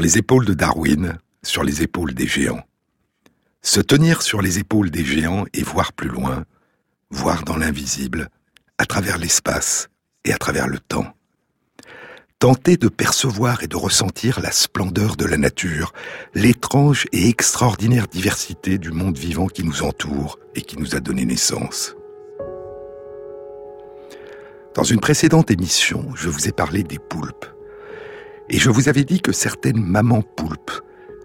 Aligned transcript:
Les 0.00 0.16
épaules 0.16 0.46
de 0.46 0.54
Darwin, 0.54 1.18
sur 1.42 1.62
les 1.62 1.82
épaules 1.82 2.14
des 2.14 2.26
géants. 2.26 2.64
Se 3.60 3.80
tenir 3.80 4.22
sur 4.22 4.40
les 4.40 4.58
épaules 4.58 4.90
des 4.90 5.04
géants 5.04 5.44
et 5.52 5.62
voir 5.62 5.92
plus 5.92 6.08
loin, 6.08 6.46
voir 7.10 7.44
dans 7.44 7.58
l'invisible, 7.58 8.30
à 8.78 8.86
travers 8.86 9.18
l'espace 9.18 9.88
et 10.24 10.32
à 10.32 10.38
travers 10.38 10.68
le 10.68 10.78
temps. 10.78 11.12
Tenter 12.38 12.78
de 12.78 12.88
percevoir 12.88 13.62
et 13.62 13.66
de 13.66 13.76
ressentir 13.76 14.40
la 14.40 14.52
splendeur 14.52 15.16
de 15.16 15.26
la 15.26 15.36
nature, 15.36 15.92
l'étrange 16.32 17.06
et 17.12 17.28
extraordinaire 17.28 18.08
diversité 18.08 18.78
du 18.78 18.92
monde 18.92 19.18
vivant 19.18 19.48
qui 19.48 19.64
nous 19.64 19.82
entoure 19.82 20.38
et 20.54 20.62
qui 20.62 20.78
nous 20.78 20.96
a 20.96 21.00
donné 21.00 21.26
naissance. 21.26 21.94
Dans 24.74 24.84
une 24.84 25.00
précédente 25.00 25.50
émission, 25.50 26.08
je 26.14 26.30
vous 26.30 26.48
ai 26.48 26.52
parlé 26.52 26.84
des 26.84 26.98
poulpes. 26.98 27.44
Et 28.50 28.58
je 28.58 28.68
vous 28.68 28.88
avais 28.88 29.04
dit 29.04 29.20
que 29.20 29.30
certaines 29.30 29.80
mamans 29.80 30.22
poulpes, 30.22 30.72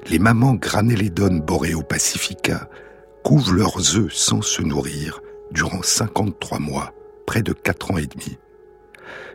les 0.07 0.19
mamans 0.19 0.53
Graneledon 0.53 1.37
boreo 1.37 1.81
pacifica, 1.81 2.69
couvent 3.23 3.51
leurs 3.51 3.97
œufs 3.97 4.13
sans 4.13 4.43
se 4.43 4.61
nourrir 4.61 5.21
durant 5.51 5.81
53 5.81 6.59
mois, 6.59 6.93
près 7.25 7.41
de 7.41 7.51
4 7.51 7.91
ans 7.91 7.97
et 7.97 8.05
demi. 8.05 8.37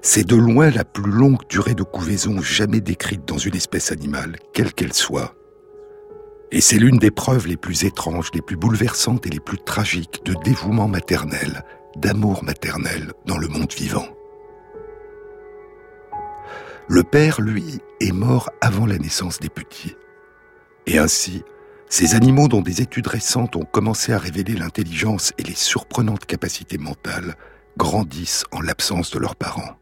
C'est 0.03 0.27
de 0.27 0.37
loin 0.37 0.71
la 0.71 0.85
plus 0.85 1.11
longue 1.11 1.47
durée 1.49 1.75
de 1.75 1.83
couvaison 1.83 2.41
jamais 2.41 2.81
décrite 2.81 3.27
dans 3.27 3.39
une 3.39 3.57
espèce 3.57 3.91
animale, 3.91 4.37
quelle 4.53 4.73
qu'elle 4.73 4.95
soit. 4.95 5.35
Et 6.53 6.61
c'est 6.61 6.79
l'une 6.79 6.99
des 6.99 7.11
preuves 7.11 7.49
les 7.49 7.57
plus 7.57 7.85
étranges, 7.85 8.31
les 8.35 8.41
plus 8.41 8.57
bouleversantes 8.57 9.27
et 9.27 9.31
les 9.31 9.41
plus 9.41 9.59
tragiques 9.59 10.25
de 10.25 10.35
dévouement 10.45 10.89
maternel, 10.89 11.65
d'amour 11.97 12.45
maternel 12.45 13.13
dans 13.27 13.39
le 13.39 13.49
monde 13.49 13.73
vivant. 13.73 14.07
Le 16.93 17.05
père, 17.05 17.41
lui, 17.41 17.79
est 18.01 18.11
mort 18.11 18.51
avant 18.61 18.85
la 18.85 18.99
naissance 18.99 19.39
des 19.39 19.49
petits. 19.49 19.95
Et 20.87 20.99
ainsi, 20.99 21.45
ces 21.89 22.17
animaux 22.17 22.49
dont 22.49 22.63
des 22.63 22.83
études 22.83 23.07
récentes 23.07 23.55
ont 23.55 23.65
commencé 23.65 24.13
à 24.13 24.19
révéler 24.19 24.55
l'intelligence 24.57 25.33
et 25.39 25.45
les 25.45 25.55
surprenantes 25.55 26.27
capacités 26.27 26.79
mentales 26.79 27.37
grandissent 27.77 28.45
en 28.51 28.61
l'absence 28.61 29.13
de 29.13 29.21
leurs 29.21 29.37
parents. 29.37 29.77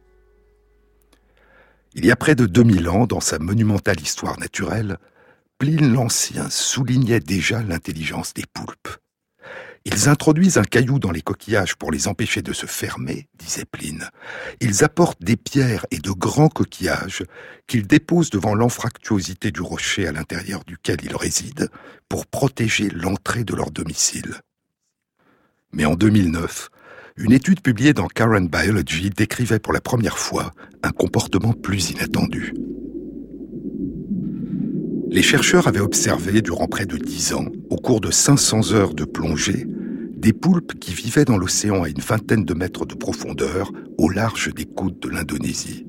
Il 1.94 2.04
y 2.04 2.10
a 2.10 2.16
près 2.16 2.34
de 2.34 2.44
2000 2.44 2.90
ans, 2.90 3.06
dans 3.06 3.20
sa 3.20 3.38
monumentale 3.38 4.00
histoire 4.02 4.38
naturelle, 4.38 4.98
Pline 5.56 5.90
l'Ancien 5.90 6.50
soulignait 6.50 7.20
déjà 7.20 7.62
l'intelligence 7.62 8.34
des 8.34 8.44
poulpes. 8.52 8.98
Ils 9.90 10.10
introduisent 10.10 10.58
un 10.58 10.64
caillou 10.64 10.98
dans 10.98 11.10
les 11.10 11.22
coquillages 11.22 11.74
pour 11.74 11.90
les 11.90 12.08
empêcher 12.08 12.42
de 12.42 12.52
se 12.52 12.66
fermer, 12.66 13.26
disait 13.38 13.64
Pline. 13.64 14.10
Ils 14.60 14.84
apportent 14.84 15.22
des 15.22 15.36
pierres 15.36 15.86
et 15.90 15.96
de 15.96 16.10
grands 16.10 16.50
coquillages 16.50 17.24
qu'ils 17.66 17.86
déposent 17.86 18.28
devant 18.28 18.54
l'anfractuosité 18.54 19.50
du 19.50 19.62
rocher 19.62 20.06
à 20.06 20.12
l'intérieur 20.12 20.62
duquel 20.66 20.98
ils 21.04 21.16
résident 21.16 21.68
pour 22.06 22.26
protéger 22.26 22.90
l'entrée 22.90 23.44
de 23.44 23.54
leur 23.54 23.70
domicile. 23.70 24.34
Mais 25.72 25.86
en 25.86 25.94
2009, 25.94 26.68
une 27.16 27.32
étude 27.32 27.62
publiée 27.62 27.94
dans 27.94 28.08
Current 28.08 28.42
Biology 28.42 29.08
décrivait 29.08 29.58
pour 29.58 29.72
la 29.72 29.80
première 29.80 30.18
fois 30.18 30.52
un 30.82 30.90
comportement 30.90 31.54
plus 31.54 31.92
inattendu. 31.92 32.52
Les 35.10 35.22
chercheurs 35.22 35.66
avaient 35.66 35.80
observé 35.80 36.42
durant 36.42 36.68
près 36.68 36.84
de 36.84 36.98
dix 36.98 37.32
ans, 37.32 37.46
au 37.70 37.76
cours 37.76 38.02
de 38.02 38.10
500 38.10 38.74
heures 38.74 38.92
de 38.92 39.06
plongée, 39.06 39.66
des 40.18 40.32
poulpes 40.32 40.78
qui 40.78 40.92
vivaient 40.92 41.24
dans 41.24 41.38
l'océan 41.38 41.84
à 41.84 41.88
une 41.88 42.00
vingtaine 42.00 42.44
de 42.44 42.54
mètres 42.54 42.86
de 42.86 42.94
profondeur 42.94 43.70
au 43.96 44.10
large 44.10 44.52
des 44.54 44.64
côtes 44.64 45.00
de 45.02 45.08
l'Indonésie. 45.08 45.86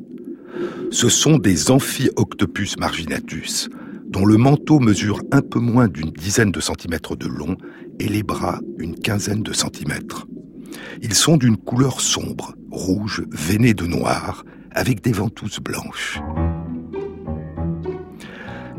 Ce 0.91 1.09
sont 1.09 1.38
des 1.38 1.72
Amphioctopus 1.72 2.78
marginatus, 2.78 3.69
dont 4.07 4.25
le 4.25 4.38
manteau 4.38 4.79
mesure 4.79 5.22
un 5.31 5.41
peu 5.41 5.59
moins 5.59 5.88
d'une 5.88 6.12
dizaine 6.12 6.51
de 6.51 6.59
centimètres 6.59 7.16
de 7.16 7.28
long 7.28 7.57
et 8.00 8.07
les 8.07 8.23
bras 8.23 8.59
une 8.78 8.95
quinzaine 8.95 9.44
de 9.44 9.53
centimètres. 9.53 10.28
Ils 11.01 11.16
sont 11.16 11.38
d'une 11.38 11.57
couleur 11.57 12.01
sombre, 12.01 12.56
rouge, 12.72 13.23
veinée 13.31 13.73
de 13.73 13.85
noir, 13.85 14.46
avec 14.72 15.01
des 15.01 15.11
ventouses 15.11 15.59
blanches 15.59 16.19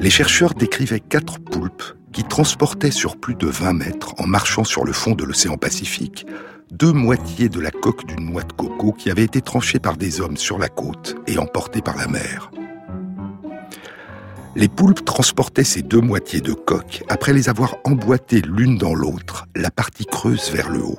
les 0.01 0.11
chercheurs 0.11 0.55
décrivaient 0.55 1.01
quatre 1.01 1.39
poulpes 1.39 1.95
qui 2.13 2.25
transportaient 2.25 2.91
sur 2.91 3.17
plus 3.17 3.35
de 3.35 3.47
20 3.47 3.73
mètres, 3.73 4.15
en 4.19 4.27
marchant 4.27 4.65
sur 4.65 4.85
le 4.85 4.93
fond 4.93 5.15
de 5.15 5.25
l'océan 5.25 5.57
Pacifique, 5.57 6.27
deux 6.71 6.93
moitiés 6.93 7.49
de 7.49 7.61
la 7.61 7.71
coque 7.71 8.07
d'une 8.07 8.31
noix 8.31 8.43
de 8.43 8.53
coco 8.53 8.93
qui 8.93 9.11
avait 9.11 9.25
été 9.25 9.41
tranchée 9.41 9.79
par 9.79 9.97
des 9.97 10.21
hommes 10.21 10.37
sur 10.37 10.59
la 10.59 10.69
côte 10.69 11.17
et 11.27 11.39
emportée 11.39 11.83
par 11.83 11.97
la 11.97 12.07
mer. 12.07 12.51
Les 14.57 14.69
poulpes 14.69 15.05
transportaient 15.05 15.65
ces 15.65 15.83
deux 15.83 16.01
moitiés 16.01 16.41
de 16.41 16.53
coque 16.53 17.05
après 17.09 17.33
les 17.33 17.49
avoir 17.49 17.77
emboîtées 17.85 18.43
l'une 18.43 18.79
dans 18.79 18.95
l'autre, 18.95 19.47
la 19.55 19.71
partie 19.71 20.07
creuse 20.07 20.51
vers 20.51 20.71
le 20.71 20.83
haut. 20.83 20.99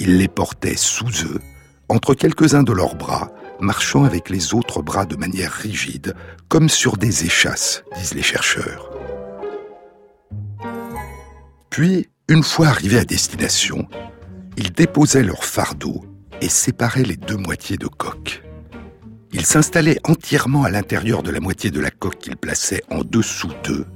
Ils 0.00 0.18
les 0.18 0.28
portaient 0.28 0.76
sous 0.76 1.24
eux, 1.24 1.40
entre 1.88 2.14
quelques-uns 2.14 2.64
de 2.64 2.72
leurs 2.72 2.96
bras, 2.96 3.30
marchant 3.60 4.04
avec 4.04 4.30
les 4.30 4.52
autres 4.52 4.82
bras 4.82 5.06
de 5.06 5.16
manière 5.16 5.52
rigide, 5.52 6.14
comme 6.48 6.68
sur 6.68 6.96
des 6.96 7.24
échasses, 7.24 7.84
disent 7.96 8.14
les 8.14 8.22
chercheurs. 8.22 8.95
Puis, 11.70 12.08
une 12.28 12.42
fois 12.42 12.68
arrivés 12.68 12.98
à 12.98 13.04
destination, 13.04 13.88
ils 14.56 14.72
déposaient 14.72 15.22
leur 15.22 15.44
fardeau 15.44 16.04
et 16.40 16.48
séparaient 16.48 17.02
les 17.02 17.16
deux 17.16 17.36
moitiés 17.36 17.76
de 17.76 17.86
coque. 17.86 18.42
Ils 19.32 19.46
s'installaient 19.46 20.00
entièrement 20.04 20.64
à 20.64 20.70
l'intérieur 20.70 21.22
de 21.22 21.30
la 21.30 21.40
moitié 21.40 21.70
de 21.70 21.80
la 21.80 21.90
coque 21.90 22.18
qu'ils 22.18 22.36
plaçaient 22.36 22.82
en 22.90 23.04
dessous 23.04 23.52
d'eux 23.64 23.86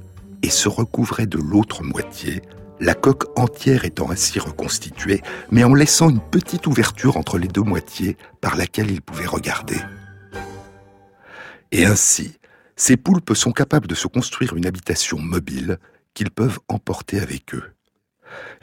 et 0.43 0.49
se 0.49 0.69
recouvraient 0.69 1.27
de 1.27 1.37
l'autre 1.37 1.83
moitié 1.83 2.41
la 2.81 2.95
coque 2.95 3.25
entière 3.37 3.85
étant 3.85 4.09
ainsi 4.09 4.39
reconstituée, 4.39 5.21
mais 5.51 5.63
en 5.63 5.75
laissant 5.75 6.09
une 6.09 6.19
petite 6.19 6.65
ouverture 6.65 7.15
entre 7.15 7.37
les 7.37 7.47
deux 7.47 7.61
moitiés 7.61 8.17
par 8.41 8.57
laquelle 8.57 8.89
ils 8.89 9.03
pouvaient 9.03 9.27
regarder. 9.27 9.77
Et 11.71 11.85
ainsi, 11.85 12.39
ces 12.75 12.97
poulpes 12.97 13.35
sont 13.35 13.51
capables 13.51 13.87
de 13.87 13.95
se 13.95 14.07
construire 14.07 14.55
une 14.57 14.65
habitation 14.65 15.19
mobile 15.19 15.77
qu'ils 16.13 16.31
peuvent 16.31 16.59
emporter 16.67 17.19
avec 17.19 17.53
eux. 17.55 17.73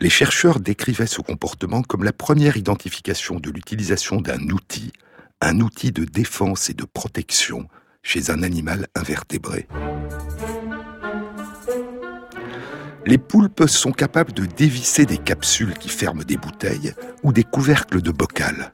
Les 0.00 0.10
chercheurs 0.10 0.60
décrivaient 0.60 1.06
ce 1.06 1.20
comportement 1.20 1.82
comme 1.82 2.04
la 2.04 2.12
première 2.12 2.56
identification 2.56 3.40
de 3.40 3.50
l'utilisation 3.50 4.20
d'un 4.20 4.40
outil, 4.50 4.92
un 5.40 5.60
outil 5.60 5.92
de 5.92 6.04
défense 6.04 6.70
et 6.70 6.74
de 6.74 6.84
protection 6.84 7.68
chez 8.02 8.30
un 8.30 8.42
animal 8.42 8.86
invertébré. 8.94 9.66
Les 13.06 13.18
poulpes 13.18 13.66
sont 13.66 13.92
capables 13.92 14.32
de 14.32 14.44
dévisser 14.44 15.06
des 15.06 15.18
capsules 15.18 15.74
qui 15.74 15.88
ferment 15.88 16.24
des 16.24 16.36
bouteilles 16.36 16.92
ou 17.22 17.32
des 17.32 17.44
couvercles 17.44 18.02
de 18.02 18.10
bocal. 18.10 18.70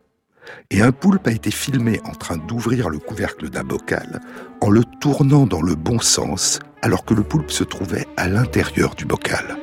Et 0.70 0.80
un 0.82 0.92
poulpe 0.92 1.26
a 1.26 1.32
été 1.32 1.50
filmé 1.50 2.00
en 2.04 2.12
train 2.12 2.36
d'ouvrir 2.36 2.90
le 2.90 2.98
couvercle 2.98 3.50
d'un 3.50 3.64
bocal 3.64 4.20
en 4.60 4.70
le 4.70 4.82
tournant 5.00 5.46
dans 5.46 5.62
le 5.62 5.74
bon 5.74 6.00
sens 6.00 6.58
alors 6.82 7.04
que 7.04 7.14
le 7.14 7.22
poulpe 7.22 7.50
se 7.50 7.64
trouvait 7.64 8.06
à 8.16 8.28
l'intérieur 8.28 8.94
du 8.94 9.04
bocal. 9.04 9.56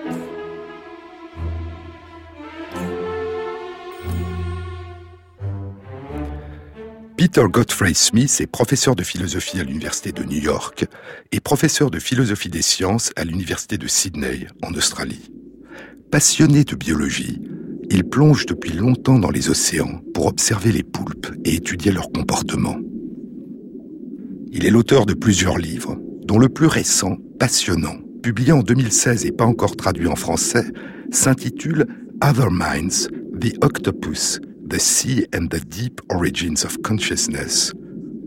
Peter 7.22 7.44
Godfrey 7.48 7.94
Smith 7.94 8.42
est 8.42 8.48
professeur 8.48 8.96
de 8.96 9.04
philosophie 9.04 9.60
à 9.60 9.64
l'Université 9.64 10.12
de 10.12 10.24
New 10.24 10.40
York 10.40 10.88
et 11.32 11.40
professeur 11.40 11.92
de 11.92 12.00
philosophie 12.00 12.50
des 12.50 12.64
sciences 12.64 13.12
à 13.16 13.24
l'Université 13.24 13.78
de 13.78 13.88
Sydney, 13.88 14.48
en 14.64 14.74
Australie. 14.74 15.32
Passionné 16.10 16.64
de 16.64 16.76
biologie, 16.76 17.40
il 17.92 18.06
plonge 18.06 18.46
depuis 18.46 18.72
longtemps 18.72 19.20
dans 19.20 19.32
les 19.32 19.50
océans 19.50 20.02
pour 20.14 20.28
observer 20.28 20.72
les 20.72 20.84
poulpes 20.84 21.28
et 21.44 21.56
étudier 21.56 21.92
leur 21.92 22.10
comportement. 22.12 22.78
Il 24.50 24.66
est 24.66 24.70
l'auteur 24.70 25.06
de 25.06 25.14
plusieurs 25.14 25.58
livres, 25.58 25.98
dont 26.24 26.40
le 26.40 26.48
plus 26.48 26.68
récent, 26.68 27.18
passionnant, 27.38 27.98
publié 28.24 28.54
en 28.54 28.64
2016 28.64 29.26
et 29.26 29.32
pas 29.32 29.46
encore 29.46 29.76
traduit 29.76 30.08
en 30.08 30.16
français, 30.16 30.66
s'intitule 31.12 31.86
Other 32.24 32.50
Minds, 32.50 33.10
The 33.42 33.58
Octopus, 33.62 34.40
The 34.70 34.80
Sea 34.80 35.26
and 35.36 35.48
the 35.48 35.62
Deep 35.66 36.00
Origins 36.10 36.64
of 36.64 36.78
Consciousness, 36.82 37.74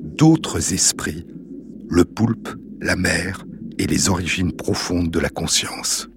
d'autres 0.02 0.74
esprits, 0.74 1.26
le 1.88 2.04
poulpe, 2.04 2.50
la 2.82 2.96
mer 2.96 3.46
et 3.78 3.86
les 3.86 4.10
origines 4.10 4.52
profondes 4.52 5.10
de 5.10 5.20
la 5.20 5.30
conscience. 5.30 6.10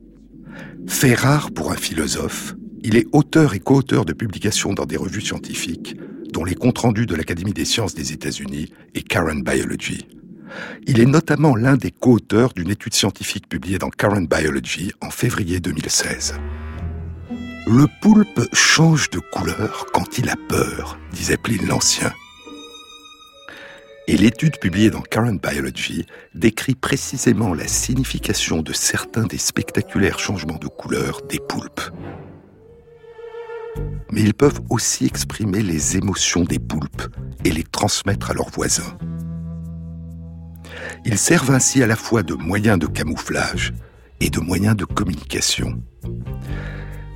Fait 0.85 1.13
rare 1.13 1.51
pour 1.51 1.71
un 1.71 1.77
philosophe, 1.77 2.56
il 2.83 2.95
est 2.95 3.07
auteur 3.11 3.53
et 3.53 3.59
co-auteur 3.59 4.05
de 4.05 4.13
publications 4.13 4.73
dans 4.73 4.85
des 4.85 4.97
revues 4.97 5.21
scientifiques, 5.21 5.97
dont 6.31 6.45
les 6.45 6.55
comptes 6.55 6.79
rendus 6.79 7.05
de 7.05 7.15
l'Académie 7.15 7.53
des 7.53 7.65
sciences 7.65 7.95
des 7.95 8.13
États-Unis 8.13 8.71
et 8.95 9.01
Current 9.01 9.43
Biology. 9.43 10.07
Il 10.85 10.99
est 10.99 11.05
notamment 11.05 11.55
l'un 11.55 11.75
des 11.77 11.91
co-auteurs 11.91 12.53
d'une 12.53 12.69
étude 12.69 12.93
scientifique 12.93 13.49
publiée 13.49 13.77
dans 13.77 13.89
Current 13.89 14.21
Biology 14.21 14.91
en 15.01 15.09
février 15.09 15.59
2016. 15.59 16.35
Le 17.67 17.85
poulpe 18.01 18.41
change 18.53 19.09
de 19.09 19.19
couleur 19.19 19.87
quand 19.93 20.17
il 20.17 20.29
a 20.29 20.35
peur, 20.47 20.97
disait 21.11 21.37
Pline 21.37 21.67
l'Ancien. 21.67 22.13
Et 24.07 24.15
l'étude 24.15 24.57
publiée 24.57 24.89
dans 24.89 25.01
Current 25.01 25.35
Biology 25.35 26.05
décrit 26.33 26.75
précisément 26.75 27.53
la 27.53 27.67
signification 27.67 28.61
de 28.61 28.71
certains 28.71 29.25
des 29.25 29.37
spectaculaires 29.37 30.19
changements 30.19 30.59
de 30.59 30.67
couleur 30.67 31.19
des 31.27 31.39
poulpes. 31.39 31.81
Mais 34.11 34.21
ils 34.21 34.33
peuvent 34.33 34.61
aussi 34.69 35.05
exprimer 35.05 35.61
les 35.61 35.97
émotions 35.97 36.43
des 36.43 36.59
poulpes 36.59 37.07
et 37.43 37.51
les 37.51 37.63
transmettre 37.63 38.31
à 38.31 38.33
leurs 38.33 38.49
voisins. 38.49 38.97
Ils 41.05 41.17
servent 41.17 41.51
ainsi 41.51 41.83
à 41.83 41.87
la 41.87 41.95
fois 41.95 42.23
de 42.23 42.33
moyens 42.33 42.79
de 42.79 42.87
camouflage 42.87 43.73
et 44.19 44.29
de 44.29 44.39
moyens 44.39 44.75
de 44.75 44.85
communication. 44.85 45.81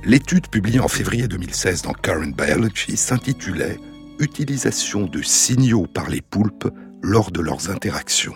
L'étude 0.04 0.48
publiée 0.48 0.80
en 0.80 0.88
février 0.88 1.28
2016 1.28 1.82
dans 1.82 1.92
Current 1.92 2.34
Biology 2.36 2.96
s'intitulait 2.96 3.78
Utilisation 4.18 5.06
de 5.06 5.22
signaux 5.22 5.86
par 5.86 6.08
les 6.08 6.20
poulpes 6.20 6.68
lors 7.02 7.30
de 7.30 7.40
leurs 7.40 7.70
interactions. 7.70 8.34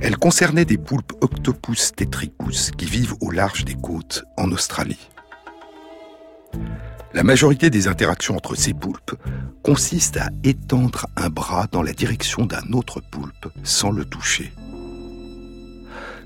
Elle 0.00 0.16
concernait 0.16 0.64
des 0.64 0.78
poulpes 0.78 1.12
Octopus 1.20 1.92
tetricus 1.96 2.70
qui 2.76 2.84
vivent 2.84 3.14
au 3.20 3.30
large 3.30 3.64
des 3.64 3.74
côtes 3.74 4.24
en 4.36 4.50
Australie. 4.52 5.08
La 7.14 7.22
majorité 7.22 7.70
des 7.70 7.88
interactions 7.88 8.36
entre 8.36 8.54
ces 8.54 8.74
poulpes 8.74 9.14
consiste 9.62 10.16
à 10.18 10.28
étendre 10.44 11.06
un 11.16 11.28
bras 11.28 11.66
dans 11.72 11.82
la 11.82 11.92
direction 11.92 12.44
d'un 12.44 12.72
autre 12.72 13.00
poulpe 13.00 13.48
sans 13.62 13.90
le 13.90 14.04
toucher. 14.04 14.52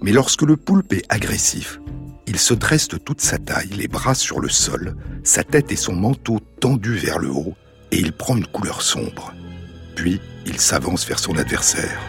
Mais 0.02 0.12
lorsque 0.12 0.42
le 0.42 0.56
poulpe 0.56 0.92
est 0.92 1.04
agressif, 1.08 1.78
il 2.26 2.38
se 2.38 2.54
dresse 2.54 2.88
de 2.88 2.96
toute 2.96 3.20
sa 3.20 3.38
taille, 3.38 3.70
les 3.70 3.88
bras 3.88 4.14
sur 4.14 4.40
le 4.40 4.48
sol, 4.48 4.96
sa 5.24 5.44
tête 5.44 5.72
et 5.72 5.76
son 5.76 5.94
manteau 5.94 6.38
tendus 6.60 6.96
vers 6.96 7.18
le 7.18 7.30
haut, 7.30 7.54
et 7.90 7.98
il 7.98 8.12
prend 8.12 8.36
une 8.36 8.46
couleur 8.46 8.82
sombre. 8.82 9.32
Puis, 9.96 10.20
il 10.46 10.60
s'avance 10.60 11.06
vers 11.06 11.18
son 11.18 11.36
adversaire. 11.36 12.00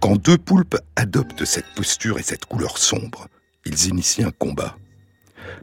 Quand 0.00 0.16
deux 0.16 0.38
poulpes 0.38 0.78
adoptent 0.96 1.44
cette 1.44 1.72
posture 1.74 2.18
et 2.18 2.22
cette 2.22 2.46
couleur 2.46 2.78
sombre, 2.78 3.28
ils 3.64 3.86
initient 3.86 4.26
un 4.26 4.30
combat. 4.30 4.76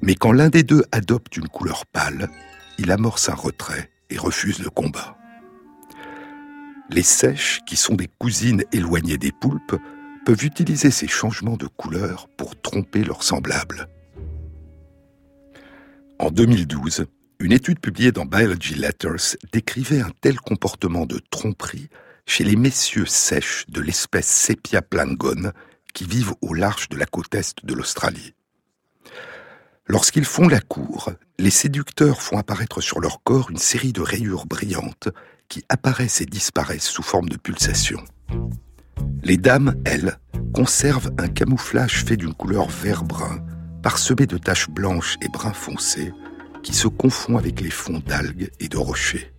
Mais 0.01 0.16
quand 0.16 0.31
l'un 0.31 0.50
des 0.50 0.63
deux 0.63 0.84
adopte 0.92 1.38
une 1.38 1.48
couleur 1.48 1.86
pâle, 1.86 2.30
il 2.78 2.92
amorce 2.92 3.30
un 3.30 3.36
retrait 3.36 3.89
et 4.10 4.18
refuse 4.18 4.60
le 4.60 4.69
combat. 4.69 5.18
Les 6.89 7.04
sèches, 7.04 7.60
qui 7.66 7.75
sont 7.75 7.95
des 7.95 8.07
cousines 8.19 8.63
éloignées 8.72 9.18
des 9.18 9.31
poulpes, 9.31 9.75
peuvent 10.25 10.45
utiliser 10.45 10.92
ces 10.92 11.07
changements 11.07 11.57
de 11.57 11.68
couleur 11.68 12.28
pour 12.38 12.60
tromper 12.60 13.04
leurs 13.04 13.24
semblables. 13.24 13.88
En 16.19 16.31
2012, 16.31 17.06
une 17.40 17.51
étude 17.51 17.80
publiée 17.80 18.12
dans 18.12 18.25
Biology 18.25 18.74
Letters 18.74 19.38
décrivait 19.54 20.01
un 20.01 20.12
tel 20.22 20.40
comportement 20.40 21.06
de 21.06 21.19
tromperie 21.30 21.90
chez 22.25 22.44
les 22.44 22.56
messieurs 22.56 23.06
sèches 23.06 23.66
de 23.69 23.81
l'espèce 23.81 24.28
Sepia 24.28 24.81
plangone 24.81 25.54
qui 25.94 26.06
vivent 26.06 26.33
au 26.42 26.54
large 26.54 26.90
de 26.90 26.98
la 26.98 27.06
côte 27.06 27.33
est 27.36 27.63
de 27.63 27.74
l'Australie. 27.74 28.33
Lorsqu'ils 29.89 30.25
font 30.25 30.50
la 30.50 30.60
cour, 30.60 31.12
les 31.39 31.50
séducteurs 31.50 32.22
font 32.22 32.38
apparaître 32.38 32.81
sur 32.81 33.00
leur 33.00 33.24
corps 33.24 33.50
une 33.50 33.57
série 33.57 33.94
de 33.94 34.01
rayures 34.01 34.45
brillantes 34.45 35.07
qui 35.48 35.63
apparaissent 35.69 36.19
et 36.19 36.25
disparaissent 36.25 36.89
sous 36.89 37.04
forme 37.04 37.30
de 37.30 37.38
pulsations. 37.38 38.04
Les 39.24 39.38
dames, 39.38 39.75
elles, 39.86 40.18
conservent 40.54 41.12
un 41.18 41.30
camouflage 41.30 42.04
fait 42.04 42.18
d'une 42.18 42.34
couleur 42.34 42.68
vert-brun, 42.68 43.39
parsemé 43.81 44.25
de 44.25 44.38
taches 44.38 44.69
blanches 44.69 45.16
et 45.22 45.30
brun 45.30 45.54
foncé, 45.54 46.12
qui 46.63 46.74
se 46.74 46.90
confond 46.90 47.38
avec 47.38 47.62
les 47.62 47.69
fonds 47.69 48.04
d'algues 48.06 48.51
et 48.60 48.68
de 48.68 48.78
rochers. 48.78 49.31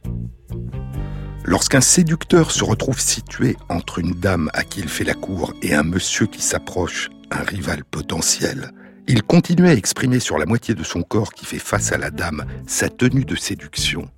Lorsqu'un 1.45 1.83
séducteur 1.83 2.53
se 2.53 2.65
retrouve 2.65 3.01
situé 3.01 3.57
entre 3.69 3.99
une 3.99 4.13
dame 4.13 4.51
à 4.55 4.65
qui 4.65 4.81
il 4.81 4.89
fait 4.89 5.05
la 5.05 5.15
cour 5.15 5.53
et 5.61 5.75
un 5.75 5.83
monsieur 5.83 6.27
qui 6.27 6.41
s'approche, 6.41 7.11
un 7.31 7.43
rival 7.43 7.85
potentiel, 7.85 8.73
il 9.09 9.23
continue 9.23 9.67
à 9.67 9.73
exprimer 9.73 10.21
sur 10.21 10.37
la 10.37 10.45
moitié 10.45 10.75
de 10.75 10.85
son 10.85 11.03
corps 11.03 11.33
qui 11.33 11.47
fait 11.47 11.59
face 11.59 11.93
à 11.93 11.99
la 11.99 12.11
dame 12.11 12.45
sa 12.67 12.91
tenue 12.91 13.25
de 13.25 13.37
séduction, 13.37 14.11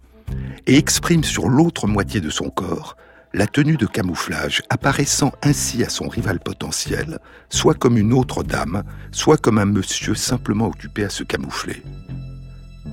et 0.66 0.76
exprime 0.76 1.22
sur 1.22 1.48
l'autre 1.48 1.87
moitié 1.87 2.20
de 2.20 2.31
son 2.31 2.50
corps 2.50 2.96
la 3.32 3.46
tenue 3.46 3.76
de 3.76 3.87
camouflage 3.87 4.62
apparaissant 4.69 5.32
ainsi 5.42 5.84
à 5.84 5.88
son 5.88 6.08
rival 6.08 6.40
potentiel, 6.40 7.20
soit 7.48 7.75
comme 7.75 7.96
une 7.96 8.12
autre 8.12 8.42
dame, 8.42 8.82
soit 9.12 9.37
comme 9.37 9.58
un 9.58 9.66
monsieur 9.66 10.16
simplement 10.16 10.66
occupé 10.66 11.04
à 11.04 11.10
se 11.10 11.22
camoufler. 11.22 11.84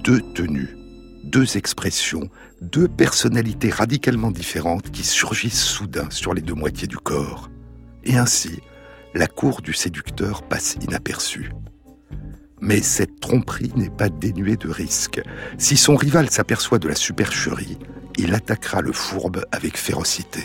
Deux 0.04 0.22
tenues, 0.36 0.78
deux 1.24 1.58
expressions, 1.58 2.30
deux 2.62 2.88
personnalités 2.88 3.72
radicalement 3.72 4.30
différentes 4.30 4.92
qui 4.92 5.04
surgissent 5.04 5.64
soudain 5.64 6.08
sur 6.12 6.36
les 6.36 6.42
deux 6.42 6.54
moitiés 6.54 6.88
du 6.88 6.98
corps. 6.98 7.50
Et 8.04 8.16
ainsi, 8.18 8.60
la 9.16 9.26
cour 9.26 9.64
du 9.64 9.74
séducteur 9.74 10.44
passe 10.44 10.78
inaperçue. 10.80 11.52
Mais 12.60 12.82
cette 12.82 13.20
tromperie 13.20 13.72
n'est 13.76 13.90
pas 13.90 14.10
dénuée 14.10 14.58
de 14.58 14.70
risque. 14.70 15.22
Si 15.58 15.78
son 15.78 15.96
rival 15.96 16.30
s'aperçoit 16.30 16.80
de 16.80 16.88
la 16.88 16.96
supercherie, 16.96 17.78
il 18.18 18.34
attaquera 18.34 18.82
le 18.82 18.92
fourbe 18.92 19.46
avec 19.52 19.78
férocité. 19.78 20.42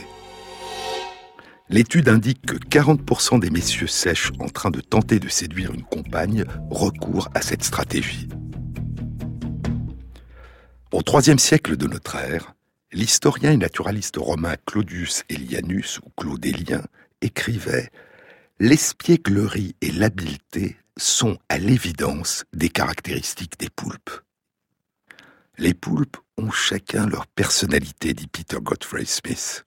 L'étude 1.70 2.10
indique 2.10 2.44
que 2.44 2.56
40% 2.56 3.40
des 3.40 3.48
messieurs 3.48 3.86
sèches 3.86 4.30
en 4.40 4.48
train 4.48 4.70
de 4.70 4.80
tenter 4.80 5.18
de 5.18 5.28
séduire 5.28 5.72
une 5.72 5.84
compagne 5.84 6.44
recourent 6.70 7.30
à 7.34 7.40
cette 7.40 7.64
stratégie. 7.64 8.28
Au 10.92 11.00
IIIe 11.00 11.38
siècle 11.38 11.78
de 11.78 11.86
notre 11.86 12.16
ère, 12.16 12.54
l'historien 12.92 13.52
et 13.52 13.56
naturaliste 13.56 14.16
romain 14.18 14.56
Claudius 14.66 15.24
Elianus 15.30 16.00
ou 16.04 16.10
Claudélien 16.14 16.82
écrivait 17.22 17.88
L'espièglerie 18.60 19.74
et 19.80 19.90
l'habileté 19.90 20.76
sont 20.98 21.38
à 21.48 21.58
l'évidence 21.58 22.44
des 22.52 22.68
caractéristiques 22.68 23.58
des 23.58 23.70
poulpes. 23.70 24.10
Les 25.58 25.74
poulpes 25.74 26.16
ont 26.38 26.50
chacun 26.50 27.06
leur 27.06 27.26
personnalité, 27.26 28.14
dit 28.14 28.26
Peter 28.26 28.58
Godfrey 28.60 29.04
Smith. 29.04 29.64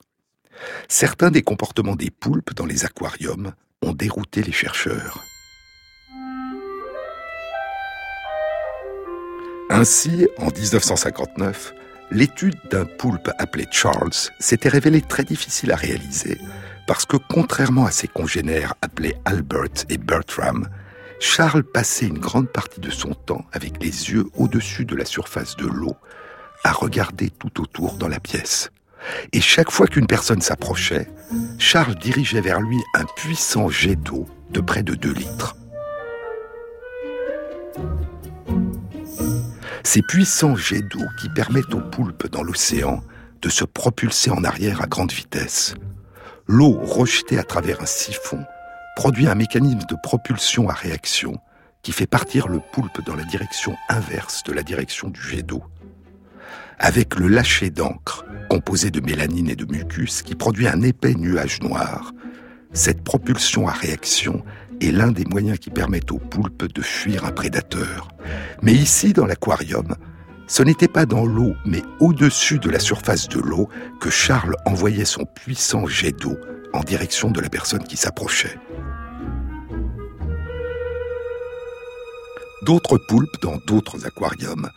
Certains 0.88 1.32
des 1.32 1.42
comportements 1.42 1.96
des 1.96 2.12
poulpes 2.12 2.54
dans 2.54 2.66
les 2.66 2.86
aquariums 2.86 3.54
ont 3.82 3.94
dérouté 3.94 4.42
les 4.42 4.52
chercheurs. 4.52 5.24
Ainsi, 9.70 10.28
en 10.38 10.48
1959, 10.48 11.74
l'étude 12.12 12.56
d'un 12.70 12.86
poulpe 12.86 13.32
appelé 13.40 13.66
Charles 13.72 14.12
s'était 14.40 14.70
révélée 14.70 15.02
très 15.02 15.24
difficile 15.24 15.72
à 15.72 15.76
réaliser 15.76 16.38
parce 16.88 17.06
que, 17.06 17.18
contrairement 17.18 17.86
à 17.86 17.92
ses 17.92 18.08
congénères 18.08 18.76
appelés 18.82 19.16
Albert 19.26 19.86
et 19.90 19.98
Bertram, 19.98 20.68
Charles 21.20 21.64
passait 21.64 22.08
une 22.08 22.20
grande 22.20 22.50
partie 22.50 22.80
de 22.80 22.90
son 22.90 23.14
temps 23.14 23.46
avec 23.52 23.82
les 23.82 24.12
yeux 24.12 24.26
au-dessus 24.36 24.86
de 24.86 24.96
la 24.96 25.06
surface 25.06 25.56
de 25.56 25.66
l'eau, 25.66 25.96
à 26.64 26.72
regarder 26.72 27.30
tout 27.30 27.62
autour 27.62 27.94
dans 27.98 28.08
la 28.08 28.20
pièce. 28.20 28.72
Et 29.34 29.42
chaque 29.42 29.72
fois 29.72 29.88
qu'une 29.88 30.08
personne 30.08 30.42
s'approchait, 30.42 31.08
Charles 31.60 31.96
dirigeait 31.96 32.42
vers 32.42 32.60
lui 32.60 32.80
un 32.96 33.06
puissant 33.16 33.70
jet 33.70 33.96
d'eau 33.96 34.26
de 34.50 34.62
près 34.62 34.84
de 34.84 34.96
2 34.96 35.14
litres. 35.14 35.56
Ces 39.84 40.02
puissants 40.02 40.56
jets 40.56 40.82
d'eau 40.82 41.06
qui 41.20 41.30
permettent 41.30 41.74
aux 41.74 41.80
poulpes 41.80 42.28
dans 42.28 42.44
l'océan 42.44 43.04
de 43.42 43.50
se 43.50 43.64
propulser 43.64 44.32
en 44.32 44.44
arrière 44.44 44.82
à 44.82 44.88
grande 44.88 45.12
vitesse. 45.12 45.76
L'eau 46.48 46.80
rejetée 46.82 47.38
à 47.38 47.44
travers 47.44 47.82
un 47.82 47.86
siphon 47.86 48.44
produit 48.96 49.28
un 49.28 49.36
mécanisme 49.36 49.86
de 49.90 49.96
propulsion 50.02 50.70
à 50.70 50.74
réaction 50.74 51.38
qui 51.82 51.92
fait 51.92 52.08
partir 52.08 52.48
le 52.48 52.60
poulpe 52.60 53.06
dans 53.06 53.16
la 53.16 53.24
direction 53.26 53.76
inverse 53.90 54.44
de 54.44 54.54
la 54.54 54.64
direction 54.64 55.10
du 55.10 55.22
jet 55.22 55.44
d'eau. 55.44 55.64
Avec 56.80 57.16
le 57.16 57.28
lâcher 57.28 57.70
d'encre, 57.70 58.26
composé 58.50 58.92
de 58.92 59.00
mélanine 59.00 59.50
et 59.50 59.56
de 59.56 59.72
mucus, 59.72 60.22
qui 60.22 60.36
produit 60.36 60.68
un 60.68 60.82
épais 60.82 61.14
nuage 61.14 61.62
noir, 61.62 62.12
cette 62.74 63.04
propulsion 63.04 63.68
à 63.68 63.72
réaction 63.72 64.44
est 64.82 64.92
l'un 64.92 65.12
des 65.12 65.26
moyens 65.26 65.60
qui 65.60 65.70
permettent 65.70 66.12
au 66.12 66.18
poulpe 66.18 66.66
de 66.74 66.82
fuir 66.82 67.24
un 67.24 67.32
prédateur. 67.32 68.10
Mais 68.62 68.74
ici, 68.74 69.14
dans 69.14 69.26
l'aquarium, 69.26 69.96
ce 70.48 70.64
n'était 70.64 70.88
pas 70.88 71.06
dans 71.06 71.26
l'eau, 71.26 71.56
mais 71.66 71.82
au-dessus 72.00 72.60
de 72.60 72.70
la 72.70 72.80
surface 72.80 73.28
de 73.28 73.40
l'eau 73.40 73.68
que 74.00 74.10
Charles 74.10 74.56
envoyait 74.66 75.06
son 75.06 75.26
puissant 75.26 75.88
jet 75.88 76.12
d'eau 76.12 76.38
en 76.74 76.82
direction 76.82 77.32
de 77.32 77.42
la 77.42 77.50
personne 77.50 77.84
qui 77.84 77.98
s'approchait. 77.98 78.58
D'autres 82.64 82.98
poulpes 82.98 83.42
dans 83.42 83.58
d'autres 83.68 84.06
aquariums, 84.06 84.70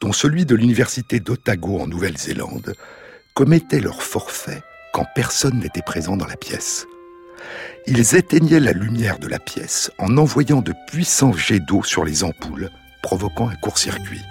dont 0.00 0.12
celui 0.12 0.44
de 0.44 0.54
l'université 0.54 1.20
d'Otago 1.20 1.78
en 1.78 1.86
Nouvelle-Zélande, 1.86 2.74
commettaient 3.34 3.80
leur 3.80 4.02
forfait 4.02 4.62
quand 4.92 5.06
personne 5.14 5.58
n'était 5.58 5.82
présent 5.82 6.16
dans 6.16 6.26
la 6.26 6.36
pièce. 6.36 6.86
Ils 7.86 8.14
éteignaient 8.14 8.60
la 8.60 8.72
lumière 8.72 9.18
de 9.18 9.28
la 9.28 9.38
pièce 9.38 9.90
en 9.98 10.16
envoyant 10.16 10.62
de 10.62 10.72
puissants 10.88 11.32
jets 11.32 11.60
d'eau 11.60 11.82
sur 11.82 12.04
les 12.04 12.24
ampoules, 12.24 12.70
provoquant 13.02 13.48
un 13.48 13.56
court-circuit. 13.56 14.22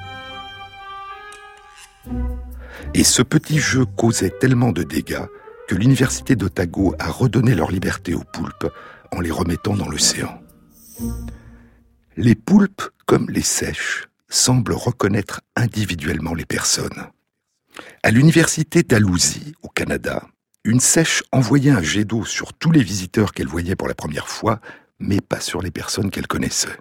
Et 2.94 3.04
ce 3.04 3.22
petit 3.22 3.60
jeu 3.60 3.86
causait 3.86 4.34
tellement 4.40 4.72
de 4.72 4.84
dégâts 4.84 5.26
que 5.68 5.76
l'université 5.76 6.36
d'Otago 6.36 6.96
a 7.00 7.10
redonné 7.10 7.56
leur 7.56 7.72
liberté 7.72 8.14
aux 8.14 8.24
poulpes 8.24 8.72
en 9.12 9.20
les 9.20 9.32
remettant 9.32 9.76
dans 9.76 9.88
l'océan. 9.88 10.42
Les 12.18 12.36
poulpes, 12.36 12.84
comme 13.06 13.30
les 13.30 13.42
sèches, 13.42 14.08
semblent 14.30 14.74
reconnaître 14.74 15.42
individuellement 15.56 16.34
les 16.34 16.46
personnes. 16.46 17.08
À 18.04 18.12
l'université 18.12 18.84
d'Alousie, 18.84 19.54
au 19.62 19.70
Canada, 19.70 20.28
une 20.64 20.80
sèche 20.80 21.24
envoyait 21.32 21.72
un 21.72 21.82
jet 21.82 22.06
d'eau 22.06 22.24
sur 22.26 22.54
tous 22.54 22.72
les 22.72 22.84
visiteurs 22.84 23.34
qu'elle 23.34 23.48
voyait 23.48 23.76
pour 23.76 23.88
la 23.88 23.96
première 23.96 24.30
fois, 24.30 24.60
mais 25.00 25.22
pas 25.22 25.40
sur 25.40 25.62
les 25.62 25.72
personnes 25.72 26.12
qu'elle 26.12 26.28
connaissait. 26.28 26.78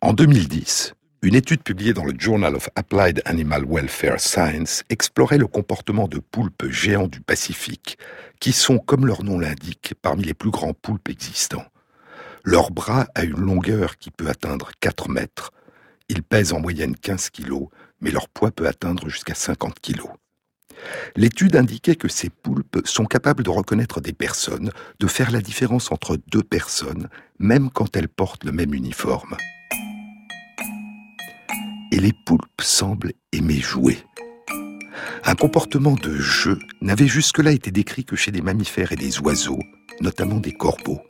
En 0.00 0.12
2010, 0.12 0.94
une 1.22 1.34
étude 1.34 1.62
publiée 1.62 1.94
dans 1.94 2.04
le 2.04 2.14
Journal 2.18 2.54
of 2.54 2.68
Applied 2.76 3.22
Animal 3.24 3.64
Welfare 3.66 4.20
Science 4.20 4.84
explorait 4.90 5.38
le 5.38 5.46
comportement 5.46 6.08
de 6.08 6.18
poulpes 6.18 6.68
géants 6.68 7.08
du 7.08 7.20
Pacifique, 7.20 7.98
qui 8.38 8.52
sont, 8.52 8.78
comme 8.78 9.06
leur 9.06 9.24
nom 9.24 9.38
l'indique, 9.38 9.94
parmi 10.02 10.24
les 10.24 10.34
plus 10.34 10.50
grands 10.50 10.74
poulpes 10.74 11.08
existants. 11.08 11.64
Leur 12.44 12.70
bras 12.70 13.06
a 13.14 13.24
une 13.24 13.40
longueur 13.40 13.96
qui 13.96 14.10
peut 14.10 14.28
atteindre 14.28 14.70
4 14.80 15.08
mètres. 15.08 15.52
Ils 16.08 16.22
pèsent 16.22 16.52
en 16.52 16.60
moyenne 16.60 16.94
15 16.94 17.30
kilos, 17.30 17.68
mais 18.00 18.10
leur 18.10 18.28
poids 18.28 18.50
peut 18.50 18.68
atteindre 18.68 19.08
jusqu'à 19.08 19.34
50 19.34 19.80
kilos. 19.80 20.10
L'étude 21.16 21.56
indiquait 21.56 21.96
que 21.96 22.08
ces 22.08 22.28
poulpes 22.28 22.82
sont 22.84 23.06
capables 23.06 23.42
de 23.42 23.50
reconnaître 23.50 24.02
des 24.02 24.12
personnes, 24.12 24.70
de 25.00 25.06
faire 25.06 25.30
la 25.30 25.40
différence 25.40 25.90
entre 25.90 26.18
deux 26.28 26.42
personnes, 26.42 27.08
même 27.38 27.70
quand 27.70 27.96
elles 27.96 28.10
portent 28.10 28.44
le 28.44 28.52
même 28.52 28.74
uniforme 28.74 29.36
et 31.96 32.00
les 32.00 32.12
poulpes 32.12 32.60
semblent 32.60 33.12
aimer 33.32 33.58
jouer. 33.58 33.96
Un 35.24 35.34
comportement 35.34 35.94
de 35.94 36.14
jeu 36.14 36.58
n'avait 36.82 37.06
jusque-là 37.06 37.52
été 37.52 37.70
décrit 37.70 38.04
que 38.04 38.16
chez 38.16 38.30
des 38.30 38.42
mammifères 38.42 38.92
et 38.92 38.96
des 38.96 39.18
oiseaux, 39.20 39.58
notamment 40.02 40.36
des 40.36 40.52
corbeaux. 40.52 41.00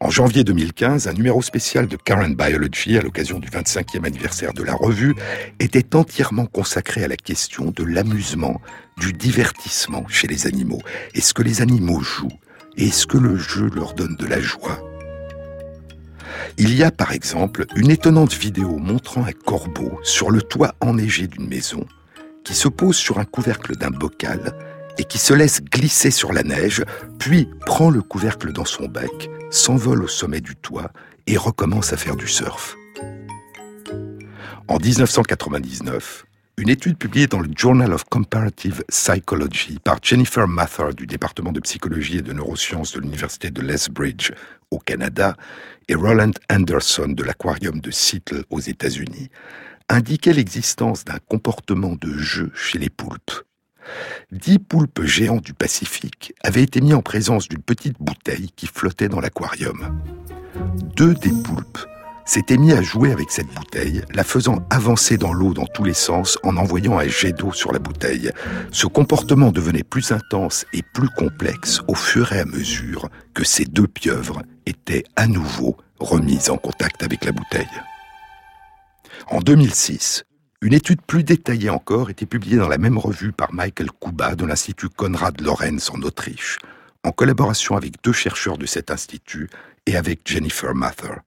En 0.00 0.10
janvier 0.10 0.44
2015, 0.44 1.08
un 1.08 1.12
numéro 1.12 1.42
spécial 1.42 1.88
de 1.88 1.96
Current 1.96 2.30
Biology, 2.30 2.96
à 2.96 3.02
l'occasion 3.02 3.40
du 3.40 3.48
25e 3.48 4.06
anniversaire 4.06 4.54
de 4.54 4.62
la 4.62 4.74
revue, 4.74 5.16
était 5.58 5.96
entièrement 5.96 6.46
consacré 6.46 7.02
à 7.02 7.08
la 7.08 7.16
question 7.16 7.72
de 7.72 7.82
l'amusement, 7.82 8.60
du 8.98 9.12
divertissement 9.12 10.06
chez 10.06 10.28
les 10.28 10.46
animaux. 10.46 10.80
Est-ce 11.14 11.34
que 11.34 11.42
les 11.42 11.60
animaux 11.60 12.00
jouent? 12.00 12.38
Est-ce 12.76 13.08
que 13.08 13.18
le 13.18 13.36
jeu 13.36 13.68
leur 13.74 13.94
donne 13.94 14.14
de 14.14 14.26
la 14.26 14.38
joie? 14.38 14.87
Il 16.56 16.74
y 16.74 16.82
a 16.82 16.90
par 16.90 17.12
exemple 17.12 17.66
une 17.76 17.90
étonnante 17.90 18.34
vidéo 18.34 18.78
montrant 18.78 19.24
un 19.24 19.32
corbeau 19.32 19.98
sur 20.02 20.30
le 20.30 20.42
toit 20.42 20.74
enneigé 20.80 21.26
d'une 21.26 21.48
maison 21.48 21.86
qui 22.44 22.54
se 22.54 22.68
pose 22.68 22.96
sur 22.96 23.18
un 23.18 23.24
couvercle 23.24 23.76
d'un 23.76 23.90
bocal 23.90 24.54
et 24.98 25.04
qui 25.04 25.18
se 25.18 25.34
laisse 25.34 25.62
glisser 25.62 26.10
sur 26.10 26.32
la 26.32 26.42
neige, 26.42 26.82
puis 27.18 27.48
prend 27.66 27.90
le 27.90 28.02
couvercle 28.02 28.52
dans 28.52 28.64
son 28.64 28.86
bec, 28.86 29.30
s'envole 29.50 30.02
au 30.02 30.08
sommet 30.08 30.40
du 30.40 30.56
toit 30.56 30.90
et 31.26 31.36
recommence 31.36 31.92
à 31.92 31.96
faire 31.96 32.16
du 32.16 32.26
surf. 32.26 32.76
En 34.66 34.78
1999, 34.78 36.24
une 36.58 36.70
étude 36.70 36.98
publiée 36.98 37.28
dans 37.28 37.38
le 37.38 37.48
Journal 37.56 37.92
of 37.92 38.02
Comparative 38.04 38.82
Psychology 38.88 39.78
par 39.78 39.98
Jennifer 40.02 40.48
Mather 40.48 40.92
du 40.92 41.06
département 41.06 41.52
de 41.52 41.60
psychologie 41.60 42.18
et 42.18 42.22
de 42.22 42.32
neurosciences 42.32 42.92
de 42.94 43.00
l'université 43.00 43.52
de 43.52 43.62
Lethbridge 43.62 44.32
au 44.72 44.78
Canada 44.78 45.36
et 45.86 45.94
Roland 45.94 46.32
Anderson 46.50 47.10
de 47.10 47.22
l'aquarium 47.22 47.78
de 47.78 47.92
Seattle 47.92 48.42
aux 48.50 48.58
États-Unis 48.58 49.30
indiquait 49.88 50.32
l'existence 50.32 51.04
d'un 51.04 51.18
comportement 51.28 51.94
de 51.94 52.12
jeu 52.18 52.50
chez 52.56 52.78
les 52.78 52.90
poulpes. 52.90 53.44
Dix 54.32 54.58
poulpes 54.58 55.04
géants 55.04 55.40
du 55.40 55.54
Pacifique 55.54 56.34
avaient 56.42 56.64
été 56.64 56.80
mis 56.80 56.92
en 56.92 57.02
présence 57.02 57.48
d'une 57.48 57.62
petite 57.62 57.98
bouteille 58.00 58.50
qui 58.56 58.66
flottait 58.66 59.08
dans 59.08 59.20
l'aquarium. 59.20 60.02
Deux 60.96 61.14
des 61.14 61.30
poulpes 61.30 61.86
s'était 62.28 62.58
mis 62.58 62.72
à 62.72 62.82
jouer 62.82 63.10
avec 63.10 63.30
cette 63.30 63.52
bouteille, 63.54 64.02
la 64.12 64.22
faisant 64.22 64.58
avancer 64.68 65.16
dans 65.16 65.32
l'eau 65.32 65.54
dans 65.54 65.66
tous 65.66 65.82
les 65.82 65.94
sens 65.94 66.38
en 66.42 66.58
envoyant 66.58 66.98
un 66.98 67.08
jet 67.08 67.32
d'eau 67.32 67.52
sur 67.52 67.72
la 67.72 67.78
bouteille. 67.78 68.30
Ce 68.70 68.86
comportement 68.86 69.50
devenait 69.50 69.82
plus 69.82 70.12
intense 70.12 70.66
et 70.74 70.82
plus 70.82 71.08
complexe 71.08 71.80
au 71.88 71.94
fur 71.94 72.32
et 72.32 72.40
à 72.40 72.44
mesure 72.44 73.08
que 73.32 73.44
ces 73.44 73.64
deux 73.64 73.88
pieuvres 73.88 74.42
étaient 74.66 75.04
à 75.16 75.26
nouveau 75.26 75.78
remises 76.00 76.50
en 76.50 76.58
contact 76.58 77.02
avec 77.02 77.24
la 77.24 77.32
bouteille. 77.32 77.66
En 79.28 79.40
2006, 79.40 80.24
une 80.60 80.74
étude 80.74 81.00
plus 81.00 81.24
détaillée 81.24 81.70
encore 81.70 82.10
était 82.10 82.26
publiée 82.26 82.58
dans 82.58 82.68
la 82.68 82.78
même 82.78 82.98
revue 82.98 83.32
par 83.32 83.54
Michael 83.54 83.88
Kuba 84.02 84.34
de 84.34 84.44
l'Institut 84.44 84.90
Konrad 84.90 85.40
Lorenz 85.40 85.90
en 85.90 86.02
Autriche, 86.02 86.58
en 87.04 87.10
collaboration 87.10 87.76
avec 87.76 88.02
deux 88.04 88.12
chercheurs 88.12 88.58
de 88.58 88.66
cet 88.66 88.90
institut 88.90 89.48
et 89.86 89.96
avec 89.96 90.20
Jennifer 90.26 90.74
Mather. 90.74 91.22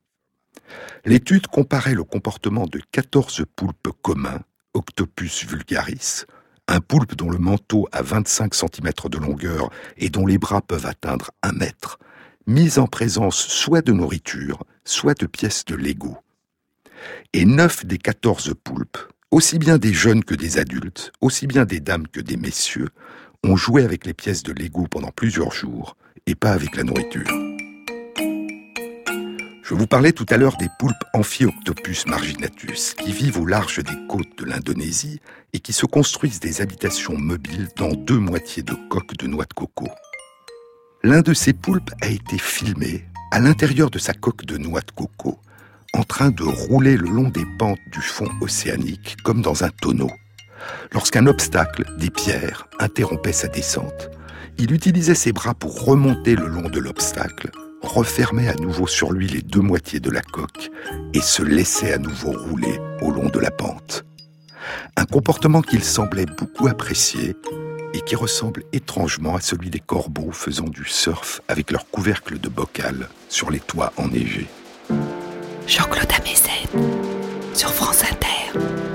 L'étude 1.06 1.48
comparait 1.48 1.96
le 1.96 2.04
comportement 2.04 2.66
de 2.66 2.80
14 2.92 3.44
poulpes 3.56 3.90
communs, 4.02 4.42
Octopus 4.74 5.46
vulgaris, 5.46 6.26
un 6.68 6.80
poulpe 6.80 7.16
dont 7.16 7.30
le 7.30 7.38
manteau 7.38 7.88
a 7.92 8.02
25 8.02 8.54
cm 8.54 8.92
de 9.10 9.18
longueur 9.18 9.70
et 9.98 10.10
dont 10.10 10.26
les 10.26 10.38
bras 10.38 10.62
peuvent 10.62 10.86
atteindre 10.86 11.32
un 11.44 11.52
mètre, 11.52 12.00
mis 12.48 12.80
en 12.80 12.88
présence 12.88 13.38
soit 13.38 13.82
de 13.82 13.92
nourriture, 13.92 14.64
soit 14.86 15.20
de 15.20 15.26
pièces 15.26 15.66
de 15.66 15.76
Lego. 15.76 16.18
Et 17.34 17.46
neuf 17.46 17.86
des 17.86 17.98
14 17.98 18.54
poulpes, 18.64 18.98
aussi 19.32 19.58
bien 19.58 19.78
des 19.78 19.94
jeunes 19.94 20.24
que 20.24 20.36
des 20.36 20.58
adultes, 20.60 21.12
aussi 21.20 21.48
bien 21.48 21.66
des 21.66 21.80
dames 21.80 22.08
que 22.08 22.22
des 22.22 22.38
messieurs, 22.38 22.90
ont 23.44 23.56
joué 23.56 23.84
avec 23.84 24.06
les 24.06 24.14
pièces 24.14 24.44
de 24.44 24.54
Lego 24.54 24.88
pendant 24.90 25.12
plusieurs 25.12 25.52
jours 25.52 25.98
et 26.26 26.36
pas 26.36 26.52
avec 26.52 26.76
la 26.76 26.84
nourriture. 26.84 27.51
Je 29.72 29.76
vous 29.78 29.88
parlais 29.88 30.12
tout 30.12 30.26
à 30.28 30.36
l'heure 30.36 30.58
des 30.58 30.68
poulpes 30.80 31.06
Amphioctopus 31.14 32.06
marginatus 32.06 32.94
qui 32.94 33.14
vivent 33.14 33.40
au 33.40 33.46
large 33.46 33.82
des 33.82 34.06
côtes 34.10 34.38
de 34.38 34.44
l'Indonésie 34.44 35.22
et 35.54 35.60
qui 35.60 35.72
se 35.72 35.86
construisent 35.86 36.42
des 36.42 36.60
habitations 36.60 37.18
mobiles 37.18 37.70
dans 37.78 37.94
deux 37.94 38.18
moitiés 38.18 38.64
de 38.64 38.74
coques 38.90 39.16
de 39.16 39.28
noix 39.28 39.46
de 39.46 39.54
coco. 39.54 39.88
L'un 41.04 41.22
de 41.22 41.34
ces 41.34 41.54
poulpes 41.54 41.92
a 42.02 42.08
été 42.08 42.38
filmé 42.38 43.06
à 43.32 43.40
l'intérieur 43.40 43.90
de 43.90 43.98
sa 43.98 44.12
coque 44.14 44.44
de 44.44 44.58
noix 44.58 44.82
de 44.82 44.92
coco, 44.92 45.40
en 45.94 46.04
train 46.04 46.32
de 46.32 46.44
rouler 46.44 46.98
le 46.98 47.08
long 47.08 47.30
des 47.30 47.46
pentes 47.58 47.80
du 47.94 48.02
fond 48.02 48.28
océanique 48.42 49.16
comme 49.24 49.42
dans 49.42 49.64
un 49.64 49.70
tonneau. 49.70 50.12
Lorsqu'un 50.92 51.28
obstacle, 51.28 51.86
des 51.98 52.10
pierres, 52.10 52.68
interrompait 52.80 53.32
sa 53.32 53.48
descente, 53.48 54.10
il 54.58 54.74
utilisait 54.74 55.16
ses 55.16 55.32
bras 55.32 55.54
pour 55.54 55.86
remonter 55.86 56.36
le 56.36 56.48
long 56.48 56.68
de 56.68 56.80
l'obstacle 56.82 57.52
refermait 57.82 58.48
à 58.48 58.56
nouveau 58.56 58.88
sur 58.88 59.12
lui 59.12 59.28
les 59.28 59.42
deux 59.42 59.62
moitiés 59.62 60.00
de 60.00 60.10
la 60.10 60.22
coque 60.22 60.70
et 61.14 61.22
se 61.22 61.42
laissait 61.42 61.94
à 61.94 61.98
nouveau 61.98 62.32
rouler 62.32 62.80
au 63.02 63.12
long 63.12 63.30
de 63.30 63.40
la 63.40 63.52
pente. 63.52 64.06
Un 64.96 65.06
comportement 65.06 65.62
qu'il 65.62 65.84
semblait 65.84 66.26
beaucoup 66.26 66.68
apprécier 66.68 67.36
et 67.94 68.02
qui 68.02 68.16
ressemble 68.16 68.64
étrangement 68.74 69.36
à 69.36 69.42
celui 69.42 69.70
des 69.70 69.80
corbeaux 69.80 70.32
faisant 70.32 70.68
du 70.68 70.86
surf 70.86 71.42
avec 71.48 71.72
leur 71.72 71.90
couvercle 71.90 72.40
de 72.40 72.50
bocal 72.50 73.10
sur 73.28 73.52
les 73.52 73.60
toits 73.60 73.92
enneigés. 73.98 74.48
Jean-Claude 75.68 76.12
sur 77.54 77.74
France 77.74 78.04
Inter. 78.04 78.91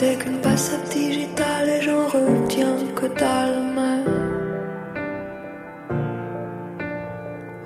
C'était 0.00 0.14
qu'une 0.14 0.38
passade 0.38 0.88
digitale 0.90 1.68
et 1.68 1.82
j'en 1.82 2.06
retiens 2.06 2.76
que 2.94 3.06
dalle. 3.18 3.58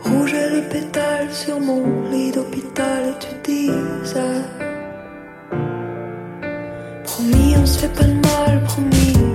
Rouge 0.01 0.33
et 0.33 0.51
le 0.55 0.63
pétale 0.63 1.31
sur 1.31 1.61
mon 1.61 2.09
lit 2.11 2.33
d'hôpital 2.33 3.11
et 3.11 3.19
tu 3.21 3.29
disais 3.45 4.41
Promis, 7.05 7.55
on 7.59 7.67
se 7.67 7.81
fait 7.81 7.93
pas 7.93 8.05
de 8.05 8.15
mal, 8.15 8.63
promis, 8.65 9.32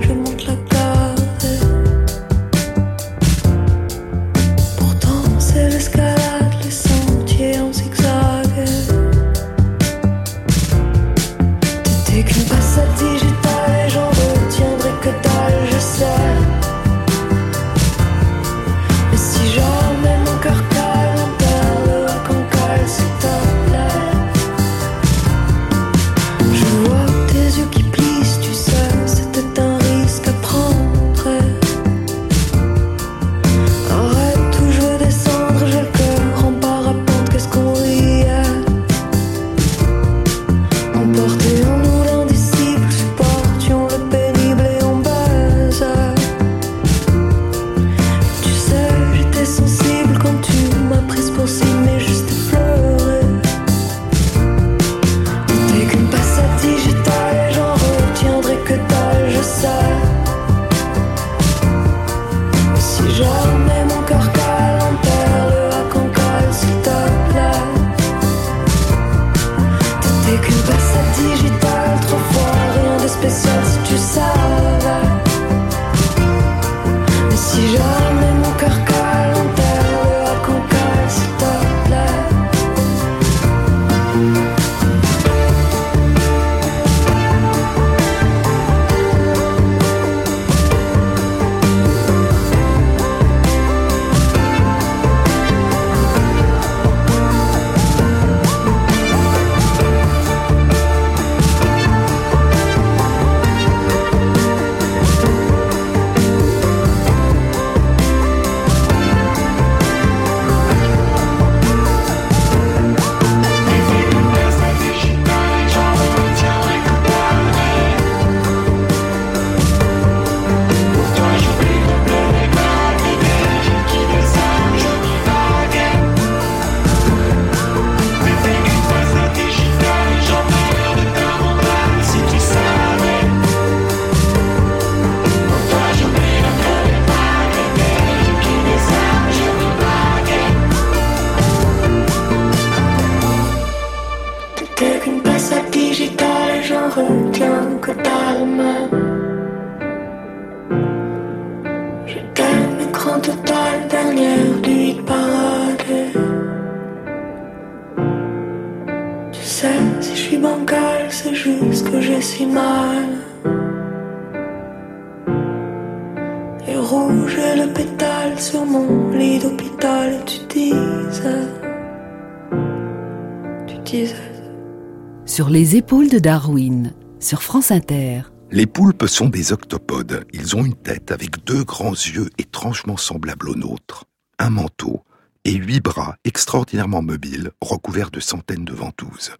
Sur 175.38 175.50
les 175.50 175.76
épaules 175.76 176.08
de 176.08 176.18
Darwin, 176.18 176.94
sur 177.20 177.44
France 177.44 177.70
Inter. 177.70 178.22
Les 178.50 178.66
poulpes 178.66 179.06
sont 179.06 179.28
des 179.28 179.52
octopodes. 179.52 180.26
Ils 180.32 180.56
ont 180.56 180.64
une 180.64 180.74
tête 180.74 181.12
avec 181.12 181.44
deux 181.44 181.62
grands 181.62 181.92
yeux 181.92 182.28
étrangement 182.38 182.96
semblables 182.96 183.48
aux 183.48 183.54
nôtres, 183.54 184.06
un 184.40 184.50
manteau 184.50 185.04
et 185.44 185.52
huit 185.52 185.78
bras 185.78 186.16
extraordinairement 186.24 187.02
mobiles 187.02 187.52
recouverts 187.60 188.10
de 188.10 188.18
centaines 188.18 188.64
de 188.64 188.72
ventouses. 188.72 189.30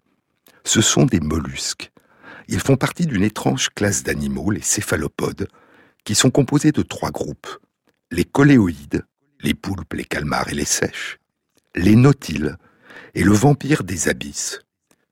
Ce 0.63 0.79
sont 0.79 1.03
des 1.03 1.19
mollusques. 1.19 1.91
Ils 2.47 2.61
font 2.61 2.77
partie 2.77 3.05
d'une 3.05 3.23
étrange 3.23 3.67
classe 3.67 4.01
d'animaux, 4.03 4.51
les 4.51 4.61
céphalopodes, 4.61 5.49
qui 6.05 6.15
sont 6.15 6.31
composés 6.31 6.71
de 6.71 6.81
trois 6.81 7.11
groupes. 7.11 7.59
Les 8.09 8.23
coléoïdes, 8.23 9.03
les 9.41 9.53
poulpes, 9.53 9.95
les 9.95 10.05
calmars 10.05 10.47
et 10.47 10.55
les 10.55 10.63
sèches, 10.63 11.17
les 11.75 11.97
nautiles 11.97 12.55
et 13.15 13.23
le 13.25 13.33
vampire 13.33 13.83
des 13.83 14.07
abysses, 14.07 14.61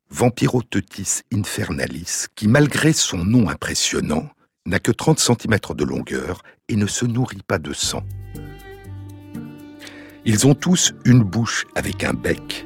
Vampirotetis 0.10 1.22
infernalis, 1.34 2.28
qui 2.36 2.48
malgré 2.48 2.94
son 2.94 3.26
nom 3.26 3.50
impressionnant, 3.50 4.30
n'a 4.66 4.80
que 4.80 4.92
30 4.92 5.20
cm 5.20 5.58
de 5.76 5.84
longueur 5.84 6.44
et 6.70 6.76
ne 6.76 6.88
se 6.88 7.06
nourrit 7.06 7.44
pas 7.46 7.60
de 7.60 7.74
sang. 7.74 8.04
Ils 10.26 10.48
ont 10.48 10.56
tous 10.56 10.94
une 11.06 11.24
bouche 11.24 11.66
avec 11.76 12.04
un 12.04 12.14
bec 12.14 12.66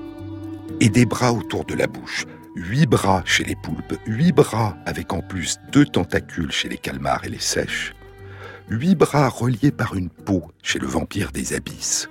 et 0.80 0.90
des 0.90 1.06
bras 1.06 1.34
autour 1.34 1.66
de 1.66 1.74
la 1.74 1.88
bouche. 1.88 2.26
Huit 2.56 2.86
bras 2.86 3.24
chez 3.26 3.44
les 3.44 3.56
poulpes, 3.56 3.98
huit 4.06 4.34
bras 4.34 4.76
avec 4.86 5.14
en 5.14 5.22
plus 5.22 5.58
deux 5.72 5.86
tentacules 5.86 6.52
chez 6.52 6.70
les 6.70 6.78
calmars 6.78 7.24
et 7.24 7.30
les 7.30 7.40
sèches, 7.40 7.94
huit 8.70 8.96
bras 8.96 9.30
reliés 9.30 9.72
par 9.72 9.96
une 9.96 10.10
peau 10.10 10.52
chez 10.62 10.80
le 10.80 10.88
vampire 10.88 11.32
des 11.32 11.54
abysses, 11.54 12.10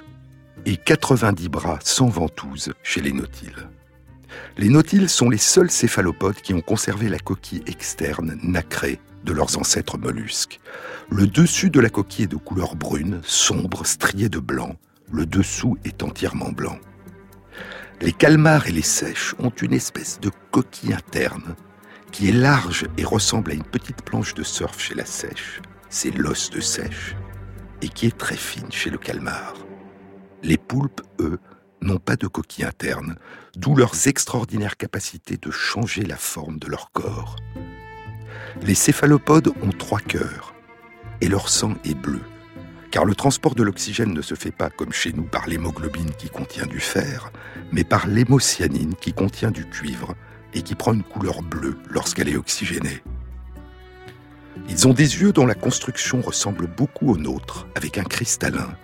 et 0.66 0.76
90 0.76 1.48
bras 1.48 1.78
sans 1.82 2.08
ventouse 2.08 2.72
chez 2.82 3.00
les 3.00 3.12
nautiles. 3.12 3.68
Les 4.58 4.68
nautiles 4.68 5.08
sont 5.08 5.30
les 5.30 5.38
seuls 5.38 5.70
céphalopodes 5.70 6.40
qui 6.40 6.54
ont 6.54 6.60
conservé 6.60 7.08
la 7.08 7.18
coquille 7.18 7.62
externe 7.66 8.38
nacrée 8.42 9.00
de 9.24 9.32
leurs 9.32 9.58
ancêtres 9.58 9.98
mollusques. 9.98 10.60
Le 11.10 11.26
dessus 11.26 11.70
de 11.70 11.80
la 11.80 11.90
coquille 11.90 12.24
est 12.24 12.28
de 12.28 12.36
couleur 12.36 12.76
brune, 12.76 13.20
sombre, 13.24 13.86
striée 13.86 14.28
de 14.28 14.38
blanc. 14.38 14.76
Le 15.12 15.26
dessous 15.26 15.76
est 15.84 16.02
entièrement 16.02 16.52
blanc. 16.52 16.78
Les 18.00 18.12
calmars 18.12 18.66
et 18.66 18.72
les 18.72 18.82
sèches 18.82 19.34
ont 19.38 19.50
une 19.50 19.74
espèce 19.74 20.20
de 20.20 20.30
coquille 20.50 20.94
interne 20.94 21.54
qui 22.10 22.28
est 22.28 22.32
large 22.32 22.86
et 22.96 23.04
ressemble 23.04 23.52
à 23.52 23.54
une 23.54 23.64
petite 23.64 24.02
planche 24.02 24.34
de 24.34 24.42
surf 24.42 24.78
chez 24.78 24.94
la 24.94 25.04
sèche. 25.04 25.60
C'est 25.88 26.16
l'os 26.16 26.50
de 26.50 26.60
sèche. 26.60 27.16
Et 27.82 27.88
qui 27.88 28.06
est 28.06 28.16
très 28.16 28.36
fine 28.36 28.70
chez 28.70 28.90
le 28.90 28.98
calmar. 28.98 29.54
Les 30.42 30.58
poulpes, 30.58 31.02
eux, 31.18 31.38
n'ont 31.82 31.98
pas 31.98 32.16
de 32.16 32.26
coquille 32.26 32.64
interne, 32.64 33.16
d'où 33.56 33.74
leurs 33.74 34.08
extraordinaires 34.08 34.76
capacités 34.76 35.36
de 35.36 35.50
changer 35.50 36.02
la 36.02 36.16
forme 36.16 36.58
de 36.58 36.68
leur 36.68 36.90
corps. 36.92 37.36
Les 38.62 38.74
céphalopodes 38.74 39.52
ont 39.62 39.70
trois 39.70 40.00
cœurs, 40.00 40.54
et 41.20 41.28
leur 41.28 41.48
sang 41.48 41.74
est 41.84 41.94
bleu, 41.94 42.20
car 42.90 43.04
le 43.04 43.14
transport 43.14 43.54
de 43.54 43.62
l'oxygène 43.62 44.12
ne 44.12 44.22
se 44.22 44.34
fait 44.34 44.50
pas 44.50 44.70
comme 44.70 44.92
chez 44.92 45.12
nous 45.12 45.24
par 45.24 45.46
l'hémoglobine 45.46 46.10
qui 46.18 46.28
contient 46.28 46.66
du 46.66 46.80
fer, 46.80 47.32
mais 47.72 47.84
par 47.84 48.06
l'hémocyanine 48.06 48.94
qui 48.94 49.12
contient 49.12 49.50
du 49.50 49.68
cuivre 49.68 50.14
et 50.52 50.62
qui 50.62 50.74
prend 50.74 50.92
une 50.92 51.04
couleur 51.04 51.42
bleue 51.42 51.78
lorsqu'elle 51.88 52.28
est 52.28 52.36
oxygénée. 52.36 53.02
Ils 54.68 54.86
ont 54.86 54.92
des 54.92 55.20
yeux 55.20 55.32
dont 55.32 55.46
la 55.46 55.54
construction 55.54 56.20
ressemble 56.20 56.66
beaucoup 56.66 57.12
aux 57.12 57.16
nôtres, 57.16 57.66
avec 57.74 57.98
un 57.98 58.04
cristallin, 58.04 58.76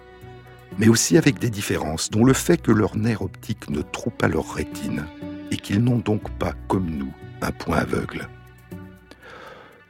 mais 0.78 0.88
aussi 0.88 1.16
avec 1.16 1.38
des 1.38 1.50
différences, 1.50 2.10
dont 2.10 2.24
le 2.24 2.32
fait 2.32 2.60
que 2.60 2.72
leur 2.72 2.96
nerf 2.96 3.22
optique 3.22 3.70
ne 3.70 3.82
trouve 3.82 4.12
pas 4.12 4.28
leur 4.28 4.54
rétine 4.54 5.06
et 5.50 5.56
qu'ils 5.56 5.82
n'ont 5.82 5.98
donc 5.98 6.30
pas, 6.38 6.52
comme 6.68 6.90
nous, 6.90 7.12
un 7.42 7.52
point 7.52 7.78
aveugle. 7.78 8.28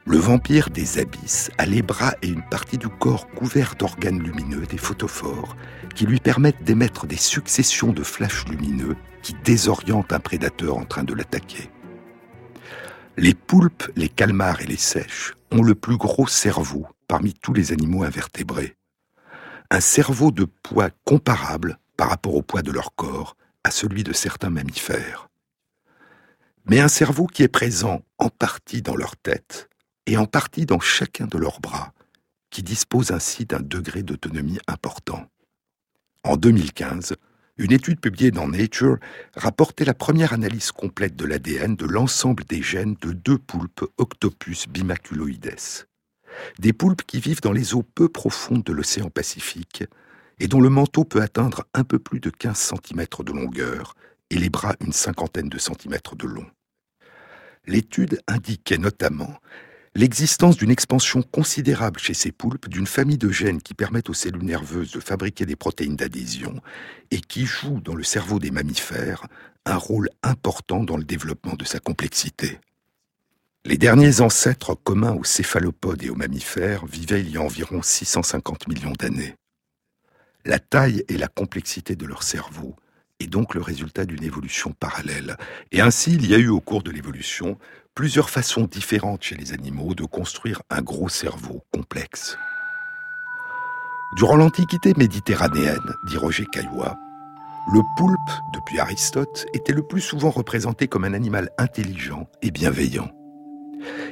Le 0.05 0.17
vampire 0.17 0.69
des 0.69 0.99
abysses 0.99 1.51
a 1.57 1.65
les 1.65 1.81
bras 1.81 2.13
et 2.21 2.29
une 2.29 2.43
partie 2.43 2.77
du 2.77 2.87
corps 2.87 3.27
couverts 3.27 3.75
d'organes 3.77 4.23
lumineux, 4.23 4.65
des 4.65 4.77
photophores, 4.77 5.57
qui 5.95 6.05
lui 6.05 6.19
permettent 6.19 6.63
d'émettre 6.63 7.07
des 7.07 7.17
successions 7.17 7.91
de 7.91 8.03
flashs 8.03 8.45
lumineux 8.47 8.95
qui 9.21 9.35
désorientent 9.43 10.13
un 10.13 10.21
prédateur 10.21 10.77
en 10.77 10.85
train 10.85 11.03
de 11.03 11.13
l'attaquer. 11.13 11.69
Les 13.17 13.33
poulpes, 13.33 13.91
les 13.97 14.07
calmars 14.07 14.61
et 14.61 14.67
les 14.67 14.77
sèches 14.77 15.33
ont 15.51 15.63
le 15.63 15.75
plus 15.75 15.97
gros 15.97 16.27
cerveau 16.27 16.87
parmi 17.09 17.33
tous 17.33 17.51
les 17.51 17.73
animaux 17.73 18.03
invertébrés 18.03 18.76
un 19.69 19.81
cerveau 19.81 20.31
de 20.31 20.45
poids 20.45 20.89
comparable 21.03 21.77
par 21.97 22.09
rapport 22.09 22.35
au 22.35 22.41
poids 22.41 22.61
de 22.61 22.71
leur 22.71 22.95
corps 22.95 23.35
à 23.63 23.71
celui 23.71 24.03
de 24.03 24.13
certains 24.13 24.49
mammifères. 24.49 25.29
Mais 26.65 26.79
un 26.79 26.87
cerveau 26.87 27.27
qui 27.27 27.43
est 27.43 27.47
présent 27.47 28.01
en 28.17 28.29
partie 28.29 28.81
dans 28.81 28.95
leur 28.95 29.15
tête 29.17 29.69
et 30.05 30.17
en 30.17 30.25
partie 30.25 30.65
dans 30.65 30.79
chacun 30.79 31.27
de 31.27 31.37
leurs 31.37 31.59
bras, 31.59 31.93
qui 32.49 32.63
dispose 32.63 33.11
ainsi 33.11 33.45
d'un 33.45 33.59
degré 33.59 34.03
d'autonomie 34.03 34.59
important. 34.67 35.27
En 36.23 36.37
2015, 36.37 37.15
une 37.57 37.71
étude 37.71 37.99
publiée 37.99 38.31
dans 38.31 38.47
Nature 38.47 38.97
rapportait 39.35 39.85
la 39.85 39.93
première 39.93 40.33
analyse 40.33 40.71
complète 40.71 41.15
de 41.15 41.25
l'ADN 41.25 41.75
de 41.75 41.85
l'ensemble 41.85 42.43
des 42.45 42.61
gènes 42.61 42.95
de 43.01 43.11
deux 43.11 43.37
poulpes 43.37 43.85
Octopus 43.97 44.67
bimaculoides 44.67 45.55
des 46.59 46.73
poulpes 46.73 47.03
qui 47.03 47.19
vivent 47.19 47.41
dans 47.41 47.51
les 47.51 47.73
eaux 47.73 47.83
peu 47.83 48.09
profondes 48.09 48.63
de 48.63 48.73
l'océan 48.73 49.09
Pacifique 49.09 49.83
et 50.39 50.47
dont 50.47 50.61
le 50.61 50.69
manteau 50.69 51.03
peut 51.03 51.21
atteindre 51.21 51.65
un 51.73 51.83
peu 51.83 51.99
plus 51.99 52.19
de 52.19 52.29
15 52.29 52.73
cm 52.73 53.05
de 53.25 53.31
longueur 53.31 53.95
et 54.29 54.37
les 54.37 54.49
bras 54.49 54.75
une 54.81 54.93
cinquantaine 54.93 55.49
de 55.49 55.57
centimètres 55.57 56.15
de 56.15 56.27
long. 56.27 56.45
L'étude 57.65 58.21
indiquait 58.27 58.77
notamment 58.77 59.37
l'existence 59.95 60.57
d'une 60.57 60.69
expansion 60.69 61.23
considérable 61.23 61.99
chez 61.99 62.13
ces 62.13 62.31
poulpes 62.31 62.69
d'une 62.69 62.85
famille 62.85 63.17
de 63.17 63.31
gènes 63.31 63.61
qui 63.61 63.73
permettent 63.73 64.09
aux 64.09 64.13
cellules 64.13 64.45
nerveuses 64.45 64.91
de 64.91 64.99
fabriquer 64.99 65.45
des 65.45 65.55
protéines 65.55 65.95
d'adhésion 65.95 66.61
et 67.09 67.19
qui 67.19 67.45
jouent 67.45 67.81
dans 67.81 67.95
le 67.95 68.03
cerveau 68.03 68.39
des 68.39 68.51
mammifères 68.51 69.25
un 69.65 69.75
rôle 69.75 70.09
important 70.23 70.83
dans 70.83 70.97
le 70.97 71.03
développement 71.03 71.55
de 71.55 71.65
sa 71.65 71.79
complexité. 71.79 72.59
Les 73.67 73.77
derniers 73.77 74.21
ancêtres 74.21 74.75
communs 74.75 75.11
aux 75.11 75.25
céphalopodes 75.25 76.01
et 76.01 76.09
aux 76.09 76.15
mammifères 76.15 76.85
vivaient 76.85 77.19
il 77.19 77.31
y 77.31 77.35
a 77.35 77.41
environ 77.41 77.81
650 77.81 78.69
millions 78.69 78.93
d'années. 78.97 79.35
La 80.45 80.57
taille 80.57 81.03
et 81.09 81.17
la 81.17 81.27
complexité 81.27 81.97
de 81.97 82.05
leur 82.05 82.23
cerveau 82.23 82.77
est 83.19 83.27
donc 83.27 83.55
le 83.55 83.61
résultat 83.61 84.05
d'une 84.05 84.23
évolution 84.23 84.71
parallèle. 84.71 85.35
Et 85.73 85.81
ainsi, 85.81 86.13
il 86.13 86.25
y 86.25 86.33
a 86.33 86.37
eu 86.37 86.47
au 86.47 86.61
cours 86.61 86.81
de 86.81 86.91
l'évolution 86.91 87.57
plusieurs 87.93 88.29
façons 88.29 88.69
différentes 88.71 89.23
chez 89.23 89.35
les 89.35 89.51
animaux 89.51 89.95
de 89.95 90.05
construire 90.05 90.61
un 90.69 90.81
gros 90.81 91.09
cerveau 91.09 91.61
complexe. 91.73 92.37
Durant 94.15 94.37
l'Antiquité 94.37 94.93
méditerranéenne, 94.95 95.93
dit 96.07 96.15
Roger 96.15 96.45
Caillois, 96.53 96.97
le 97.73 97.81
poulpe, 97.97 98.31
depuis 98.53 98.79
Aristote, 98.79 99.45
était 99.53 99.73
le 99.73 99.83
plus 99.83 99.99
souvent 99.99 100.29
représenté 100.29 100.87
comme 100.87 101.03
un 101.03 101.13
animal 101.13 101.49
intelligent 101.57 102.29
et 102.41 102.51
bienveillant. 102.51 103.11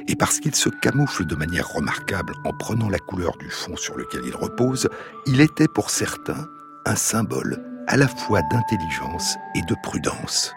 Et 0.08 0.16
parce 0.16 0.38
qu'il 0.40 0.54
se 0.54 0.68
camoufle 0.68 1.24
de 1.24 1.34
manière 1.34 1.68
remarquable 1.68 2.34
en 2.44 2.52
prenant 2.52 2.88
la 2.88 2.98
couleur 2.98 3.36
du 3.38 3.50
fond 3.50 3.76
sur 3.76 3.96
lequel 3.96 4.22
il 4.24 4.34
repose, 4.34 4.88
il 5.26 5.40
était 5.40 5.68
pour 5.68 5.90
certains 5.90 6.48
un 6.84 6.96
symbole 6.96 7.62
à 7.88 7.96
la 7.96 8.08
fois 8.08 8.42
d'intelligence 8.50 9.36
et 9.54 9.62
de 9.62 9.74
prudence. 9.82 10.54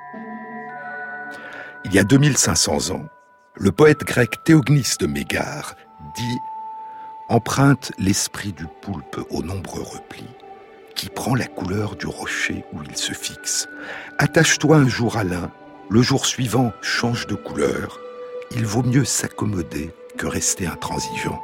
Il 1.85 1.93
y 1.93 1.99
a 1.99 2.03
2500 2.03 2.91
ans, 2.91 3.05
le 3.55 3.71
poète 3.71 4.03
grec 4.03 4.43
Théognis 4.43 4.95
de 4.99 5.07
Mégare 5.07 5.75
dit 6.15 6.37
Emprunte 7.29 7.91
l'esprit 7.99 8.53
du 8.53 8.65
poulpe 8.81 9.19
aux 9.29 9.43
nombreux 9.43 9.83
replis, 9.83 10.29
qui 10.95 11.09
prend 11.09 11.35
la 11.35 11.45
couleur 11.45 11.95
du 11.95 12.07
rocher 12.07 12.65
où 12.73 12.81
il 12.83 12.95
se 12.97 13.13
fixe. 13.13 13.67
Attache-toi 14.17 14.77
un 14.77 14.87
jour 14.87 15.17
à 15.17 15.23
l'un, 15.23 15.51
le 15.89 16.01
jour 16.01 16.25
suivant 16.25 16.73
change 16.81 17.27
de 17.27 17.35
couleur, 17.35 17.99
il 18.51 18.65
vaut 18.65 18.83
mieux 18.83 19.05
s'accommoder 19.05 19.91
que 20.17 20.27
rester 20.27 20.67
intransigeant. 20.67 21.43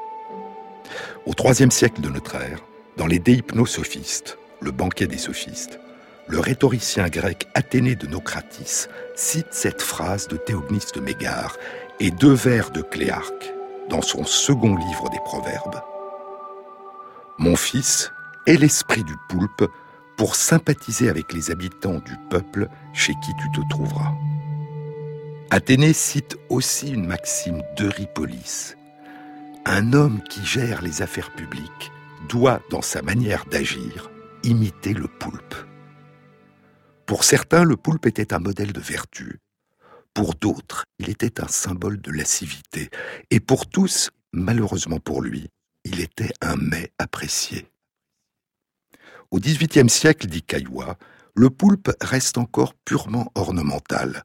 Au 1.26 1.34
IIIe 1.34 1.72
siècle 1.72 2.02
de 2.02 2.10
notre 2.10 2.36
ère, 2.36 2.60
dans 2.98 3.08
les 3.08 3.20
Déhypnosophistes, 3.20 4.38
le 4.62 4.72
banquet 4.72 5.08
des 5.08 5.18
sophistes, 5.18 5.80
le 6.28 6.40
rhétoricien 6.40 7.08
grec 7.08 7.48
Athénée 7.54 7.96
de 7.96 8.08
Nocratis 8.08 8.88
cite 9.16 9.48
cette 9.52 9.82
phrase 9.82 10.28
de 10.28 10.38
Théognis 10.38 10.88
de 10.94 11.00
Mégare 11.00 11.58
et 12.00 12.12
deux 12.12 12.34
vers 12.34 12.72
de 12.72 12.82
Cléarque 12.82 13.54
dans 13.90 14.02
son 14.02 14.24
second 14.24 14.76
livre 14.76 15.10
des 15.10 15.20
Proverbes. 15.26 15.82
Mon 17.38 17.56
fils, 17.56 18.12
et 18.48 18.58
l'esprit 18.58 19.04
du 19.04 19.16
poulpe 19.30 19.70
pour 20.18 20.36
sympathiser 20.36 21.10
avec 21.10 21.34
les 21.34 21.52
habitants 21.52 22.00
du 22.06 22.16
peuple 22.30 22.70
chez 22.94 23.14
qui 23.14 23.32
tu 23.36 23.52
te 23.52 23.68
trouveras. 23.70 24.14
Athénée 25.52 25.94
cite 25.94 26.38
aussi 26.50 26.90
une 26.90 27.06
maxime 27.06 27.62
d'Euripolis. 27.78 28.76
Un 29.66 29.94
homme 29.94 30.22
qui 30.24 30.44
gère 30.44 30.82
les 30.82 31.04
affaires 31.04 31.32
publiques 31.34 31.92
doit, 32.28 32.62
dans 32.72 32.82
sa 32.82 33.04
manière 33.04 33.46
d'agir, 33.46 34.10
imiter 34.44 34.94
le 34.94 35.08
poulpe. 35.08 35.56
Pour 37.06 37.24
certains, 37.24 37.64
le 37.64 37.78
poulpe 37.78 38.08
était 38.08 38.34
un 38.34 38.40
modèle 38.40 38.74
de 38.74 38.80
vertu. 38.80 39.40
Pour 40.16 40.34
d'autres, 40.34 40.86
il 40.98 41.12
était 41.12 41.40
un 41.40 41.48
symbole 41.48 42.02
de 42.02 42.12
lascivité. 42.12 42.90
Et 43.30 43.40
pour 43.40 43.68
tous, 43.68 44.10
malheureusement 44.34 45.00
pour 45.00 45.22
lui, 45.22 45.50
il 45.84 46.00
était 46.02 46.34
un 46.42 46.56
mets 46.56 46.92
apprécié. 46.98 47.70
Au 49.30 49.40
XVIIIe 49.40 49.90
siècle, 49.90 50.26
dit 50.26 50.42
Caillois, 50.42 50.98
le 51.36 51.52
poulpe 51.52 51.92
reste 52.02 52.40
encore 52.40 52.74
purement 52.74 53.32
ornemental. 53.36 54.24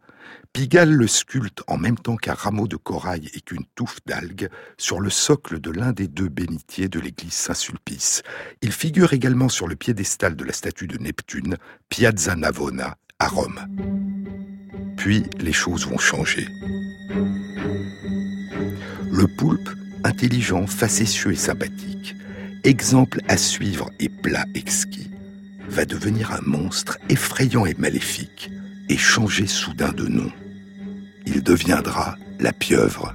Pigalle 0.52 0.92
le 0.92 1.06
sculpte 1.06 1.62
en 1.68 1.78
même 1.78 1.96
temps 1.96 2.16
qu'un 2.16 2.34
rameau 2.34 2.66
de 2.66 2.76
corail 2.76 3.30
et 3.34 3.40
qu'une 3.40 3.64
touffe 3.76 3.98
d'algues 4.04 4.48
sur 4.78 4.98
le 4.98 5.08
socle 5.08 5.60
de 5.60 5.70
l'un 5.70 5.92
des 5.92 6.08
deux 6.08 6.28
bénitiers 6.28 6.88
de 6.88 6.98
l'église 6.98 7.34
Saint-Sulpice. 7.34 8.22
Il 8.60 8.72
figure 8.72 9.12
également 9.12 9.48
sur 9.48 9.68
le 9.68 9.76
piédestal 9.76 10.34
de 10.34 10.44
la 10.44 10.52
statue 10.52 10.88
de 10.88 10.98
Neptune, 10.98 11.56
Piazza 11.88 12.34
Navona, 12.34 12.96
à 13.20 13.28
Rome. 13.28 13.60
Puis 14.96 15.22
les 15.38 15.52
choses 15.52 15.86
vont 15.86 15.98
changer. 15.98 16.48
Le 19.12 19.26
poulpe, 19.38 19.70
intelligent, 20.02 20.66
facétieux 20.66 21.30
et 21.30 21.36
sympathique, 21.36 22.16
exemple 22.64 23.20
à 23.28 23.36
suivre 23.36 23.88
et 24.00 24.08
plat 24.08 24.44
exquis, 24.54 25.10
va 25.68 25.84
devenir 25.84 26.32
un 26.32 26.42
monstre 26.42 26.98
effrayant 27.08 27.66
et 27.66 27.74
maléfique 27.74 28.50
et 28.90 28.98
changer 28.98 29.46
soudain 29.46 29.92
de 29.92 30.08
nom. 30.08 30.30
Il 31.24 31.44
deviendra 31.44 32.16
la 32.40 32.52
pieuvre. 32.52 33.14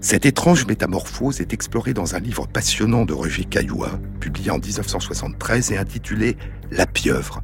Cette 0.00 0.24
étrange 0.24 0.66
métamorphose 0.66 1.42
est 1.42 1.52
explorée 1.52 1.92
dans 1.92 2.14
un 2.14 2.18
livre 2.18 2.46
passionnant 2.46 3.04
de 3.04 3.12
Roger 3.12 3.44
Caillois, 3.44 4.00
publié 4.18 4.50
en 4.50 4.58
1973 4.58 5.72
et 5.72 5.76
intitulé 5.76 6.38
La 6.70 6.86
pieuvre, 6.86 7.42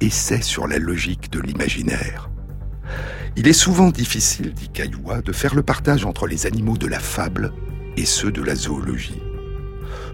essai 0.00 0.40
sur 0.40 0.66
la 0.66 0.78
logique 0.78 1.30
de 1.30 1.40
l'imaginaire. 1.40 2.30
Il 3.36 3.46
est 3.46 3.52
souvent 3.52 3.90
difficile, 3.90 4.54
dit 4.54 4.70
Caillois, 4.70 5.20
de 5.20 5.32
faire 5.32 5.54
le 5.54 5.62
partage 5.62 6.06
entre 6.06 6.26
les 6.26 6.46
animaux 6.46 6.78
de 6.78 6.86
la 6.86 7.00
fable 7.00 7.52
et 7.98 8.06
ceux 8.06 8.32
de 8.32 8.42
la 8.42 8.54
zoologie. 8.54 9.20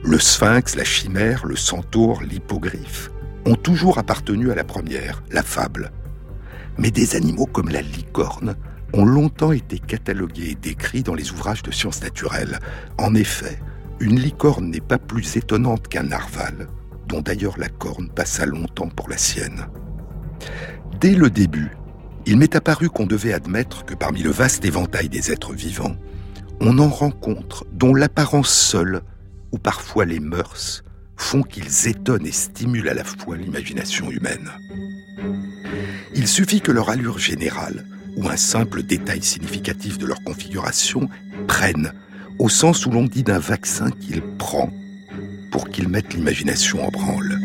Le 0.02 0.18
sphinx, 0.18 0.74
la 0.74 0.84
chimère, 0.84 1.46
le 1.46 1.56
centaure, 1.56 2.22
l'hippogriffe 2.22 3.10
ont 3.46 3.56
toujours 3.56 3.98
appartenu 3.98 4.50
à 4.50 4.54
la 4.54 4.64
première, 4.64 5.22
la 5.30 5.42
fable. 5.42 5.92
Mais 6.78 6.90
des 6.90 7.16
animaux 7.16 7.46
comme 7.46 7.68
la 7.68 7.82
licorne 7.82 8.56
ont 8.92 9.04
longtemps 9.04 9.52
été 9.52 9.78
catalogués 9.78 10.50
et 10.50 10.54
décrits 10.54 11.02
dans 11.02 11.14
les 11.14 11.30
ouvrages 11.30 11.62
de 11.62 11.70
sciences 11.70 12.02
naturelles. 12.02 12.58
En 12.98 13.14
effet, 13.14 13.58
une 14.00 14.18
licorne 14.18 14.70
n'est 14.70 14.80
pas 14.80 14.98
plus 14.98 15.36
étonnante 15.36 15.88
qu'un 15.88 16.04
narval, 16.04 16.68
dont 17.06 17.20
d'ailleurs 17.20 17.58
la 17.58 17.68
corne 17.68 18.08
passa 18.08 18.46
longtemps 18.46 18.88
pour 18.88 19.08
la 19.08 19.18
sienne. 19.18 19.66
Dès 21.00 21.14
le 21.14 21.30
début, 21.30 21.70
il 22.26 22.36
m'est 22.36 22.56
apparu 22.56 22.88
qu'on 22.88 23.06
devait 23.06 23.32
admettre 23.32 23.84
que 23.84 23.94
parmi 23.94 24.22
le 24.22 24.30
vaste 24.30 24.64
éventail 24.64 25.08
des 25.08 25.32
êtres 25.32 25.52
vivants, 25.52 25.96
on 26.60 26.78
en 26.78 26.88
rencontre 26.88 27.64
dont 27.72 27.94
l'apparence 27.94 28.50
seule, 28.50 29.02
ou 29.52 29.58
parfois 29.58 30.04
les 30.04 30.20
mœurs, 30.20 30.84
font 31.20 31.42
qu'ils 31.42 31.86
étonnent 31.86 32.26
et 32.26 32.32
stimulent 32.32 32.88
à 32.88 32.94
la 32.94 33.04
fois 33.04 33.36
l'imagination 33.36 34.10
humaine. 34.10 34.50
Il 36.14 36.26
suffit 36.26 36.60
que 36.60 36.72
leur 36.72 36.90
allure 36.90 37.18
générale 37.18 37.86
ou 38.16 38.28
un 38.28 38.36
simple 38.36 38.82
détail 38.82 39.22
significatif 39.22 39.98
de 39.98 40.06
leur 40.06 40.22
configuration 40.24 41.08
prenne, 41.46 41.92
au 42.38 42.48
sens 42.48 42.86
où 42.86 42.90
l'on 42.90 43.04
dit 43.04 43.22
d'un 43.22 43.38
vaccin 43.38 43.90
qu'il 43.90 44.22
prend, 44.38 44.72
pour 45.52 45.68
qu'il 45.68 45.88
mette 45.88 46.14
l'imagination 46.14 46.84
en 46.84 46.90
branle. 46.90 47.38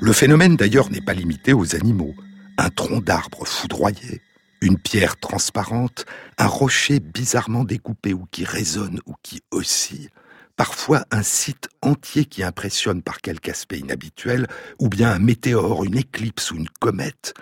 Le 0.00 0.12
phénomène 0.12 0.56
d'ailleurs 0.56 0.90
n'est 0.90 1.00
pas 1.00 1.14
limité 1.14 1.52
aux 1.52 1.74
animaux. 1.74 2.14
Un 2.58 2.70
tronc 2.70 3.00
d'arbre 3.00 3.46
foudroyé, 3.46 4.20
une 4.60 4.78
pierre 4.78 5.18
transparente, 5.18 6.04
un 6.38 6.46
rocher 6.46 7.00
bizarrement 7.00 7.64
découpé 7.64 8.12
ou 8.12 8.26
qui 8.30 8.44
résonne 8.44 9.00
ou 9.06 9.14
qui 9.22 9.42
oscille, 9.50 10.10
parfois 10.56 11.04
un 11.10 11.22
site 11.22 11.68
entier 11.82 12.24
qui 12.24 12.42
impressionne 12.42 13.02
par 13.02 13.20
quelque 13.20 13.50
aspect 13.50 13.78
inhabituel, 13.78 14.46
ou 14.78 14.88
bien 14.88 15.10
un 15.10 15.18
météore, 15.18 15.84
une 15.84 15.96
éclipse 15.96 16.50
ou 16.50 16.56
une 16.56 16.68
comète, 16.80 17.34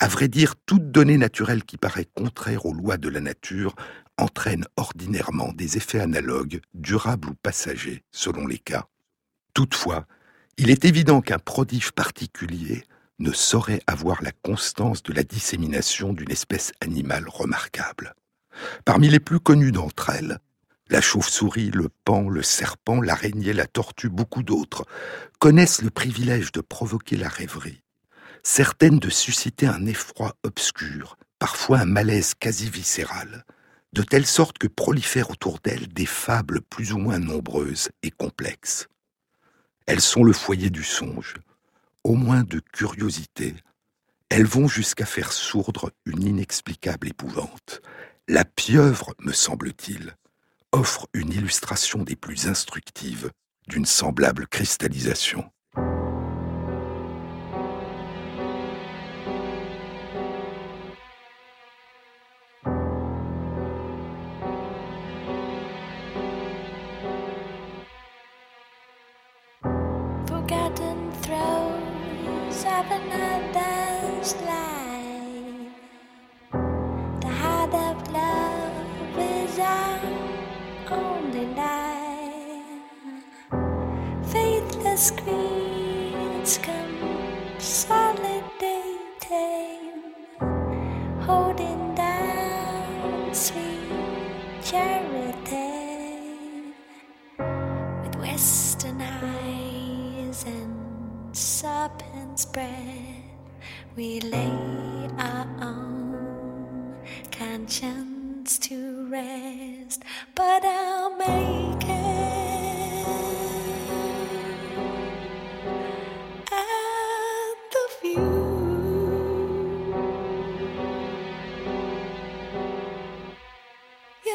à 0.00 0.08
vrai 0.08 0.28
dire, 0.28 0.54
toute 0.66 0.90
donnée 0.90 1.18
naturelle 1.18 1.64
qui 1.64 1.76
paraît 1.76 2.08
contraire 2.14 2.66
aux 2.66 2.74
lois 2.74 2.96
de 2.96 3.08
la 3.08 3.20
nature 3.20 3.74
entraîne 4.18 4.64
ordinairement 4.76 5.52
des 5.52 5.76
effets 5.76 6.00
analogues, 6.00 6.60
durables 6.72 7.30
ou 7.30 7.34
passagers, 7.34 8.04
selon 8.12 8.46
les 8.46 8.58
cas. 8.58 8.86
Toutefois, 9.54 10.06
il 10.56 10.70
est 10.70 10.84
évident 10.84 11.20
qu'un 11.20 11.38
prodige 11.38 11.92
particulier 11.92 12.84
ne 13.18 13.32
saurait 13.32 13.82
avoir 13.86 14.22
la 14.22 14.32
constance 14.32 15.02
de 15.02 15.12
la 15.12 15.22
dissémination 15.22 16.12
d'une 16.12 16.30
espèce 16.30 16.72
animale 16.80 17.28
remarquable. 17.28 18.14
Parmi 18.84 19.08
les 19.08 19.20
plus 19.20 19.40
connues 19.40 19.72
d'entre 19.72 20.10
elles, 20.10 20.38
la 20.90 21.00
chauve-souris, 21.00 21.70
le 21.70 21.88
pan, 22.04 22.28
le 22.28 22.42
serpent, 22.42 23.00
l'araignée, 23.00 23.52
la 23.52 23.66
tortue, 23.66 24.10
beaucoup 24.10 24.42
d'autres, 24.42 24.84
connaissent 25.38 25.82
le 25.82 25.90
privilège 25.90 26.52
de 26.52 26.60
provoquer 26.60 27.16
la 27.16 27.28
rêverie, 27.28 27.82
certaines 28.42 28.98
de 28.98 29.10
susciter 29.10 29.66
un 29.66 29.86
effroi 29.86 30.36
obscur, 30.42 31.16
parfois 31.38 31.80
un 31.80 31.86
malaise 31.86 32.34
quasi 32.34 32.68
viscéral, 32.68 33.44
de 33.92 34.02
telle 34.02 34.26
sorte 34.26 34.58
que 34.58 34.66
prolifèrent 34.66 35.30
autour 35.30 35.60
d'elles 35.60 35.88
des 35.88 36.06
fables 36.06 36.60
plus 36.60 36.92
ou 36.92 36.98
moins 36.98 37.18
nombreuses 37.18 37.88
et 38.02 38.10
complexes. 38.10 38.88
Elles 39.86 40.00
sont 40.00 40.24
le 40.24 40.32
foyer 40.32 40.68
du 40.68 40.82
songe, 40.82 41.34
au 42.04 42.14
moins 42.14 42.44
de 42.44 42.60
curiosité. 42.72 43.54
Elles 44.28 44.46
vont 44.46 44.68
jusqu'à 44.68 45.06
faire 45.06 45.32
sourdre 45.32 45.92
une 46.06 46.22
inexplicable 46.22 47.08
épouvante. 47.08 47.80
La 48.28 48.44
pieuvre, 48.44 49.14
me 49.20 49.32
semble-t-il, 49.32 50.14
offre 50.72 51.06
une 51.12 51.32
illustration 51.32 52.02
des 52.02 52.16
plus 52.16 52.46
instructives 52.46 53.30
d'une 53.68 53.86
semblable 53.86 54.46
cristallisation. 54.46 55.50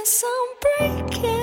I'm 0.02 0.06
breaking. 0.62 1.39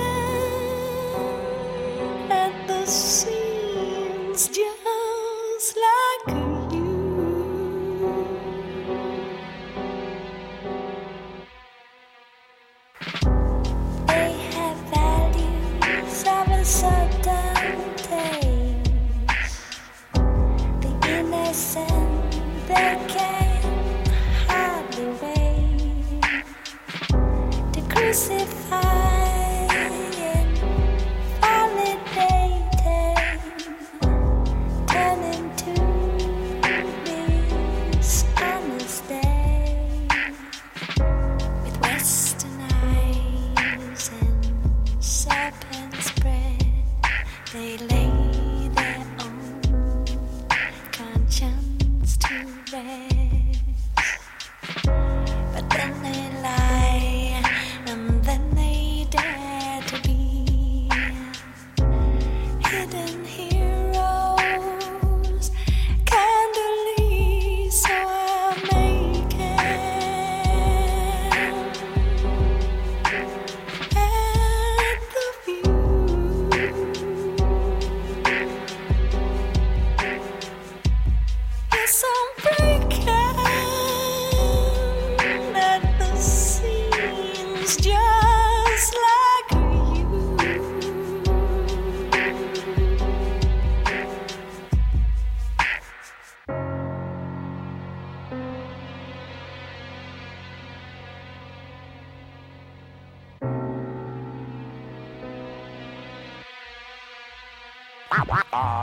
Ah. 108.29 108.76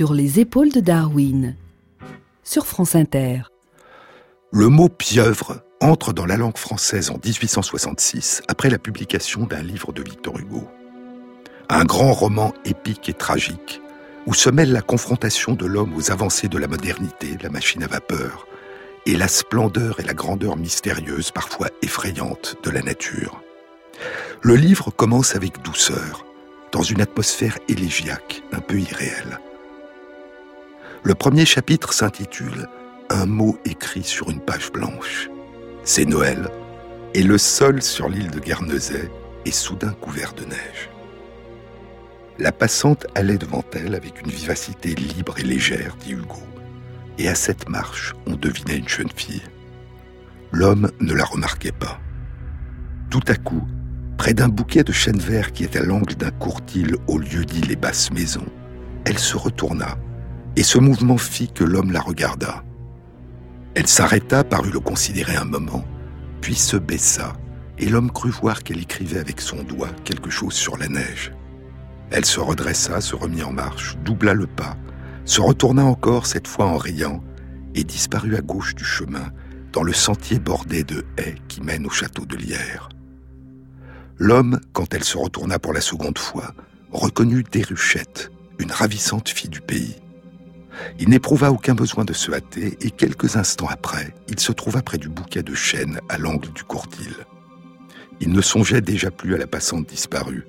Sur 0.00 0.14
les 0.14 0.40
épaules 0.40 0.72
de 0.72 0.80
Darwin, 0.80 1.56
sur 2.42 2.66
France 2.66 2.94
Inter. 2.94 3.42
Le 4.50 4.68
mot 4.68 4.88
pieuvre 4.88 5.62
entre 5.82 6.14
dans 6.14 6.24
la 6.24 6.38
langue 6.38 6.56
française 6.56 7.10
en 7.10 7.18
1866 7.22 8.40
après 8.48 8.70
la 8.70 8.78
publication 8.78 9.44
d'un 9.44 9.62
livre 9.62 9.92
de 9.92 10.02
Victor 10.02 10.38
Hugo. 10.38 10.66
Un 11.68 11.84
grand 11.84 12.14
roman 12.14 12.54
épique 12.64 13.10
et 13.10 13.12
tragique 13.12 13.82
où 14.24 14.32
se 14.32 14.48
mêle 14.48 14.72
la 14.72 14.80
confrontation 14.80 15.52
de 15.52 15.66
l'homme 15.66 15.94
aux 15.94 16.10
avancées 16.10 16.48
de 16.48 16.56
la 16.56 16.66
modernité, 16.66 17.36
la 17.42 17.50
machine 17.50 17.82
à 17.82 17.86
vapeur, 17.86 18.46
et 19.04 19.18
la 19.18 19.28
splendeur 19.28 20.00
et 20.00 20.04
la 20.04 20.14
grandeur 20.14 20.56
mystérieuse, 20.56 21.30
parfois 21.30 21.68
effrayante, 21.82 22.56
de 22.62 22.70
la 22.70 22.80
nature. 22.80 23.42
Le 24.40 24.54
livre 24.56 24.90
commence 24.90 25.36
avec 25.36 25.60
douceur, 25.60 26.24
dans 26.72 26.82
une 26.82 27.02
atmosphère 27.02 27.58
élégiaque, 27.68 28.42
un 28.52 28.60
peu 28.60 28.80
irréelle. 28.80 29.38
Le 31.02 31.14
premier 31.14 31.46
chapitre 31.46 31.94
s'intitule 31.94 32.68
Un 33.08 33.24
mot 33.24 33.56
écrit 33.64 34.02
sur 34.02 34.28
une 34.28 34.40
page 34.40 34.70
blanche. 34.70 35.30
C'est 35.82 36.04
Noël, 36.04 36.50
et 37.14 37.22
le 37.22 37.38
sol 37.38 37.80
sur 37.80 38.10
l'île 38.10 38.30
de 38.30 38.38
Guernesey 38.38 39.10
est 39.46 39.50
soudain 39.50 39.94
couvert 39.98 40.34
de 40.34 40.44
neige. 40.44 40.90
La 42.38 42.52
passante 42.52 43.06
allait 43.14 43.38
devant 43.38 43.64
elle 43.72 43.94
avec 43.94 44.20
une 44.20 44.30
vivacité 44.30 44.94
libre 44.94 45.38
et 45.38 45.42
légère, 45.42 45.96
dit 45.96 46.12
Hugo. 46.12 46.42
Et 47.16 47.28
à 47.28 47.34
cette 47.34 47.70
marche, 47.70 48.14
on 48.26 48.34
devinait 48.34 48.76
une 48.76 48.88
jeune 48.88 49.10
fille. 49.16 49.42
L'homme 50.52 50.90
ne 51.00 51.14
la 51.14 51.24
remarquait 51.24 51.72
pas. 51.72 51.98
Tout 53.08 53.24
à 53.26 53.36
coup, 53.36 53.66
près 54.18 54.34
d'un 54.34 54.48
bouquet 54.48 54.84
de 54.84 54.92
chênes 54.92 55.18
verts 55.18 55.52
qui 55.52 55.64
est 55.64 55.76
à 55.76 55.82
l'angle 55.82 56.14
d'un 56.14 56.30
courtil 56.30 56.94
au 57.06 57.16
lieu 57.16 57.46
dit 57.46 57.62
les 57.62 57.76
basses 57.76 58.12
maisons, 58.12 58.46
elle 59.06 59.18
se 59.18 59.38
retourna 59.38 59.96
et 60.56 60.62
ce 60.62 60.78
mouvement 60.78 61.18
fit 61.18 61.48
que 61.52 61.64
l'homme 61.64 61.92
la 61.92 62.00
regarda. 62.00 62.64
Elle 63.74 63.86
s'arrêta, 63.86 64.44
parut 64.44 64.72
le 64.72 64.80
considérer 64.80 65.36
un 65.36 65.44
moment, 65.44 65.84
puis 66.40 66.54
se 66.54 66.76
baissa, 66.76 67.34
et 67.78 67.88
l'homme 67.88 68.10
crut 68.10 68.32
voir 68.32 68.62
qu'elle 68.62 68.80
écrivait 68.80 69.20
avec 69.20 69.40
son 69.40 69.62
doigt 69.62 69.92
quelque 70.04 70.30
chose 70.30 70.54
sur 70.54 70.76
la 70.76 70.88
neige. 70.88 71.32
Elle 72.10 72.24
se 72.24 72.40
redressa, 72.40 73.00
se 73.00 73.14
remit 73.14 73.42
en 73.42 73.52
marche, 73.52 73.96
doubla 74.04 74.34
le 74.34 74.46
pas, 74.46 74.76
se 75.24 75.40
retourna 75.40 75.84
encore, 75.84 76.26
cette 76.26 76.48
fois 76.48 76.66
en 76.66 76.76
riant, 76.76 77.22
et 77.74 77.84
disparut 77.84 78.36
à 78.36 78.40
gauche 78.40 78.74
du 78.74 78.84
chemin, 78.84 79.30
dans 79.72 79.84
le 79.84 79.92
sentier 79.92 80.40
bordé 80.40 80.82
de 80.82 81.04
haies 81.16 81.36
qui 81.46 81.60
mène 81.60 81.86
au 81.86 81.90
château 81.90 82.26
de 82.26 82.36
Lierre. 82.36 82.88
L'homme, 84.18 84.60
quand 84.72 84.92
elle 84.92 85.04
se 85.04 85.16
retourna 85.16 85.58
pour 85.60 85.72
la 85.72 85.80
seconde 85.80 86.18
fois, 86.18 86.52
reconnut 86.90 87.44
Déruchette, 87.44 88.30
une 88.58 88.72
ravissante 88.72 89.28
fille 89.28 89.48
du 89.48 89.60
pays. 89.60 89.96
Il 90.98 91.08
n'éprouva 91.08 91.50
aucun 91.50 91.74
besoin 91.74 92.04
de 92.04 92.12
se 92.12 92.30
hâter 92.32 92.76
et 92.80 92.90
quelques 92.90 93.36
instants 93.36 93.68
après, 93.68 94.14
il 94.28 94.38
se 94.40 94.52
trouva 94.52 94.82
près 94.82 94.98
du 94.98 95.08
bouquet 95.08 95.42
de 95.42 95.54
chênes 95.54 96.00
à 96.08 96.18
l'angle 96.18 96.52
du 96.52 96.64
courtil. 96.64 97.14
Il 98.20 98.32
ne 98.32 98.40
songeait 98.42 98.80
déjà 98.80 99.10
plus 99.10 99.34
à 99.34 99.38
la 99.38 99.46
passante 99.46 99.86
disparue. 99.86 100.46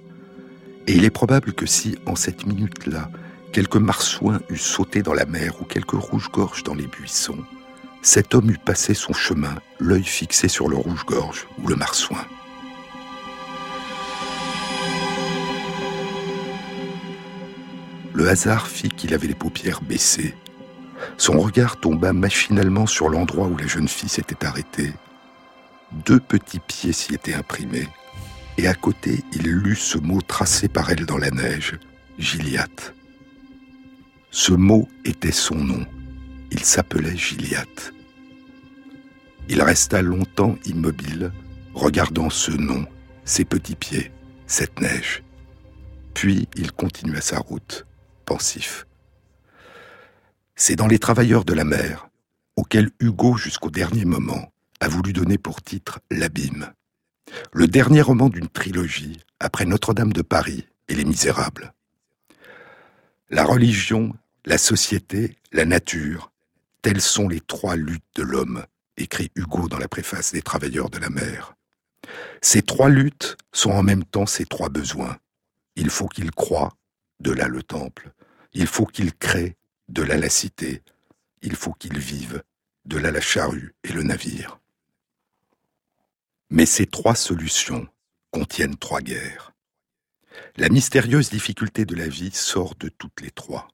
Et 0.88 0.94
il 0.94 1.06
est 1.06 1.10
probable 1.10 1.54
que 1.54 1.66
si, 1.66 1.98
en 2.06 2.16
cette 2.16 2.46
minute-là, 2.46 3.10
quelque 3.54 3.78
marsouin 3.78 4.42
eût 4.50 4.58
sauté 4.58 5.02
dans 5.02 5.14
la 5.14 5.26
mer 5.26 5.62
ou 5.62 5.66
quelque 5.66 5.96
rouge-gorge 5.96 6.64
dans 6.64 6.74
les 6.74 6.88
buissons, 6.88 7.38
cet 8.02 8.34
homme 8.34 8.50
eût 8.50 8.58
passé 8.58 8.94
son 8.94 9.14
chemin, 9.14 9.56
l'œil 9.80 10.04
fixé 10.04 10.48
sur 10.48 10.68
le 10.68 10.76
rouge-gorge 10.76 11.48
ou 11.64 11.68
le 11.68 11.76
marsouin. 11.76 12.26
Le 18.14 18.28
hasard 18.28 18.68
fit 18.68 18.90
qu'il 18.90 19.14
avait 19.14 19.28
les 19.28 19.36
paupières 19.36 19.82
baissées. 19.82 20.36
Son 21.18 21.40
regard 21.40 21.80
tomba 21.80 22.14
machinalement 22.14 22.86
sur 22.86 23.10
l'endroit 23.10 23.48
où 23.48 23.58
la 23.58 23.68
jeune 23.68 23.88
fille 23.88 24.10
s'était 24.10 24.46
arrêtée. 24.46 24.94
Deux 26.06 26.20
petits 26.20 26.60
pieds 26.60 26.94
s'y 26.94 27.14
étaient 27.14 27.34
imprimés, 27.34 27.88
et 28.58 28.68
à 28.68 28.74
côté 28.74 29.24
il 29.34 29.44
lut 29.44 29.76
ce 29.76 29.98
mot 29.98 30.22
tracé 30.22 30.68
par 30.68 30.90
elle 30.90 31.06
dans 31.06 31.18
la 31.18 31.32
neige, 31.32 31.78
Gilliatt. 32.18 32.94
Ce 34.30 34.54
mot 34.54 34.88
était 35.04 35.32
son 35.32 35.56
nom. 35.56 35.86
Il 36.52 36.64
s'appelait 36.64 37.18
Gilliatt. 37.18 37.94
Il 39.50 39.62
resta 39.62 40.02
longtemps 40.02 40.56
immobile, 40.66 41.32
regardant 41.74 42.30
ce 42.30 42.52
nom, 42.52 42.86
ses 43.26 43.44
petits 43.44 43.76
pieds, 43.76 44.12
cette 44.48 44.80
neige. 44.80 45.24
Puis 46.14 46.48
il 46.56 46.72
continua 46.72 47.22
sa 47.22 47.40
route. 47.40 47.86
C'est 50.56 50.76
dans 50.76 50.88
Les 50.88 51.00
Travailleurs 51.00 51.46
de 51.46 51.54
la 51.54 51.64
mer, 51.64 52.10
auquel 52.56 52.92
Hugo, 53.00 53.36
jusqu'au 53.36 53.70
dernier 53.70 54.06
moment, 54.06 54.52
a 54.80 54.88
voulu 54.88 55.14
donner 55.14 55.38
pour 55.38 55.62
titre 55.62 56.00
L'Abîme, 56.10 56.74
le 57.54 57.68
dernier 57.68 58.02
roman 58.02 58.30
d'une 58.30 58.48
trilogie 58.48 59.20
après 59.40 59.66
Notre-Dame 59.66 60.14
de 60.14 60.22
Paris 60.22 60.68
et 60.88 60.96
Les 60.96 61.06
Misérables. 61.06 61.74
La 63.30 63.44
religion, 63.44 64.14
la 64.46 64.58
société, 64.58 65.38
la 65.52 65.66
nature, 65.66 66.32
telles 66.82 67.02
sont 67.02 67.28
les 67.28 67.42
trois 67.42 67.76
luttes 67.76 68.04
de 68.16 68.24
l'homme, 68.24 68.66
écrit 68.98 69.32
Hugo 69.36 69.68
dans 69.68 69.78
la 69.78 69.88
préface 69.88 70.32
des 70.32 70.42
Travailleurs 70.42 70.90
de 70.90 71.00
la 71.00 71.10
mer. 71.10 71.56
Ces 72.42 72.62
trois 72.62 72.90
luttes 72.90 73.38
sont 73.54 73.72
en 73.72 73.84
même 73.84 74.04
temps 74.04 74.26
ses 74.26 74.46
trois 74.46 74.70
besoins. 74.70 75.18
Il 75.76 75.90
faut 75.90 76.08
qu'il 76.08 76.32
croie, 76.32 76.74
de 77.20 77.32
là 77.32 77.48
le 77.48 77.64
temple. 77.64 78.12
Il 78.54 78.68
faut 78.68 78.86
qu'il 78.86 79.14
crée, 79.14 79.58
de 79.88 80.04
la 80.04 80.30
cité. 80.30 80.84
Il 81.42 81.56
faut 81.56 81.74
qu'il 81.74 81.98
vive, 81.98 82.44
de 82.86 82.98
là 82.98 83.12
la 83.12 83.22
charrue 83.22 83.76
et 83.84 83.92
le 83.92 84.04
navire. 84.04 84.60
Mais 86.50 86.66
ces 86.66 86.86
trois 86.86 87.16
solutions 87.16 87.88
contiennent 88.32 88.78
trois 88.78 89.02
guerres. 89.02 89.54
La 90.56 90.70
mystérieuse 90.70 91.30
difficulté 91.30 91.86
de 91.86 91.96
la 91.96 92.08
vie 92.08 92.32
sort 92.32 92.76
de 92.76 92.90
toutes 92.90 93.22
les 93.22 93.32
trois. 93.32 93.68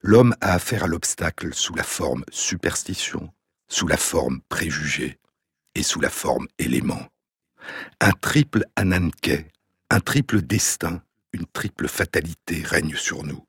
L'homme 0.00 0.34
a 0.40 0.54
affaire 0.54 0.84
à 0.84 0.88
l'obstacle 0.88 1.54
sous 1.54 1.74
la 1.74 1.84
forme 1.84 2.24
superstition, 2.30 3.32
sous 3.68 3.86
la 3.86 3.96
forme 3.96 4.40
préjugé 4.48 5.18
et 5.74 5.82
sous 5.82 6.00
la 6.00 6.10
forme 6.10 6.46
élément. 6.58 7.06
Un 8.00 8.12
triple 8.12 8.64
ananke, 8.76 9.46
un 9.90 10.00
triple 10.00 10.42
destin 10.42 11.02
une 11.34 11.46
triple 11.46 11.88
fatalité 11.88 12.62
règne 12.62 12.94
sur 12.94 13.24
nous. 13.24 13.44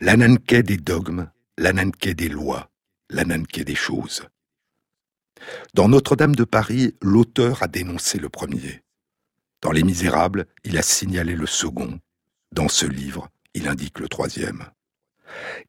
L'ananquet 0.00 0.62
des 0.62 0.76
dogmes, 0.76 1.30
l'ananquet 1.56 2.14
des 2.14 2.28
lois, 2.28 2.70
l'ananquet 3.10 3.64
des 3.64 3.74
choses. 3.74 4.26
Dans 5.74 5.88
Notre-Dame 5.88 6.34
de 6.34 6.44
Paris, 6.44 6.94
l'auteur 7.00 7.62
a 7.62 7.68
dénoncé 7.68 8.18
le 8.18 8.28
premier. 8.28 8.82
Dans 9.62 9.72
Les 9.72 9.82
Misérables, 9.82 10.46
il 10.64 10.76
a 10.78 10.82
signalé 10.82 11.34
le 11.34 11.46
second. 11.46 12.00
Dans 12.52 12.68
ce 12.68 12.86
livre, 12.86 13.28
il 13.54 13.68
indique 13.68 14.00
le 14.00 14.08
troisième. 14.08 14.64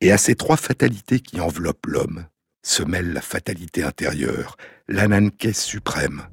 Et 0.02 0.12
à 0.12 0.18
ces 0.18 0.36
trois 0.36 0.58
fatalités 0.58 1.20
qui 1.20 1.40
enveloppent 1.40 1.88
l'homme 1.88 2.28
se 2.64 2.84
mêle 2.84 3.14
la 3.14 3.22
fatalité 3.22 3.84
intérieure, 3.84 4.58
l'ananquet 4.88 5.54
suprême, 5.54 6.24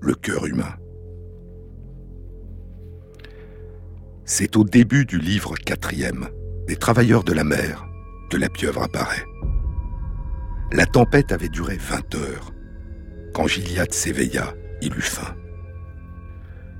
le 0.00 0.14
cœur 0.14 0.46
humain. 0.46 0.74
C'est 4.24 4.56
au 4.56 4.64
début 4.64 5.04
du 5.04 5.18
livre 5.18 5.54
quatrième, 5.56 6.30
des 6.66 6.76
travailleurs 6.76 7.24
de 7.24 7.32
la 7.32 7.44
mer, 7.44 7.84
que 8.30 8.36
la 8.36 8.48
pieuvre 8.48 8.82
apparaît. 8.82 9.26
La 10.72 10.86
tempête 10.86 11.32
avait 11.32 11.48
duré 11.48 11.76
vingt 11.76 12.14
heures. 12.14 12.52
Quand 13.34 13.46
Gilliatt 13.46 13.92
s'éveilla, 13.92 14.54
il 14.80 14.94
eut 14.96 15.02
faim. 15.02 15.34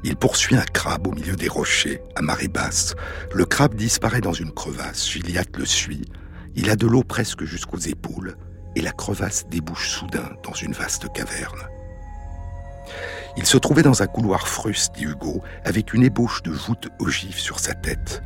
Il 0.05 0.16
poursuit 0.16 0.57
un 0.57 0.64
crabe 0.64 1.07
au 1.07 1.12
milieu 1.12 1.37
des 1.37 1.49
rochers, 1.49 2.01
à 2.16 2.23
marée 2.23 2.49
basse. 2.49 2.95
Le 3.33 3.45
crabe 3.45 3.75
disparaît 3.75 4.21
dans 4.21 4.33
une 4.33 4.53
crevasse. 4.53 5.09
Gilliatt 5.09 5.57
le 5.57 5.64
suit. 5.64 6.05
Il 6.55 6.71
a 6.71 6.77
de 6.77 6.87
l'eau 6.87 7.03
presque 7.03 7.45
jusqu'aux 7.45 7.79
épaules, 7.79 8.37
et 8.75 8.81
la 8.81 8.92
crevasse 8.92 9.47
débouche 9.49 9.90
soudain 9.90 10.31
dans 10.42 10.55
une 10.55 10.73
vaste 10.73 11.12
caverne. 11.12 11.68
Il 13.37 13.47
se 13.47 13.57
trouvait 13.57 13.83
dans 13.83 14.03
un 14.03 14.07
couloir 14.07 14.49
fruste, 14.49 14.95
dit 14.97 15.05
Hugo, 15.05 15.42
avec 15.64 15.95
une 15.95 16.03
ébauche 16.03 16.42
de 16.42 16.51
voûte 16.51 16.88
ogive 16.99 17.38
sur 17.38 17.59
sa 17.59 17.75
tête. 17.75 18.23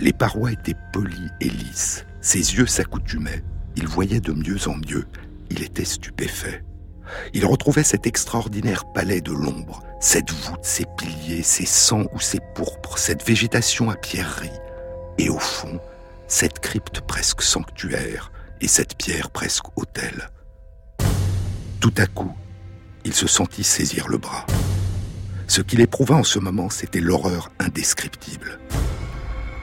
Les 0.00 0.12
parois 0.12 0.52
étaient 0.52 0.76
polies 0.92 1.30
et 1.40 1.48
lisses. 1.48 2.04
Ses 2.20 2.54
yeux 2.56 2.66
s'accoutumaient. 2.66 3.42
Il 3.76 3.86
voyait 3.86 4.20
de 4.20 4.32
mieux 4.32 4.68
en 4.68 4.76
mieux. 4.76 5.06
Il 5.50 5.62
était 5.62 5.84
stupéfait. 5.84 6.64
Il 7.34 7.46
retrouvait 7.46 7.82
cet 7.82 8.06
extraordinaire 8.06 8.84
palais 8.92 9.20
de 9.20 9.32
l'ombre, 9.32 9.82
cette 10.00 10.30
voûte, 10.30 10.64
ses 10.64 10.86
piliers, 10.96 11.42
ses 11.42 11.66
sangs 11.66 12.06
ou 12.12 12.20
ses 12.20 12.40
pourpres, 12.54 12.98
cette 12.98 13.26
végétation 13.26 13.90
à 13.90 13.96
pierreries, 13.96 14.48
et 15.18 15.28
au 15.28 15.38
fond, 15.38 15.80
cette 16.26 16.60
crypte 16.60 17.00
presque 17.02 17.42
sanctuaire 17.42 18.32
et 18.60 18.68
cette 18.68 18.96
pierre 18.96 19.30
presque 19.30 19.76
autel. 19.76 20.30
Tout 21.80 21.94
à 21.98 22.06
coup, 22.06 22.32
il 23.04 23.12
se 23.12 23.26
sentit 23.26 23.64
saisir 23.64 24.08
le 24.08 24.18
bras. 24.18 24.46
Ce 25.48 25.60
qu'il 25.60 25.80
éprouva 25.80 26.14
en 26.14 26.24
ce 26.24 26.38
moment, 26.38 26.70
c'était 26.70 27.00
l'horreur 27.00 27.50
indescriptible. 27.58 28.58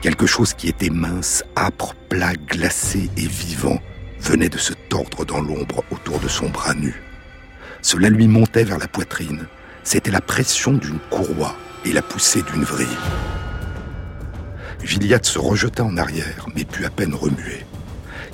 Quelque 0.00 0.26
chose 0.26 0.54
qui 0.54 0.68
était 0.68 0.88
mince, 0.88 1.44
âpre, 1.56 1.94
plat, 2.08 2.32
glacé 2.32 3.10
et 3.18 3.26
vivant 3.26 3.78
venait 4.18 4.48
de 4.48 4.56
se 4.56 4.72
tordre 4.72 5.26
dans 5.26 5.42
l'ombre 5.42 5.84
autour 5.90 6.18
de 6.20 6.28
son 6.28 6.48
bras 6.48 6.72
nu. 6.72 7.02
Cela 7.82 8.08
lui 8.08 8.26
montait 8.26 8.64
vers 8.64 8.78
la 8.78 8.88
poitrine. 8.88 9.46
C'était 9.82 10.10
la 10.10 10.22
pression 10.22 10.72
d'une 10.72 10.98
courroie 11.10 11.54
et 11.84 11.92
la 11.92 12.00
poussée 12.00 12.42
d'une 12.42 12.64
vrille. 12.64 12.86
Gilliatt 14.82 15.26
se 15.26 15.38
rejeta 15.38 15.84
en 15.84 15.98
arrière, 15.98 16.46
mais 16.54 16.64
put 16.64 16.86
à 16.86 16.90
peine 16.90 17.14
remuer. 17.14 17.66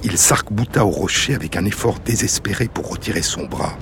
Il 0.05 0.19
s'arc-bouta 0.19 0.85
au 0.85 0.91
rocher 0.91 1.35
avec 1.35 1.57
un 1.57 1.65
effort 1.65 1.99
désespéré 1.99 2.69
pour 2.69 2.89
retirer 2.91 3.23
son 3.23 3.47
bras. 3.47 3.77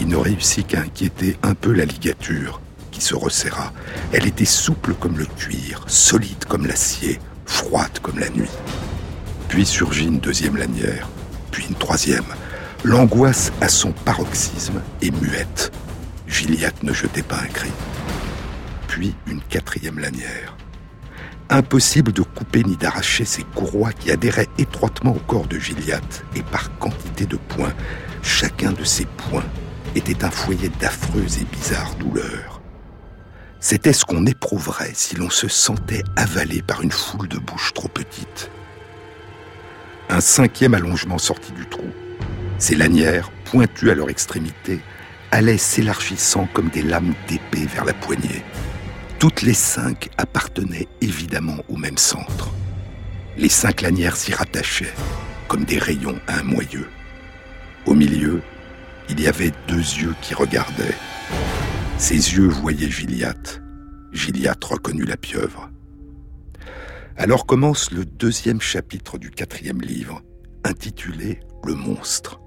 Il 0.00 0.08
ne 0.08 0.16
réussit 0.16 0.66
qu'à 0.66 0.80
inquiéter 0.80 1.36
un 1.44 1.54
peu 1.54 1.72
la 1.72 1.84
ligature, 1.84 2.60
se 3.02 3.14
resserra. 3.14 3.72
Elle 4.12 4.26
était 4.26 4.44
souple 4.46 4.94
comme 4.94 5.18
le 5.18 5.26
cuir, 5.26 5.84
solide 5.86 6.44
comme 6.46 6.66
l'acier, 6.66 7.20
froide 7.44 7.98
comme 8.00 8.18
la 8.18 8.30
nuit. 8.30 8.50
Puis 9.48 9.66
surgit 9.66 10.06
une 10.06 10.20
deuxième 10.20 10.56
lanière, 10.56 11.08
puis 11.50 11.66
une 11.68 11.74
troisième. 11.74 12.24
L'angoisse 12.84 13.52
à 13.60 13.68
son 13.68 13.92
paroxysme 13.92 14.80
est 15.02 15.10
muette. 15.20 15.72
Gilliatt 16.26 16.82
ne 16.82 16.92
jetait 16.92 17.22
pas 17.22 17.36
un 17.36 17.46
cri. 17.48 17.70
Puis 18.88 19.14
une 19.26 19.42
quatrième 19.42 19.98
lanière. 19.98 20.56
Impossible 21.50 22.12
de 22.12 22.22
couper 22.22 22.62
ni 22.62 22.76
d'arracher 22.76 23.26
ces 23.26 23.42
courroies 23.42 23.92
qui 23.92 24.10
adhéraient 24.10 24.48
étroitement 24.56 25.14
au 25.14 25.20
corps 25.20 25.46
de 25.46 25.58
Gilliatt, 25.58 26.24
et 26.34 26.42
par 26.42 26.76
quantité 26.78 27.26
de 27.26 27.36
points, 27.36 27.74
chacun 28.22 28.72
de 28.72 28.84
ces 28.84 29.04
points 29.04 29.44
était 29.94 30.24
un 30.24 30.30
foyer 30.30 30.70
d'affreuses 30.80 31.38
et 31.38 31.46
bizarres 31.54 31.94
douleurs. 31.96 32.61
C'était 33.64 33.92
ce 33.92 34.04
qu'on 34.04 34.26
éprouverait 34.26 34.90
si 34.92 35.14
l'on 35.14 35.30
se 35.30 35.46
sentait 35.46 36.02
avalé 36.16 36.62
par 36.62 36.82
une 36.82 36.90
foule 36.90 37.28
de 37.28 37.38
bouches 37.38 37.72
trop 37.72 37.86
petites. 37.86 38.50
Un 40.08 40.20
cinquième 40.20 40.74
allongement 40.74 41.16
sortit 41.16 41.52
du 41.52 41.64
trou. 41.66 41.86
Ces 42.58 42.74
lanières, 42.74 43.30
pointues 43.44 43.92
à 43.92 43.94
leur 43.94 44.10
extrémité, 44.10 44.80
allaient 45.30 45.58
s'élargissant 45.58 46.48
comme 46.52 46.70
des 46.70 46.82
lames 46.82 47.14
d'épée 47.28 47.66
vers 47.66 47.84
la 47.84 47.92
poignée. 47.92 48.42
Toutes 49.20 49.42
les 49.42 49.54
cinq 49.54 50.10
appartenaient 50.18 50.88
évidemment 51.00 51.58
au 51.68 51.76
même 51.76 51.98
centre. 51.98 52.50
Les 53.36 53.48
cinq 53.48 53.82
lanières 53.82 54.16
s'y 54.16 54.34
rattachaient, 54.34 54.92
comme 55.46 55.64
des 55.64 55.78
rayons 55.78 56.18
à 56.26 56.40
un 56.40 56.42
moyeu. 56.42 56.88
Au 57.86 57.94
milieu, 57.94 58.42
il 59.08 59.20
y 59.20 59.28
avait 59.28 59.52
deux 59.68 59.76
yeux 59.76 60.16
qui 60.20 60.34
regardaient. 60.34 60.96
Ces 62.02 62.34
yeux 62.34 62.48
voyaient 62.48 62.90
Gilliatt. 62.90 63.62
Gilliatt 64.10 64.62
reconnut 64.64 65.04
la 65.04 65.16
pieuvre. 65.16 65.70
Alors 67.16 67.46
commence 67.46 67.92
le 67.92 68.04
deuxième 68.04 68.60
chapitre 68.60 69.18
du 69.18 69.30
quatrième 69.30 69.80
livre, 69.80 70.20
intitulé 70.64 71.38
Le 71.64 71.76
monstre. 71.76 72.40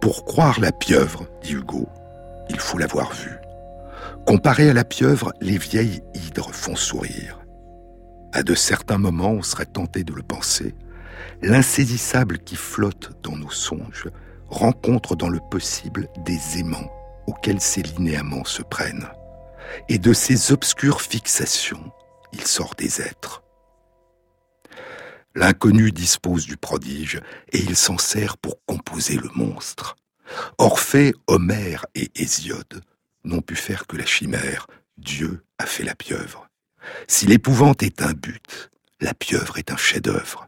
Pour 0.00 0.24
croire 0.24 0.58
la 0.58 0.72
pieuvre, 0.72 1.28
dit 1.44 1.52
Hugo, 1.52 1.88
il 2.50 2.58
faut 2.58 2.76
l'avoir 2.76 3.12
vue. 3.12 3.38
Comparé 4.26 4.68
à 4.68 4.74
la 4.74 4.84
pieuvre, 4.84 5.32
les 5.40 5.58
vieilles 5.58 6.00
hydres 6.14 6.52
font 6.52 6.74
sourire. 6.74 7.38
À 8.32 8.42
de 8.42 8.56
certains 8.56 8.98
moments, 8.98 9.30
on 9.30 9.42
serait 9.42 9.64
tenté 9.64 10.02
de 10.02 10.12
le 10.12 10.24
penser. 10.24 10.74
L'insaisissable 11.40 12.40
qui 12.40 12.56
flotte 12.56 13.12
dans 13.22 13.36
nos 13.36 13.50
songes 13.52 14.08
rencontre 14.48 15.14
dans 15.14 15.28
le 15.28 15.38
possible 15.52 16.08
des 16.26 16.58
aimants 16.58 16.90
auxquels 17.26 17.60
ces 17.60 17.82
linéaments 17.82 18.44
se 18.44 18.62
prennent. 18.62 19.08
Et 19.88 19.98
de 19.98 20.12
ces 20.12 20.52
obscures 20.52 21.00
fixations, 21.00 21.92
il 22.32 22.44
sort 22.46 22.74
des 22.76 23.00
êtres. 23.00 23.42
L'inconnu 25.34 25.92
dispose 25.92 26.46
du 26.46 26.56
prodige 26.56 27.20
et 27.52 27.58
il 27.58 27.74
s'en 27.74 27.96
sert 27.96 28.36
pour 28.36 28.64
composer 28.66 29.16
le 29.16 29.30
monstre. 29.34 29.96
Orphée, 30.58 31.14
Homère 31.26 31.86
et 31.94 32.10
Hésiode 32.14 32.82
n'ont 33.24 33.40
pu 33.40 33.56
faire 33.56 33.86
que 33.86 33.96
la 33.96 34.06
chimère. 34.06 34.66
Dieu 34.98 35.44
a 35.58 35.66
fait 35.66 35.84
la 35.84 35.94
pieuvre. 35.94 36.48
Si 37.08 37.26
l'épouvante 37.26 37.82
est 37.82 38.02
un 38.02 38.12
but, 38.12 38.70
la 39.00 39.14
pieuvre 39.14 39.58
est 39.58 39.72
un 39.72 39.76
chef-d'œuvre. 39.76 40.46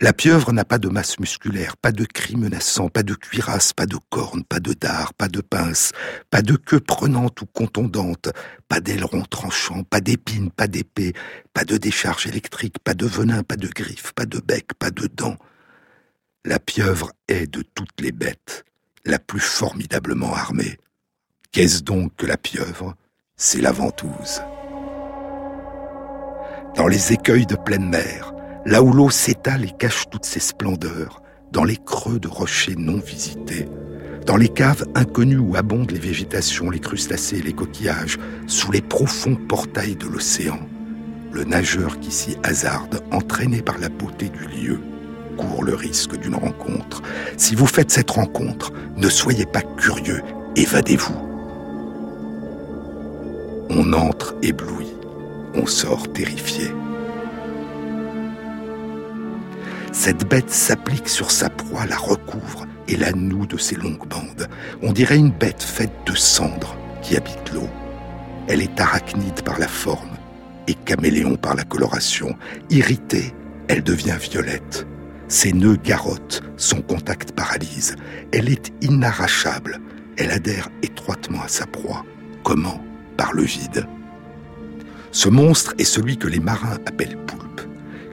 La 0.00 0.12
pieuvre 0.12 0.52
n'a 0.52 0.64
pas 0.64 0.78
de 0.78 0.88
masse 0.88 1.18
musculaire, 1.18 1.76
pas 1.76 1.92
de 1.92 2.04
cri 2.04 2.36
menaçant, 2.36 2.88
pas 2.88 3.02
de 3.02 3.14
cuirasse, 3.14 3.72
pas 3.72 3.86
de 3.86 3.96
cornes, 4.08 4.44
pas 4.44 4.60
de 4.60 4.72
dard, 4.72 5.14
pas 5.14 5.28
de 5.28 5.40
pince, 5.40 5.92
pas 6.30 6.42
de 6.42 6.56
queue 6.56 6.80
prenante 6.80 7.42
ou 7.42 7.46
contondante, 7.46 8.30
pas 8.68 8.80
d'aileron 8.80 9.22
tranchant, 9.22 9.82
pas 9.84 10.00
d'épines, 10.00 10.50
pas 10.50 10.66
d'épée, 10.66 11.12
pas 11.52 11.64
de 11.64 11.76
décharge 11.76 12.26
électrique, 12.26 12.78
pas 12.82 12.94
de 12.94 13.06
venin, 13.06 13.42
pas 13.42 13.56
de 13.56 13.68
griffes, 13.68 14.12
pas 14.12 14.26
de 14.26 14.38
bec, 14.40 14.74
pas 14.78 14.90
de 14.90 15.06
dents. 15.06 15.36
La 16.44 16.58
pieuvre 16.58 17.12
est 17.28 17.46
de 17.46 17.62
toutes 17.62 18.00
les 18.00 18.12
bêtes 18.12 18.64
la 19.04 19.18
plus 19.18 19.40
formidablement 19.40 20.34
armée. 20.34 20.78
Qu'est-ce 21.52 21.82
donc 21.82 22.14
que 22.16 22.26
la 22.26 22.36
pieuvre 22.36 22.94
C'est 23.36 23.60
la 23.60 23.72
ventouse. 23.72 24.42
Dans 26.76 26.86
les 26.86 27.12
écueils 27.12 27.46
de 27.46 27.56
pleine 27.56 27.88
mer, 27.88 28.32
là 28.66 28.82
où 28.82 28.92
l'eau 28.92 29.10
s'étale 29.10 29.64
et 29.64 29.70
cache 29.70 30.04
toutes 30.10 30.24
ses 30.24 30.40
splendeurs, 30.40 31.22
dans 31.52 31.64
les 31.64 31.76
creux 31.76 32.18
de 32.20 32.28
rochers 32.28 32.76
non 32.76 32.98
visités, 32.98 33.66
dans 34.26 34.36
les 34.36 34.48
caves 34.48 34.86
inconnues 34.94 35.38
où 35.38 35.56
abondent 35.56 35.90
les 35.90 35.98
végétations, 35.98 36.70
les 36.70 36.78
crustacés, 36.78 37.42
les 37.42 37.52
coquillages, 37.52 38.18
sous 38.46 38.70
les 38.70 38.82
profonds 38.82 39.36
portails 39.36 39.96
de 39.96 40.06
l'océan, 40.06 40.60
le 41.32 41.44
nageur 41.44 41.98
qui 42.00 42.10
s'y 42.10 42.36
hasarde, 42.42 43.02
entraîné 43.10 43.62
par 43.62 43.78
la 43.78 43.88
beauté 43.88 44.28
du 44.28 44.46
lieu, 44.46 44.80
court 45.36 45.64
le 45.64 45.74
risque 45.74 46.16
d'une 46.18 46.34
rencontre. 46.34 47.02
Si 47.36 47.54
vous 47.54 47.66
faites 47.66 47.90
cette 47.90 48.10
rencontre, 48.10 48.72
ne 48.96 49.08
soyez 49.08 49.46
pas 49.46 49.62
curieux, 49.62 50.22
évadez-vous. 50.56 51.16
On 53.70 53.92
entre 53.92 54.34
ébloui, 54.42 54.88
on 55.54 55.66
sort 55.66 56.12
terrifié. 56.12 56.66
Cette 59.92 60.28
bête 60.28 60.50
s'applique 60.50 61.08
sur 61.08 61.30
sa 61.30 61.50
proie, 61.50 61.86
la 61.86 61.96
recouvre 61.96 62.66
et 62.88 62.96
la 62.96 63.12
noue 63.12 63.46
de 63.46 63.56
ses 63.56 63.74
longues 63.76 64.06
bandes. 64.08 64.48
On 64.82 64.92
dirait 64.92 65.18
une 65.18 65.32
bête 65.32 65.62
faite 65.62 65.92
de 66.06 66.14
cendres 66.14 66.76
qui 67.02 67.16
habite 67.16 67.52
l'eau. 67.52 67.68
Elle 68.48 68.62
est 68.62 68.80
arachnide 68.80 69.42
par 69.42 69.58
la 69.58 69.68
forme 69.68 70.16
et 70.68 70.74
caméléon 70.74 71.36
par 71.36 71.54
la 71.54 71.64
coloration. 71.64 72.36
Irritée, 72.70 73.34
elle 73.68 73.82
devient 73.82 74.16
violette. 74.20 74.86
Ses 75.28 75.52
nœuds 75.52 75.78
garrottent, 75.82 76.42
son 76.56 76.82
contact 76.82 77.32
paralyse. 77.32 77.96
Elle 78.32 78.48
est 78.48 78.72
inarrachable. 78.82 79.80
Elle 80.16 80.30
adhère 80.30 80.68
étroitement 80.82 81.42
à 81.42 81.48
sa 81.48 81.66
proie. 81.66 82.04
Comment? 82.42 82.80
Par 83.16 83.32
le 83.32 83.42
vide. 83.42 83.86
Ce 85.12 85.28
monstre 85.28 85.74
est 85.78 85.84
celui 85.84 86.16
que 86.16 86.28
les 86.28 86.40
marins 86.40 86.78
appellent 86.86 87.18
poulpe, 87.26 87.49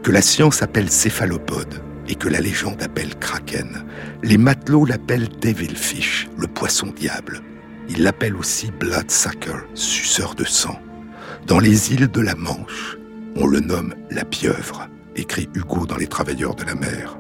que 0.08 0.14
la 0.14 0.22
science 0.22 0.62
appelle 0.62 0.90
céphalopode 0.90 1.82
et 2.08 2.16
que 2.16 2.30
la 2.30 2.40
légende 2.40 2.82
appelle 2.82 3.14
kraken. 3.20 3.84
Les 4.24 4.38
matelots 4.38 4.86
l'appellent 4.86 5.28
devilfish, 5.42 6.30
le 6.38 6.48
poisson 6.48 6.94
diable. 6.96 7.42
Ils 7.90 8.04
l'appellent 8.04 8.38
aussi 8.38 8.72
bloodsucker, 8.72 9.66
suceur 9.74 10.34
de 10.34 10.46
sang. 10.46 10.80
Dans 11.46 11.60
les 11.60 11.92
îles 11.92 12.08
de 12.08 12.22
la 12.22 12.36
Manche, 12.36 12.98
on 13.36 13.48
le 13.48 13.60
nomme 13.60 13.96
la 14.10 14.24
pieuvre, 14.24 14.88
écrit 15.18 15.50
Hugo 15.54 15.86
dans 15.86 15.98
Les 15.98 16.08
Travailleurs 16.08 16.56
de 16.56 16.64
la 16.64 16.76
mer. 16.76 17.18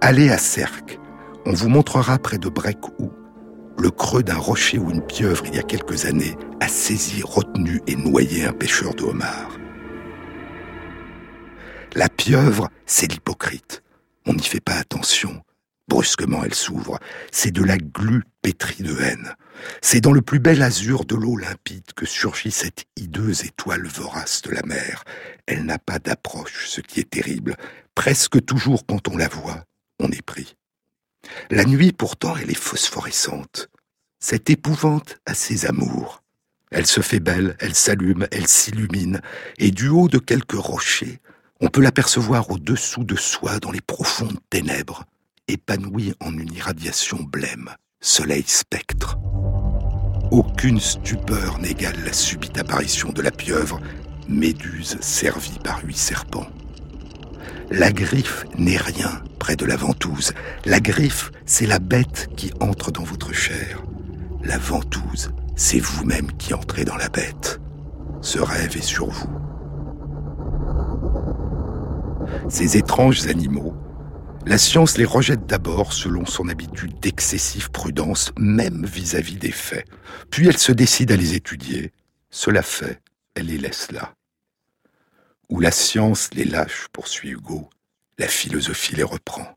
Allez 0.00 0.30
à 0.30 0.38
Cercle, 0.38 0.98
on 1.44 1.52
vous 1.52 1.68
montrera 1.68 2.18
près 2.18 2.38
de 2.38 2.48
Brecqhou 2.48 3.12
le 3.78 3.90
creux 3.90 4.22
d'un 4.22 4.38
rocher 4.38 4.78
où 4.78 4.90
une 4.90 5.02
pieuvre, 5.02 5.44
il 5.46 5.56
y 5.56 5.58
a 5.58 5.62
quelques 5.62 6.06
années, 6.06 6.38
a 6.60 6.68
saisi, 6.68 7.20
retenu 7.22 7.82
et 7.86 7.96
noyé 7.96 8.46
un 8.46 8.52
pêcheur 8.52 8.94
de 8.94 9.02
homard. 9.02 9.58
La 11.96 12.10
pieuvre, 12.10 12.68
c'est 12.84 13.10
l'hypocrite. 13.10 13.82
On 14.26 14.34
n'y 14.34 14.42
fait 14.42 14.60
pas 14.60 14.74
attention. 14.74 15.42
Brusquement, 15.88 16.44
elle 16.44 16.52
s'ouvre. 16.52 16.98
C'est 17.32 17.52
de 17.52 17.64
la 17.64 17.78
glu 17.78 18.22
pétrie 18.42 18.82
de 18.82 19.00
haine. 19.00 19.34
C'est 19.80 20.02
dans 20.02 20.12
le 20.12 20.20
plus 20.20 20.38
bel 20.38 20.60
azur 20.60 21.06
de 21.06 21.14
l'eau 21.14 21.38
limpide 21.38 21.94
que 21.96 22.04
surgit 22.04 22.50
cette 22.50 22.84
hideuse 22.96 23.44
étoile 23.44 23.86
vorace 23.86 24.42
de 24.42 24.50
la 24.50 24.60
mer. 24.64 25.04
Elle 25.46 25.64
n'a 25.64 25.78
pas 25.78 25.98
d'approche, 25.98 26.66
ce 26.68 26.82
qui 26.82 27.00
est 27.00 27.08
terrible. 27.08 27.56
Presque 27.94 28.44
toujours 28.44 28.84
quand 28.84 29.08
on 29.08 29.16
la 29.16 29.28
voit, 29.28 29.64
on 29.98 30.10
est 30.10 30.20
pris. 30.20 30.54
La 31.50 31.64
nuit, 31.64 31.92
pourtant, 31.92 32.36
elle 32.36 32.50
est 32.50 32.54
phosphorescente. 32.54 33.70
Cette 34.18 34.50
épouvante 34.50 35.16
a 35.24 35.32
ses 35.32 35.64
amours. 35.64 36.22
Elle 36.70 36.86
se 36.86 37.00
fait 37.00 37.20
belle, 37.20 37.56
elle 37.58 37.74
s'allume, 37.74 38.26
elle 38.32 38.48
s'illumine, 38.48 39.22
et 39.56 39.70
du 39.70 39.88
haut 39.88 40.08
de 40.08 40.18
quelques 40.18 40.60
rochers, 40.60 41.20
on 41.60 41.68
peut 41.68 41.80
l'apercevoir 41.80 42.50
au-dessous 42.50 43.04
de 43.04 43.16
soi 43.16 43.58
dans 43.60 43.70
les 43.70 43.80
profondes 43.80 44.38
ténèbres, 44.50 45.04
épanouie 45.48 46.14
en 46.20 46.36
une 46.36 46.52
irradiation 46.52 47.22
blême, 47.22 47.70
soleil 48.00 48.44
spectre. 48.46 49.18
Aucune 50.30 50.80
stupeur 50.80 51.58
n'égale 51.58 52.02
la 52.04 52.12
subite 52.12 52.58
apparition 52.58 53.10
de 53.10 53.22
la 53.22 53.30
pieuvre, 53.30 53.80
méduse 54.28 54.98
servie 55.00 55.58
par 55.62 55.82
huit 55.84 55.96
serpents. 55.96 56.48
La 57.70 57.90
griffe 57.90 58.44
n'est 58.58 58.76
rien 58.76 59.22
près 59.38 59.56
de 59.56 59.64
la 59.64 59.76
ventouse. 59.76 60.32
La 60.64 60.80
griffe, 60.80 61.30
c'est 61.46 61.66
la 61.66 61.78
bête 61.78 62.28
qui 62.36 62.52
entre 62.60 62.90
dans 62.90 63.02
votre 63.02 63.32
chair. 63.32 63.82
La 64.42 64.58
ventouse, 64.58 65.30
c'est 65.56 65.80
vous-même 65.80 66.30
qui 66.36 66.54
entrez 66.54 66.84
dans 66.84 66.96
la 66.96 67.08
bête. 67.08 67.60
Ce 68.20 68.38
rêve 68.38 68.76
est 68.76 68.82
sur 68.82 69.08
vous. 69.10 69.45
Ces 72.48 72.76
étranges 72.76 73.26
animaux, 73.26 73.74
la 74.46 74.58
science 74.58 74.96
les 74.96 75.04
rejette 75.04 75.46
d'abord 75.46 75.92
selon 75.92 76.24
son 76.24 76.48
habitude 76.48 77.00
d'excessive 77.00 77.70
prudence, 77.72 78.32
même 78.38 78.86
vis-à-vis 78.86 79.36
des 79.36 79.50
faits. 79.50 79.86
Puis 80.30 80.46
elle 80.46 80.58
se 80.58 80.72
décide 80.72 81.10
à 81.10 81.16
les 81.16 81.34
étudier. 81.34 81.92
Cela 82.30 82.62
fait, 82.62 83.00
elle 83.34 83.46
les 83.46 83.58
laisse 83.58 83.90
là. 83.90 84.14
Où 85.48 85.60
la 85.60 85.70
science 85.70 86.30
les 86.32 86.44
lâche, 86.44 86.86
poursuit 86.92 87.30
Hugo, 87.30 87.68
la 88.18 88.28
philosophie 88.28 88.94
les 88.94 89.02
reprend. 89.02 89.56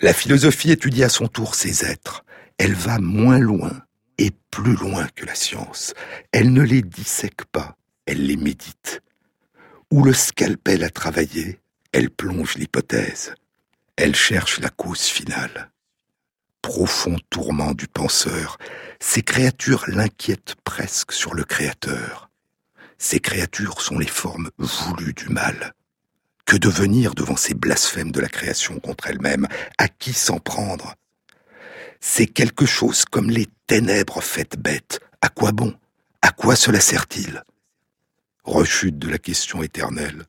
La 0.00 0.12
philosophie 0.12 0.70
étudie 0.70 1.04
à 1.04 1.08
son 1.08 1.26
tour 1.26 1.54
ces 1.54 1.84
êtres. 1.84 2.24
Elle 2.58 2.74
va 2.74 2.98
moins 2.98 3.38
loin 3.38 3.82
et 4.18 4.30
plus 4.50 4.76
loin 4.76 5.06
que 5.14 5.26
la 5.26 5.34
science. 5.34 5.94
Elle 6.32 6.52
ne 6.52 6.62
les 6.62 6.82
dissèque 6.82 7.44
pas, 7.46 7.76
elle 8.06 8.26
les 8.26 8.36
médite. 8.36 9.00
Où 9.90 10.04
le 10.04 10.12
scalpel 10.12 10.84
a 10.84 10.90
travaillé, 10.90 11.59
elle 11.92 12.10
plonge 12.10 12.56
l'hypothèse. 12.56 13.34
Elle 13.96 14.14
cherche 14.14 14.60
la 14.60 14.70
cause 14.70 15.02
finale. 15.02 15.70
Profond 16.62 17.16
tourment 17.30 17.72
du 17.72 17.88
penseur, 17.88 18.58
ces 19.00 19.22
créatures 19.22 19.84
l'inquiètent 19.88 20.56
presque 20.64 21.12
sur 21.12 21.34
le 21.34 21.44
Créateur. 21.44 22.30
Ces 22.98 23.18
créatures 23.18 23.80
sont 23.80 23.98
les 23.98 24.06
formes 24.06 24.50
voulues 24.58 25.14
du 25.14 25.30
mal. 25.30 25.72
Que 26.44 26.56
devenir 26.56 27.14
devant 27.14 27.36
ces 27.36 27.54
blasphèmes 27.54 28.12
de 28.12 28.20
la 28.20 28.28
création 28.28 28.78
contre 28.78 29.06
elle-même? 29.06 29.46
À 29.78 29.88
qui 29.88 30.12
s'en 30.12 30.38
prendre? 30.38 30.94
C'est 32.00 32.26
quelque 32.26 32.66
chose 32.66 33.04
comme 33.04 33.30
les 33.30 33.48
ténèbres 33.66 34.22
faites 34.22 34.58
bêtes. 34.58 35.00
À 35.22 35.28
quoi 35.28 35.52
bon? 35.52 35.74
À 36.22 36.30
quoi 36.30 36.56
cela 36.56 36.80
sert-il? 36.80 37.42
Rechute 38.44 38.98
de 38.98 39.08
la 39.08 39.18
question 39.18 39.62
éternelle. 39.62 40.24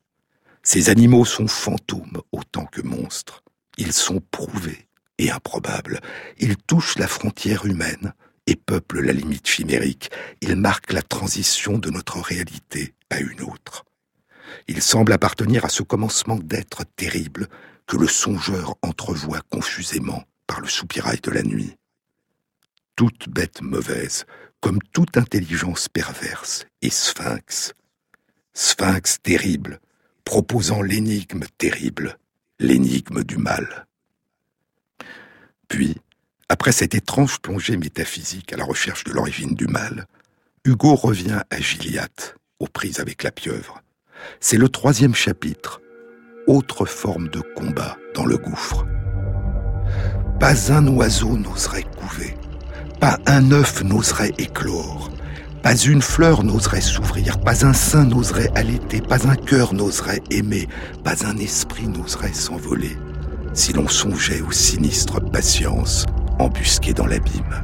Ces 0.62 0.90
animaux 0.90 1.24
sont 1.24 1.48
fantômes 1.48 2.22
autant 2.30 2.66
que 2.66 2.82
monstres. 2.82 3.42
Ils 3.78 3.92
sont 3.92 4.20
prouvés 4.30 4.88
et 5.18 5.30
improbables. 5.30 6.00
Ils 6.38 6.56
touchent 6.56 6.98
la 6.98 7.08
frontière 7.08 7.66
humaine 7.66 8.14
et 8.46 8.56
peuple 8.56 9.00
la 9.00 9.12
limite 9.12 9.48
chimérique. 9.48 10.10
Il 10.40 10.56
marque 10.56 10.92
la 10.92 11.02
transition 11.02 11.78
de 11.78 11.90
notre 11.90 12.20
réalité 12.20 12.94
à 13.10 13.20
une 13.20 13.42
autre. 13.42 13.84
Il 14.68 14.82
semble 14.82 15.12
appartenir 15.12 15.64
à 15.64 15.68
ce 15.68 15.82
commencement 15.82 16.36
d'être 16.36 16.84
terrible 16.96 17.48
que 17.86 17.96
le 17.96 18.06
songeur 18.06 18.76
entrevoit 18.82 19.42
confusément 19.50 20.24
par 20.46 20.60
le 20.60 20.68
soupirail 20.68 21.20
de 21.22 21.30
la 21.30 21.42
nuit. 21.42 21.76
Toute 22.94 23.28
bête 23.28 23.62
mauvaise, 23.62 24.26
comme 24.60 24.78
toute 24.92 25.16
intelligence 25.16 25.88
perverse, 25.88 26.66
est 26.82 26.90
sphinx. 26.90 27.72
Sphinx 28.54 29.18
terrible, 29.22 29.80
proposant 30.24 30.82
l'énigme 30.82 31.44
terrible, 31.58 32.18
l'énigme 32.58 33.24
du 33.24 33.36
mal. 33.36 33.86
Puis, 35.68 35.96
après 36.48 36.72
cette 36.72 36.94
étrange 36.94 37.40
plongée 37.40 37.76
métaphysique 37.76 38.52
à 38.52 38.56
la 38.56 38.64
recherche 38.64 39.04
de 39.04 39.12
l'origine 39.12 39.54
du 39.54 39.66
mal, 39.66 40.06
Hugo 40.64 40.94
revient 40.94 41.40
à 41.50 41.60
Gilliatt, 41.60 42.36
aux 42.60 42.66
prises 42.66 43.00
avec 43.00 43.22
la 43.22 43.32
pieuvre. 43.32 43.82
C'est 44.38 44.58
le 44.58 44.68
troisième 44.68 45.14
chapitre, 45.14 45.80
autre 46.46 46.84
forme 46.84 47.28
de 47.28 47.40
combat 47.40 47.96
dans 48.14 48.26
le 48.26 48.36
gouffre. 48.36 48.86
Pas 50.38 50.72
un 50.72 50.86
oiseau 50.88 51.36
n'oserait 51.36 51.86
couver, 51.96 52.36
pas 53.00 53.18
un 53.26 53.50
œuf 53.50 53.82
n'oserait 53.82 54.32
éclore, 54.38 55.10
pas 55.62 55.76
une 55.76 56.02
fleur 56.02 56.42
n'oserait 56.42 56.80
s'ouvrir, 56.80 57.38
pas 57.38 57.64
un 57.64 57.72
sein 57.72 58.04
n'oserait 58.04 58.50
allaiter, 58.54 59.00
pas 59.00 59.28
un 59.28 59.36
cœur 59.36 59.74
n'oserait 59.74 60.22
aimer, 60.30 60.68
pas 61.04 61.24
un 61.26 61.36
esprit 61.36 61.86
n'oserait 61.86 62.32
s'envoler, 62.32 62.96
si 63.54 63.72
l'on 63.72 63.88
songeait 63.88 64.40
aux 64.40 64.52
sinistres 64.52 65.20
patience 65.30 66.06
embusqué 66.38 66.92
dans 66.92 67.06
l'abîme. 67.06 67.62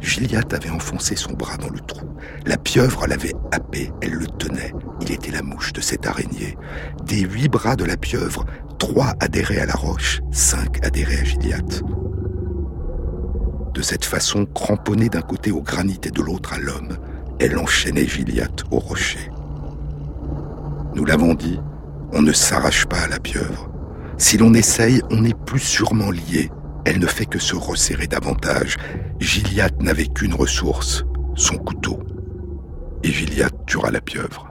Gilliatt 0.00 0.54
avait 0.54 0.70
enfoncé 0.70 1.16
son 1.16 1.32
bras 1.32 1.56
dans 1.56 1.70
le 1.70 1.80
trou. 1.80 2.06
La 2.46 2.56
pieuvre 2.56 3.08
l'avait 3.08 3.34
happé, 3.50 3.92
elle 4.00 4.12
le 4.12 4.26
tenait. 4.26 4.72
Il 5.00 5.10
était 5.10 5.32
la 5.32 5.42
mouche 5.42 5.72
de 5.72 5.80
cette 5.80 6.06
araignée. 6.06 6.56
Des 7.04 7.20
huit 7.20 7.48
bras 7.48 7.74
de 7.74 7.84
la 7.84 7.96
pieuvre, 7.96 8.46
trois 8.78 9.14
adhéraient 9.18 9.60
à 9.60 9.66
la 9.66 9.74
roche, 9.74 10.20
cinq 10.30 10.84
adhéraient 10.84 11.20
à 11.20 11.24
Gilliatt. 11.24 11.82
De 13.74 13.82
cette 13.82 14.04
façon, 14.04 14.46
cramponnée 14.46 15.08
d'un 15.08 15.20
côté 15.20 15.50
au 15.50 15.60
granit 15.60 16.00
et 16.04 16.10
de 16.10 16.22
l'autre 16.22 16.54
à 16.54 16.58
l'homme, 16.58 16.96
elle 17.38 17.58
enchaînait 17.58 18.06
Gilliatt 18.06 18.64
au 18.70 18.78
rocher. 18.78 19.30
Nous 20.94 21.04
l'avons 21.04 21.34
dit, 21.34 21.60
on 22.12 22.22
ne 22.22 22.32
s'arrache 22.32 22.86
pas 22.86 23.00
à 23.00 23.08
la 23.08 23.20
pieuvre. 23.20 23.70
Si 24.16 24.36
l'on 24.36 24.54
essaye, 24.54 25.00
on 25.10 25.24
est 25.24 25.38
plus 25.44 25.60
sûrement 25.60 26.10
lié, 26.10 26.50
elle 26.84 26.98
ne 26.98 27.06
fait 27.06 27.26
que 27.26 27.38
se 27.38 27.54
resserrer 27.54 28.06
davantage. 28.06 28.76
Gilliatt 29.20 29.80
n'avait 29.80 30.06
qu'une 30.06 30.34
ressource, 30.34 31.04
son 31.36 31.56
couteau. 31.58 32.00
Et 33.04 33.12
Gilliatt 33.12 33.54
tuera 33.66 33.90
la 33.90 34.00
pieuvre. 34.00 34.47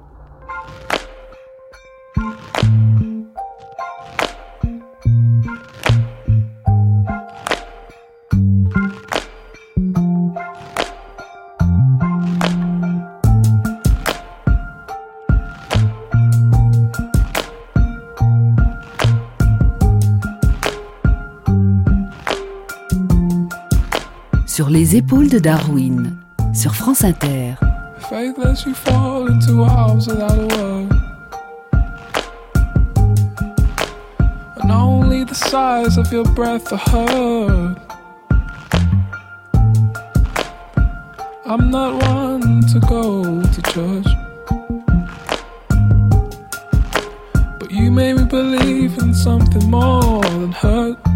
Sur 25.07 25.15
épaules 25.15 25.29
de 25.29 25.39
Darwin, 25.39 26.17
sur 26.53 26.75
France 26.75 27.05
Inter. 27.05 27.55
faith 28.09 28.37
lets 28.37 28.65
you 28.65 28.73
fall 28.73 29.27
into 29.27 29.63
arms 29.63 30.05
without 30.05 30.37
a 30.37 30.47
word. 30.57 30.91
And 34.57 34.69
only 34.69 35.23
the 35.23 35.33
sighs 35.33 35.97
of 35.97 36.11
your 36.11 36.25
breath 36.35 36.73
are 36.73 36.83
heard. 36.91 37.77
I'm 41.45 41.71
not 41.71 42.03
one 42.09 42.61
to 42.73 42.79
go 42.81 43.41
to 43.41 43.61
church. 43.71 44.07
But 47.59 47.71
you 47.71 47.91
made 47.91 48.17
me 48.17 48.25
believe 48.25 48.97
in 48.97 49.13
something 49.13 49.71
more 49.71 50.21
than 50.21 50.51
hurt. 50.51 51.06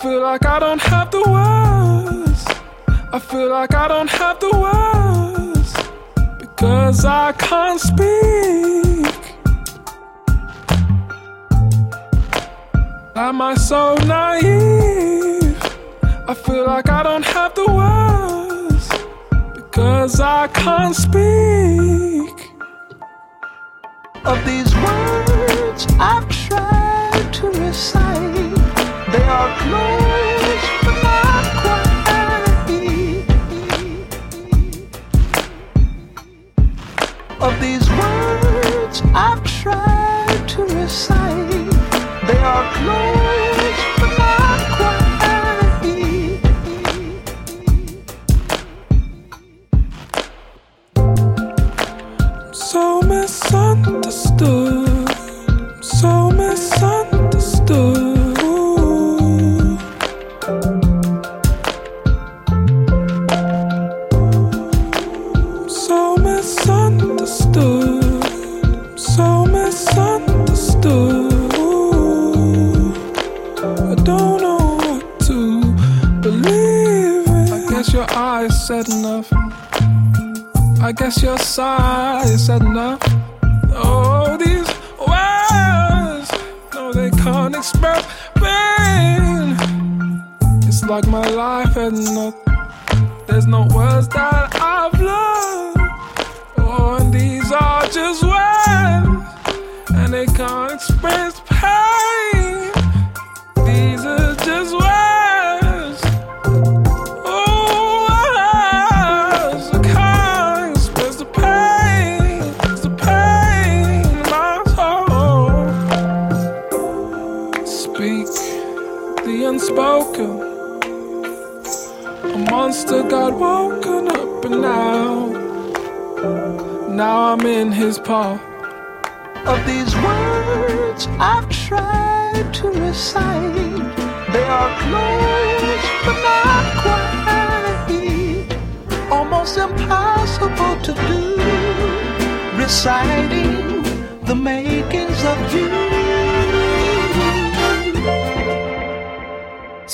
Feel 0.00 0.20
like 0.20 0.44
I 0.44 0.58
don't 0.58 0.82
have 0.82 1.10
the 1.10 1.22
words. 1.36 2.44
I 3.12 3.18
feel 3.18 3.48
like 3.48 3.74
I 3.74 3.88
don't 3.88 4.10
have 4.10 4.38
the 4.40 4.52
words. 4.64 5.70
Because 6.38 7.04
I 7.04 7.32
can't 7.32 7.80
speak. 7.80 9.14
Am 13.14 13.40
I 13.40 13.54
so 13.54 13.94
naive? 14.06 15.56
I 16.28 16.34
feel 16.34 16.66
like 16.66 16.88
I 16.90 17.02
don't 17.02 17.24
have 17.24 17.54
the 17.54 17.66
words. 17.80 18.88
Because 19.54 20.20
I 20.20 20.48
can't 20.48 20.96
speak. 20.96 22.36
Of 24.24 24.38
these 24.46 24.74
words 24.76 25.86
I've 26.00 26.28
tried 26.28 27.32
to 27.34 27.46
recite, 27.50 28.63
they 29.14 29.22
are 29.22 29.50
close 29.62 30.64
but 30.84 30.96
not 31.04 31.44
quite. 31.62 32.74
Of 37.40 37.60
these 37.60 37.88
words 37.90 39.02
I've 39.14 39.44
tried 39.44 40.48
to 40.48 40.62
recite, 40.64 41.70
they 42.26 42.38
are 42.52 42.66
close 42.74 43.43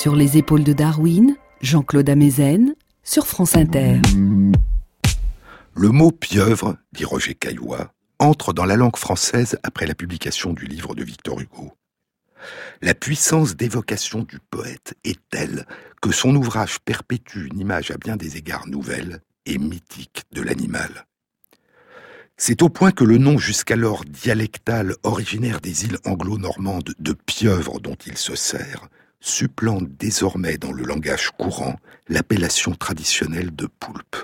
Sur 0.01 0.15
les 0.15 0.39
épaules 0.39 0.63
de 0.63 0.73
Darwin, 0.73 1.37
Jean-Claude 1.61 2.09
Amezen, 2.09 2.73
sur 3.03 3.27
France 3.27 3.55
Inter. 3.55 4.01
Le 5.75 5.89
mot 5.89 6.09
pieuvre, 6.09 6.75
dit 6.91 7.05
Roger 7.05 7.35
Caillois, 7.35 7.93
entre 8.17 8.51
dans 8.51 8.65
la 8.65 8.77
langue 8.77 8.97
française 8.97 9.59
après 9.61 9.85
la 9.85 9.93
publication 9.93 10.53
du 10.53 10.65
livre 10.65 10.95
de 10.95 11.03
Victor 11.03 11.39
Hugo. 11.39 11.73
La 12.81 12.95
puissance 12.95 13.55
d'évocation 13.55 14.23
du 14.23 14.39
poète 14.49 14.95
est 15.03 15.19
telle 15.29 15.67
que 16.01 16.11
son 16.11 16.35
ouvrage 16.35 16.79
perpétue 16.79 17.45
une 17.53 17.59
image 17.59 17.91
à 17.91 17.97
bien 17.97 18.15
des 18.15 18.37
égards 18.37 18.65
nouvelle 18.65 19.21
et 19.45 19.59
mythique 19.59 20.23
de 20.31 20.41
l'animal. 20.41 21.05
C'est 22.37 22.63
au 22.63 22.69
point 22.69 22.91
que 22.91 23.03
le 23.03 23.19
nom 23.19 23.37
jusqu'alors 23.37 24.03
dialectal 24.03 24.95
originaire 25.03 25.61
des 25.61 25.85
îles 25.85 25.99
anglo-normandes 26.05 26.95
de 26.97 27.13
pieuvre 27.13 27.79
dont 27.79 27.97
il 28.07 28.17
se 28.17 28.35
sert 28.35 28.89
supplante 29.21 29.87
désormais 29.99 30.57
dans 30.57 30.71
le 30.71 30.83
langage 30.83 31.29
courant 31.37 31.75
l'appellation 32.09 32.73
traditionnelle 32.73 33.55
de 33.55 33.67
poulpe. 33.67 34.17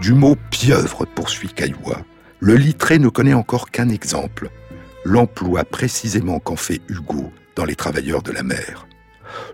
Du 0.00 0.12
mot 0.12 0.36
pieuvre, 0.50 1.04
poursuit 1.06 1.48
Caillois, 1.48 2.04
le 2.38 2.54
littré 2.54 3.00
ne 3.00 3.08
connaît 3.08 3.34
encore 3.34 3.70
qu'un 3.70 3.88
exemple, 3.88 4.48
l'emploi 5.04 5.64
précisément 5.64 6.38
qu'en 6.38 6.56
fait 6.56 6.80
Hugo 6.88 7.32
dans 7.56 7.64
Les 7.64 7.74
Travailleurs 7.74 8.22
de 8.22 8.30
la 8.30 8.44
mer. 8.44 8.86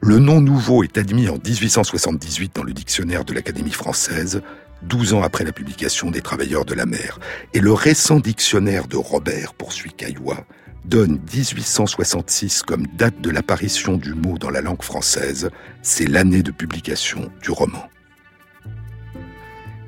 Le 0.03 0.19
nom 0.19 0.43
nouveau 0.43 0.85
est 0.85 0.99
admis 0.99 1.31
en 1.31 1.39
1878 1.39 2.55
dans 2.55 2.63
le 2.63 2.75
dictionnaire 2.75 3.25
de 3.25 3.33
l'Académie 3.33 3.73
française, 3.73 4.43
12 4.83 5.15
ans 5.15 5.23
après 5.23 5.45
la 5.45 5.53
publication 5.53 6.11
des 6.11 6.21
Travailleurs 6.21 6.67
de 6.67 6.75
la 6.75 6.85
mer, 6.85 7.19
et 7.55 7.61
le 7.61 7.73
récent 7.73 8.21
dictionnaire 8.21 8.87
de 8.87 8.99
Robert, 8.99 9.55
poursuit 9.55 9.95
Caillois, 9.95 10.45
donne 10.85 11.19
1866 11.33 12.63
comme 12.63 12.87
date 12.87 13.21
de 13.21 13.31
l'apparition 13.31 13.97
du 13.97 14.15
mot 14.15 14.39
dans 14.39 14.51
la 14.51 14.61
langue 14.61 14.83
française, 14.83 15.51
c'est 15.83 16.07
l'année 16.07 16.43
de 16.43 16.51
publication 16.51 17.31
du 17.43 17.51
roman. 17.51 17.89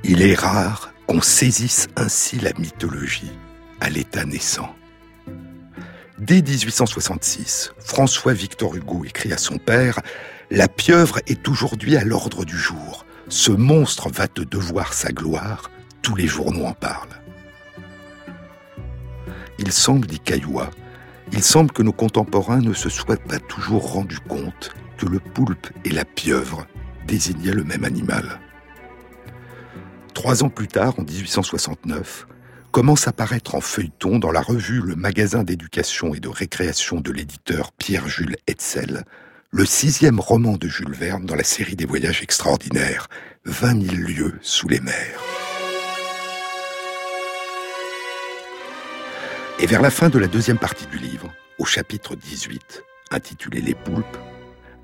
Il 0.05 0.23
est 0.23 0.35
rare 0.35 0.93
qu'on 1.07 1.21
saisisse 1.21 1.89
ainsi 1.97 2.39
la 2.39 2.53
mythologie 2.59 3.33
à 3.81 3.91
l'état 3.91 4.25
naissant. 4.25 4.75
Dès 6.19 6.41
1866, 6.41 7.73
François 7.79 8.33
Victor 8.33 8.75
Hugo 8.75 9.05
écrit 9.05 9.33
à 9.33 9.39
son 9.39 9.59
père 9.59 10.01
La 10.51 10.67
pieuvre 10.67 11.19
est 11.27 11.47
aujourd'hui 11.47 11.97
à 11.97 12.05
l'ordre 12.05 12.45
du 12.45 12.57
jour. 12.57 13.05
Ce 13.29 13.51
monstre 13.51 14.09
va 14.09 14.27
te 14.29 14.41
devoir 14.41 14.95
sa 14.95 15.13
gloire. 15.13 15.71
Tous 16.01 16.15
les 16.15 16.27
journaux 16.27 16.65
en 16.65 16.73
parlent. 16.73 17.21
Il 19.59 19.73
semble, 19.73 20.07
dit 20.07 20.21
Caillois, 20.21 20.71
il 21.33 21.43
semble 21.43 21.73
que 21.73 21.83
nos 21.83 21.93
contemporains 21.93 22.61
ne 22.61 22.73
se 22.73 22.89
soient 22.89 23.17
pas 23.17 23.39
toujours 23.39 23.93
rendus 23.93 24.21
compte 24.21 24.75
que 24.97 25.07
le 25.07 25.19
poulpe 25.19 25.69
et 25.85 25.91
la 25.91 26.05
pieuvre 26.05 26.67
désignaient 27.07 27.53
le 27.53 27.65
même 27.65 27.85
animal. 27.85 28.41
Trois 30.15 30.43
ans 30.43 30.49
plus 30.49 30.69
tard, 30.69 30.95
en 30.99 31.03
1869, 31.03 32.27
commence 32.71 33.09
à 33.09 33.13
paraître 33.13 33.55
en 33.55 33.61
feuilleton 33.61 34.19
dans 34.19 34.31
la 34.31 34.41
revue 34.41 34.81
Le 34.81 34.97
Magasin 34.97 35.43
d'éducation 35.43 36.15
et 36.15 36.21
de 36.21 36.29
récréation 36.29 37.01
de 37.01 37.13
l'éditeur 37.13 37.73
Pierre-Jules 37.73 38.37
Hetzel, 38.47 39.05
le 39.51 39.65
sixième 39.65 40.21
roman 40.21 40.57
de 40.57 40.69
Jules 40.69 40.95
Verne 40.95 41.27
dans 41.27 41.37
la 41.37 41.45
série 41.45 41.77
des 41.77 41.87
voyages 41.87 42.23
extraordinaires, 42.23 43.09
20 43.45 43.83
000 43.83 43.97
lieues 44.09 44.39
sous 44.43 44.69
les 44.69 44.81
mers. 44.81 45.46
Et 49.59 49.67
vers 49.67 49.81
la 49.81 49.91
fin 49.91 50.11
de 50.11 50.19
la 50.19 50.27
deuxième 50.27 50.59
partie 50.59 50.87
du 50.87 50.99
livre, 50.99 51.33
au 51.59 51.65
chapitre 51.65 52.15
18, 52.15 52.85
intitulé 53.11 53.63
Les 53.63 53.75
poulpes, 53.75 54.19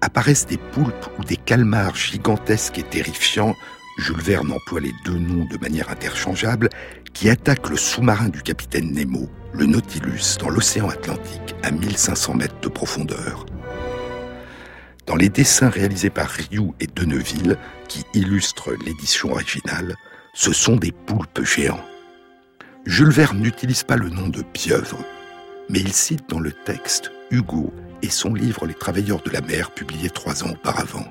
apparaissent 0.01 0.47
des 0.47 0.57
poulpes 0.57 1.07
ou 1.18 1.25
des 1.25 1.37
calmars 1.37 1.95
gigantesques 1.95 2.79
et 2.79 2.83
terrifiants, 2.83 3.55
Jules 3.99 4.23
Verne 4.23 4.51
emploie 4.51 4.81
les 4.81 4.95
deux 5.05 5.18
noms 5.18 5.45
de 5.45 5.59
manière 5.59 5.91
interchangeable, 5.91 6.70
qui 7.12 7.29
attaquent 7.29 7.68
le 7.68 7.77
sous-marin 7.77 8.31
du 8.31 8.41
capitaine 8.41 8.93
Nemo, 8.93 9.29
le 9.53 9.66
Nautilus, 9.66 10.39
dans 10.41 10.49
l'océan 10.49 10.89
Atlantique 10.89 11.55
à 11.62 11.70
1500 11.70 12.35
mètres 12.35 12.61
de 12.62 12.68
profondeur. 12.68 13.45
Dans 15.05 15.16
les 15.16 15.29
dessins 15.29 15.68
réalisés 15.68 16.09
par 16.09 16.31
Rioux 16.31 16.75
et 16.81 16.87
Deneville, 16.87 17.59
qui 17.89 18.07
illustrent 18.14 18.73
l'édition 18.87 19.33
originale, 19.33 19.97
ce 20.33 20.55
sont 20.55 20.77
des 20.77 20.93
poulpes 20.93 21.45
géants. 21.45 21.85
Jules 22.85 23.12
Verne 23.12 23.39
n'utilise 23.39 23.85
pas 23.85 23.97
le 23.97 24.09
nom 24.09 24.28
de 24.28 24.43
pieuvre, 24.43 24.99
mais 25.68 25.78
il 25.78 25.93
cite 25.93 26.28
dans 26.28 26.41
le 26.41 26.51
texte 26.51 27.12
Hugo 27.30 27.72
et 28.03 28.11
son 28.11 28.35
livre 28.35 28.66
Les 28.66 28.74
travailleurs 28.74 29.22
de 29.22 29.30
la 29.30 29.41
mer, 29.41 29.70
publié 29.70 30.11
trois 30.11 30.43
ans 30.43 30.51
auparavant. 30.51 31.07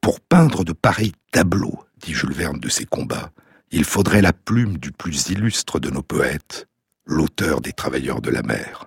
Pour 0.00 0.20
peindre 0.20 0.64
de 0.64 0.72
pareils 0.72 1.14
tableaux, 1.32 1.84
dit 1.98 2.14
Jules 2.14 2.32
Verne 2.32 2.60
de 2.60 2.68
ses 2.68 2.84
combats, 2.84 3.32
il 3.72 3.84
faudrait 3.84 4.22
la 4.22 4.32
plume 4.32 4.78
du 4.78 4.92
plus 4.92 5.30
illustre 5.30 5.80
de 5.80 5.90
nos 5.90 6.02
poètes, 6.02 6.68
l'auteur 7.06 7.60
des 7.60 7.72
travailleurs 7.72 8.20
de 8.20 8.30
la 8.30 8.42
mer. 8.42 8.86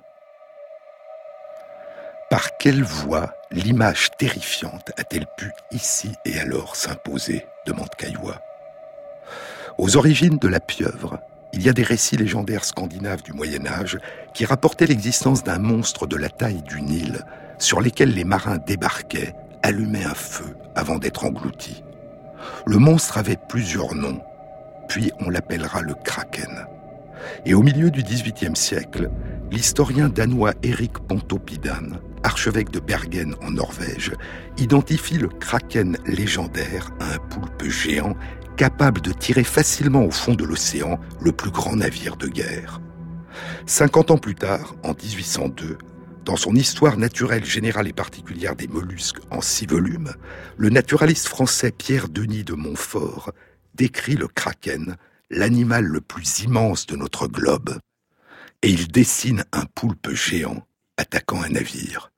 Par 2.30 2.58
quelle 2.58 2.84
voie 2.84 3.34
l'image 3.52 4.12
terrifiante 4.18 4.92
a-t-elle 4.96 5.28
pu 5.38 5.52
ici 5.72 6.14
et 6.24 6.40
alors 6.40 6.78
s'imposer 6.78 7.46
demande 7.68 7.94
Caillois. 7.98 8.40
Aux 9.78 9.98
origines 9.98 10.38
de 10.38 10.48
la 10.48 10.62
pieuvre, 10.62 11.20
il 11.54 11.62
y 11.64 11.70
a 11.70 11.74
des 11.74 11.84
récits 11.84 12.18
légendaires 12.18 12.66
scandinaves 12.66 13.24
du 13.24 13.34
Moyen 13.34 13.66
Âge 13.66 13.98
qui 14.34 14.46
rapportaient 14.46 14.88
l'existence 14.88 15.44
d'un 15.44 15.60
monstre 15.60 16.08
de 16.08 16.16
la 16.16 16.30
taille 16.30 16.62
d'une 16.64 16.90
île 16.90 17.26
sur 17.60 17.82
lesquels 17.82 18.14
les 18.14 18.24
marins 18.24 18.58
débarquaient, 18.58 19.36
allumaient 19.64 20.06
un 20.06 20.16
feu 20.16 20.56
avant 20.76 20.98
d'être 20.98 21.26
engloutis. 21.26 21.84
Le 22.66 22.78
monstre 22.78 23.18
avait 23.18 23.38
plusieurs 23.50 23.94
noms, 23.94 24.22
puis 24.88 25.12
on 25.20 25.30
l'appellera 25.30 25.82
le 25.82 25.94
Kraken. 25.94 26.66
Et 27.46 27.54
au 27.54 27.62
milieu 27.62 27.92
du 27.92 28.02
XVIIIe 28.02 28.56
siècle, 28.56 29.10
l'historien 29.52 30.10
danois 30.10 30.54
Erik 30.64 30.98
Pontoppidan, 31.08 32.00
archevêque 32.24 32.72
de 32.72 32.80
Bergen 32.80 33.36
en 33.42 33.52
Norvège, 33.52 34.14
identifie 34.58 35.18
le 35.18 35.28
kraken 35.28 35.98
légendaire 36.06 36.90
à 37.00 37.14
un 37.14 37.18
poulpe 37.30 37.64
géant 37.64 38.16
capable 38.62 39.02
de 39.02 39.12
tirer 39.12 39.44
facilement 39.44 40.06
au 40.06 40.12
fond 40.12 40.36
de 40.36 40.44
l'océan 40.44 41.00
le 41.20 41.32
plus 41.32 41.50
grand 41.50 41.78
navire 41.78 42.16
de 42.16 42.28
guerre. 42.28 42.80
Cinquante 43.66 44.12
ans 44.12 44.20
plus 44.20 44.36
tard, 44.36 44.76
en 44.84 44.94
1802, 44.94 45.80
dans 46.26 46.36
son 46.36 46.54
Histoire 46.54 46.96
naturelle 46.96 47.44
générale 47.44 47.88
et 47.88 47.92
particulière 47.92 48.56
des 48.56 48.68
mollusques 48.68 49.18
en 49.32 49.42
six 49.42 49.66
volumes, 49.66 50.14
le 50.58 50.70
naturaliste 50.70 51.28
français 51.28 51.72
Pierre 51.72 52.08
Denis 52.08 52.44
de 52.44 52.54
Montfort 52.54 53.32
décrit 53.74 54.16
le 54.16 54.28
kraken, 54.28 54.96
l'animal 55.32 55.86
le 55.86 56.00
plus 56.00 56.42
immense 56.42 56.86
de 56.86 56.96
notre 56.96 57.28
globe, 57.28 57.80
et 58.62 58.70
il 58.70 58.90
dessine 58.90 59.44
un 59.54 59.66
poulpe 59.74 60.12
géant 60.12 60.68
attaquant 60.98 61.42
un 61.42 61.50
navire. 61.50 62.11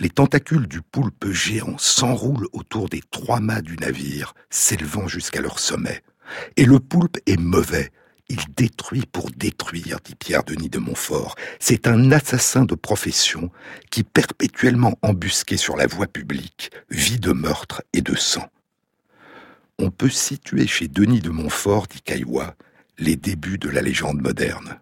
Les 0.00 0.10
tentacules 0.10 0.66
du 0.66 0.82
poulpe 0.82 1.30
géant 1.30 1.78
s'enroulent 1.78 2.48
autour 2.52 2.88
des 2.88 3.02
trois 3.10 3.40
mâts 3.40 3.62
du 3.62 3.76
navire, 3.76 4.34
s'élevant 4.50 5.08
jusqu'à 5.08 5.40
leur 5.40 5.58
sommet. 5.58 6.02
Et 6.56 6.64
le 6.64 6.80
poulpe 6.80 7.18
est 7.26 7.38
mauvais. 7.38 7.90
Il 8.28 8.40
détruit 8.56 9.04
pour 9.10 9.30
détruire, 9.30 9.98
dit 10.04 10.16
Pierre-Denis 10.16 10.68
de 10.68 10.78
Montfort. 10.78 11.36
C'est 11.60 11.86
un 11.86 12.10
assassin 12.10 12.64
de 12.64 12.74
profession 12.74 13.50
qui, 13.90 14.02
perpétuellement 14.02 14.98
embusqué 15.02 15.56
sur 15.56 15.76
la 15.76 15.86
voie 15.86 16.08
publique, 16.08 16.72
vit 16.90 17.20
de 17.20 17.32
meurtre 17.32 17.82
et 17.92 18.02
de 18.02 18.16
sang. 18.16 18.48
On 19.78 19.90
peut 19.90 20.08
situer 20.08 20.66
chez 20.66 20.88
Denis 20.88 21.20
de 21.20 21.30
Montfort, 21.30 21.86
dit 21.86 22.00
Caillois, 22.00 22.56
les 22.98 23.14
débuts 23.14 23.58
de 23.58 23.68
la 23.68 23.82
légende 23.82 24.20
moderne. 24.20 24.80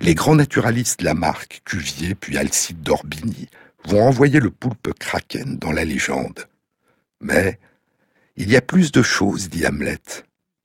Les 0.00 0.14
grands 0.14 0.36
naturalistes 0.36 1.02
Lamarck, 1.02 1.62
Cuvier, 1.64 2.14
puis 2.14 2.38
Alcide 2.38 2.82
d'Orbigny 2.82 3.48
vont 3.84 4.02
envoyer 4.02 4.40
le 4.40 4.50
poulpe 4.50 4.92
kraken 4.98 5.58
dans 5.58 5.72
la 5.72 5.84
légende. 5.84 6.46
Mais 7.20 7.58
il 8.36 8.50
y 8.50 8.56
a 8.56 8.62
plus 8.62 8.92
de 8.92 9.02
choses, 9.02 9.48
dit 9.48 9.66
Hamlet. 9.66 10.00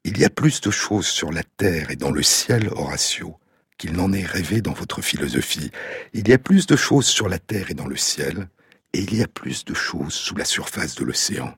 Il 0.03 0.17
y 0.17 0.25
a 0.25 0.29
plus 0.29 0.61
de 0.61 0.71
choses 0.71 1.07
sur 1.07 1.31
la 1.31 1.43
terre 1.43 1.91
et 1.91 1.95
dans 1.95 2.11
le 2.11 2.23
ciel, 2.23 2.69
Horatio, 2.71 3.37
qu'il 3.77 3.93
n'en 3.93 4.13
est 4.13 4.25
rêvé 4.25 4.61
dans 4.61 4.73
votre 4.73 5.01
philosophie. 5.01 5.71
Il 6.13 6.27
y 6.27 6.33
a 6.33 6.37
plus 6.37 6.65
de 6.65 6.75
choses 6.75 7.07
sur 7.07 7.27
la 7.27 7.39
terre 7.39 7.69
et 7.69 7.73
dans 7.73 7.87
le 7.87 7.97
ciel, 7.97 8.47
et 8.93 8.99
il 8.99 9.15
y 9.15 9.21
a 9.21 9.27
plus 9.27 9.65
de 9.65 9.73
choses 9.73 10.13
sous 10.13 10.35
la 10.35 10.45
surface 10.45 10.95
de 10.95 11.03
l'océan. 11.03 11.53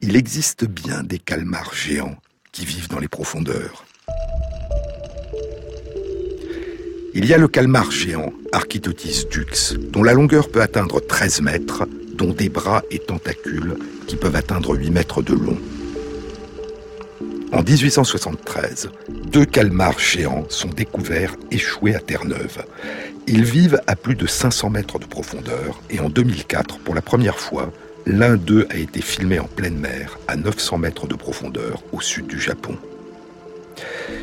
Il 0.00 0.16
existe 0.16 0.64
bien 0.64 1.02
des 1.02 1.18
calmars 1.18 1.74
géants 1.74 2.16
qui 2.52 2.64
vivent 2.64 2.88
dans 2.88 2.98
les 2.98 3.08
profondeurs. 3.08 3.84
Il 7.12 7.26
y 7.26 7.34
a 7.34 7.38
le 7.38 7.48
calmar 7.48 7.90
géant, 7.90 8.32
Architotis 8.52 9.26
dux, 9.28 9.76
dont 9.90 10.04
la 10.04 10.12
longueur 10.12 10.48
peut 10.48 10.62
atteindre 10.62 11.00
13 11.00 11.40
mètres, 11.42 11.88
dont 12.14 12.32
des 12.32 12.48
bras 12.48 12.84
et 12.92 13.00
tentacules 13.00 13.76
qui 14.06 14.14
peuvent 14.14 14.36
atteindre 14.36 14.76
8 14.76 14.90
mètres 14.90 15.20
de 15.20 15.34
long. 15.34 15.58
En 17.52 17.62
1873, 17.62 18.90
deux 19.26 19.44
calmars 19.44 19.98
géants 19.98 20.46
sont 20.48 20.68
découverts 20.68 21.34
échoués 21.50 21.96
à 21.96 21.98
Terre-Neuve. 21.98 22.64
Ils 23.26 23.44
vivent 23.44 23.80
à 23.88 23.96
plus 23.96 24.14
de 24.14 24.28
500 24.28 24.70
mètres 24.70 25.00
de 25.00 25.06
profondeur 25.06 25.80
et 25.90 25.98
en 25.98 26.10
2004, 26.10 26.78
pour 26.78 26.94
la 26.94 27.02
première 27.02 27.40
fois, 27.40 27.72
l'un 28.06 28.36
d'eux 28.36 28.68
a 28.70 28.76
été 28.76 29.02
filmé 29.02 29.40
en 29.40 29.46
pleine 29.46 29.78
mer 29.78 30.16
à 30.28 30.36
900 30.36 30.78
mètres 30.78 31.08
de 31.08 31.16
profondeur 31.16 31.82
au 31.90 32.00
sud 32.00 32.28
du 32.28 32.40
Japon. 32.40 32.76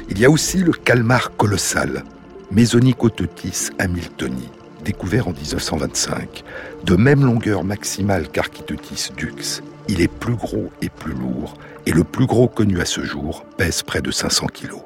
Il 0.10 0.20
y 0.20 0.26
a 0.26 0.30
aussi 0.30 0.60
le 0.60 0.72
calmar 0.72 1.36
colossal, 1.36 2.06
Mesonicototis 2.50 3.72
hamiltoni, 3.78 4.50
découvert 4.84 5.28
en 5.28 5.34
1925, 5.34 6.46
de 6.86 6.96
même 6.96 7.26
longueur 7.26 7.66
maximale 7.66 8.30
qu'Architotis 8.30 9.12
dux. 9.18 9.62
Il 9.90 10.00
est 10.00 10.08
plus 10.08 10.36
gros 10.36 10.72
et 10.82 10.88
plus 10.88 11.14
lourd, 11.14 11.56
et 11.86 11.92
le 11.92 12.06
plus 12.06 12.26
gros 12.26 12.48
connu 12.48 12.80
à 12.80 12.86
ce 12.86 13.04
jour 13.04 13.46
pèse 13.58 13.84
près 13.84 14.02
de 14.02 14.12
500 14.12 14.48
kilos. 14.48 14.82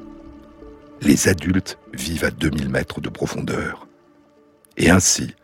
Les 1.01 1.27
adultes 1.27 1.77
vivent 1.93 2.25
à 2.25 2.31
2000 2.31 2.69
mètres 2.69 2.99
de 2.99 3.09
profondeur. 3.09 3.87
Et 4.77 4.89
ainsi, 4.89 5.35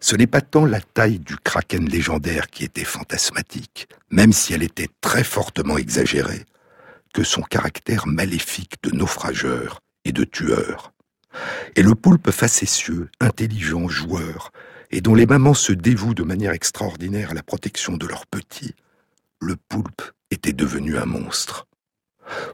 ce 0.00 0.16
n'est 0.16 0.26
pas 0.26 0.40
tant 0.40 0.64
la 0.64 0.80
taille 0.80 1.20
du 1.20 1.36
kraken 1.36 1.88
légendaire 1.88 2.48
qui 2.48 2.64
était 2.64 2.82
fantasmatique, 2.82 3.86
même 4.10 4.32
si 4.32 4.52
elle 4.52 4.64
était 4.64 4.90
très 5.00 5.22
fortement 5.22 5.78
exagérée, 5.78 6.44
que 7.14 7.22
son 7.22 7.42
caractère 7.42 8.08
maléfique 8.08 8.74
de 8.82 8.90
naufrageur 8.90 9.78
et 10.04 10.10
de 10.10 10.24
tueur. 10.24 10.91
Et 11.76 11.82
le 11.82 11.94
poulpe 11.94 12.30
facétieux, 12.30 13.10
intelligent, 13.20 13.88
joueur, 13.88 14.52
et 14.90 15.00
dont 15.00 15.14
les 15.14 15.26
mamans 15.26 15.54
se 15.54 15.72
dévouent 15.72 16.14
de 16.14 16.22
manière 16.22 16.52
extraordinaire 16.52 17.30
à 17.30 17.34
la 17.34 17.42
protection 17.42 17.96
de 17.96 18.06
leurs 18.06 18.26
petits, 18.26 18.74
le 19.40 19.56
poulpe 19.56 20.02
était 20.30 20.52
devenu 20.52 20.98
un 20.98 21.06
monstre. 21.06 21.66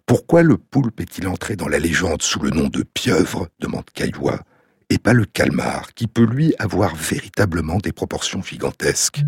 Pourquoi 0.07 0.43
le 0.43 0.57
poulpe 0.57 1.01
est-il 1.01 1.29
entré 1.29 1.57
dans 1.57 1.69
la 1.69 1.79
légende 1.79 2.23
sous 2.23 2.41
le 2.41 2.51
nom 2.51 2.69
de 2.69 2.83
pieuvre 2.83 3.49
demande 3.59 3.85
Caillois, 3.93 4.41
et 4.91 4.99
pas 4.99 5.13
le 5.13 5.25
calmar, 5.25 5.93
qui 5.95 6.07
peut 6.07 6.25
lui 6.25 6.55
avoir 6.59 6.95
véritablement 6.95 7.79
des 7.79 7.93
proportions 7.93 8.43
gigantesques? 8.43 9.23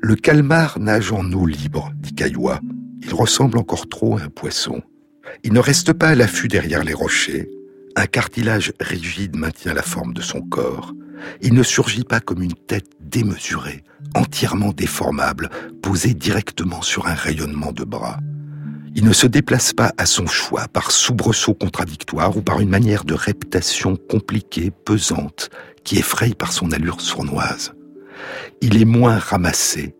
Le 0.00 0.14
calmar 0.14 0.78
nage 0.78 1.12
en 1.12 1.32
eau 1.32 1.46
libre, 1.46 1.90
dit 1.96 2.14
Caillois. 2.14 2.60
Il 3.02 3.14
ressemble 3.14 3.58
encore 3.58 3.88
trop 3.88 4.18
à 4.18 4.22
un 4.22 4.28
poisson. 4.28 4.82
Il 5.44 5.52
ne 5.52 5.60
reste 5.60 5.92
pas 5.92 6.08
à 6.08 6.14
l'affût 6.14 6.48
derrière 6.48 6.84
les 6.84 6.94
rochers. 6.94 7.48
Un 7.96 8.06
cartilage 8.06 8.72
rigide 8.80 9.36
maintient 9.36 9.74
la 9.74 9.82
forme 9.82 10.12
de 10.12 10.20
son 10.20 10.42
corps. 10.42 10.92
Il 11.40 11.54
ne 11.54 11.62
surgit 11.62 12.04
pas 12.04 12.20
comme 12.20 12.42
une 12.42 12.54
tête 12.54 12.90
démesurée, 13.00 13.82
entièrement 14.14 14.72
déformable, 14.72 15.50
posée 15.82 16.14
directement 16.14 16.82
sur 16.82 17.06
un 17.06 17.14
rayonnement 17.14 17.72
de 17.72 17.84
bras. 17.84 18.18
Il 18.94 19.04
ne 19.04 19.12
se 19.12 19.26
déplace 19.26 19.72
pas 19.72 19.92
à 19.98 20.06
son 20.06 20.26
choix 20.26 20.68
par 20.68 20.90
soubresauts 20.90 21.54
contradictoires 21.54 22.36
ou 22.36 22.42
par 22.42 22.60
une 22.60 22.70
manière 22.70 23.04
de 23.04 23.14
reptation 23.14 23.96
compliquée, 23.96 24.70
pesante, 24.70 25.50
qui 25.84 25.98
effraie 25.98 26.34
par 26.34 26.52
son 26.52 26.72
allure 26.72 27.00
sournoise. 27.00 27.72
Il 28.60 28.80
est 28.80 28.86
moins 28.86 29.18
ramassé, 29.18 29.94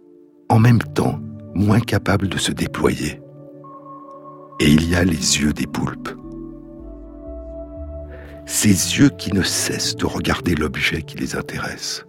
en 0.48 0.58
même 0.58 0.82
temps 0.82 1.20
moins 1.54 1.80
capable 1.80 2.28
de 2.28 2.38
se 2.38 2.52
déployer 2.52 3.20
et 4.60 4.68
il 4.68 4.88
y 4.88 4.94
a 4.94 5.04
les 5.04 5.40
yeux 5.40 5.52
des 5.52 5.66
poulpes. 5.66 6.10
Ces 8.46 8.68
yeux 8.98 9.10
qui 9.10 9.32
ne 9.32 9.42
cessent 9.42 9.96
de 9.96 10.06
regarder 10.06 10.54
l'objet 10.54 11.02
qui 11.02 11.16
les 11.18 11.36
intéresse. 11.36 12.04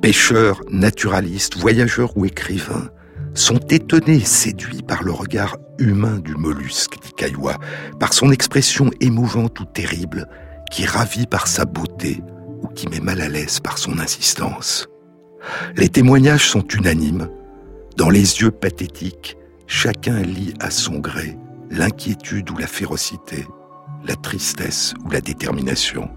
Pêcheurs, 0.00 0.60
naturalistes, 0.70 1.56
voyageurs 1.56 2.16
ou 2.16 2.24
écrivains 2.24 2.88
sont 3.34 3.58
étonnés 3.70 4.20
séduits 4.20 4.82
par 4.82 5.02
le 5.02 5.10
regard 5.10 5.56
humain 5.78 6.18
du 6.18 6.34
mollusque, 6.36 7.00
dit 7.02 7.12
Caillois, 7.16 7.58
par 7.98 8.12
son 8.12 8.30
expression 8.30 8.90
émouvante 9.00 9.58
ou 9.60 9.64
terrible, 9.64 10.28
qui 10.70 10.86
ravit 10.86 11.26
par 11.26 11.46
sa 11.46 11.64
beauté 11.64 12.22
ou 12.62 12.68
qui 12.68 12.88
met 12.88 13.00
mal 13.00 13.20
à 13.20 13.28
l'aise 13.28 13.60
par 13.60 13.78
son 13.78 13.98
insistance. 13.98 14.86
Les 15.76 15.88
témoignages 15.88 16.48
sont 16.48 16.66
unanimes. 16.68 17.28
Dans 17.96 18.10
les 18.10 18.40
yeux 18.40 18.50
pathétiques, 18.50 19.36
chacun 19.66 20.20
lit 20.20 20.54
à 20.60 20.70
son 20.70 20.98
gré 20.98 21.36
l'inquiétude 21.70 22.50
ou 22.50 22.56
la 22.56 22.66
férocité, 22.66 23.46
la 24.04 24.16
tristesse 24.16 24.94
ou 25.04 25.10
la 25.10 25.20
détermination. 25.20 26.10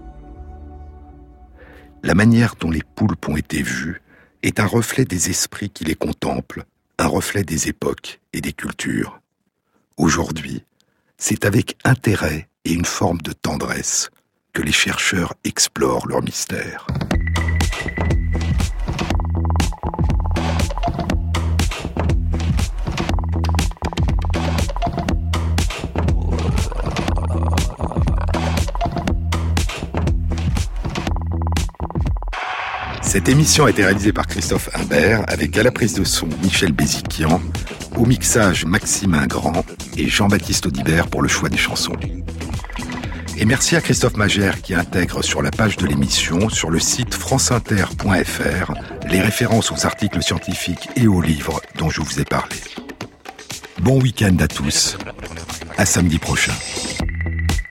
La 2.02 2.14
manière 2.14 2.54
dont 2.60 2.70
les 2.70 2.82
poulpes 2.82 3.28
ont 3.28 3.36
été 3.36 3.62
vues 3.62 4.02
est 4.42 4.60
un 4.60 4.66
reflet 4.66 5.04
des 5.04 5.30
esprits 5.30 5.70
qui 5.70 5.84
les 5.84 5.96
contemplent, 5.96 6.64
un 6.98 7.06
reflet 7.06 7.42
des 7.42 7.68
époques 7.68 8.20
et 8.32 8.40
des 8.40 8.52
cultures. 8.52 9.20
Aujourd'hui, 9.96 10.64
c'est 11.16 11.44
avec 11.44 11.76
intérêt 11.84 12.48
et 12.64 12.72
une 12.72 12.84
forme 12.84 13.20
de 13.22 13.32
tendresse 13.32 14.10
que 14.52 14.62
les 14.62 14.72
chercheurs 14.72 15.34
explorent 15.44 16.06
leur 16.06 16.22
mystère. 16.22 16.86
Cette 33.08 33.30
émission 33.30 33.64
a 33.64 33.70
été 33.70 33.82
réalisée 33.82 34.12
par 34.12 34.26
Christophe 34.26 34.68
Imbert 34.74 35.24
avec 35.28 35.56
à 35.56 35.62
la 35.62 35.70
prise 35.70 35.94
de 35.94 36.04
son 36.04 36.28
Michel 36.42 36.72
Béziquian, 36.72 37.40
au 37.96 38.04
mixage 38.04 38.66
Maxime 38.66 39.14
Ingrand 39.14 39.64
et 39.96 40.06
Jean-Baptiste 40.06 40.66
Audibert 40.66 41.08
pour 41.08 41.22
le 41.22 41.28
choix 41.28 41.48
des 41.48 41.56
chansons. 41.56 41.96
Et 43.38 43.46
merci 43.46 43.76
à 43.76 43.80
Christophe 43.80 44.18
Magère 44.18 44.60
qui 44.60 44.74
intègre 44.74 45.24
sur 45.24 45.40
la 45.40 45.50
page 45.50 45.78
de 45.78 45.86
l'émission, 45.86 46.50
sur 46.50 46.68
le 46.68 46.78
site 46.78 47.14
franceinter.fr, 47.14 48.74
les 49.10 49.22
références 49.22 49.72
aux 49.72 49.86
articles 49.86 50.22
scientifiques 50.22 50.90
et 50.94 51.08
aux 51.08 51.22
livres 51.22 51.62
dont 51.78 51.88
je 51.88 52.02
vous 52.02 52.20
ai 52.20 52.26
parlé. 52.26 52.56
Bon 53.80 53.98
week-end 54.02 54.36
à 54.38 54.48
tous. 54.48 54.98
À 55.78 55.86
samedi 55.86 56.18
prochain. 56.18 56.52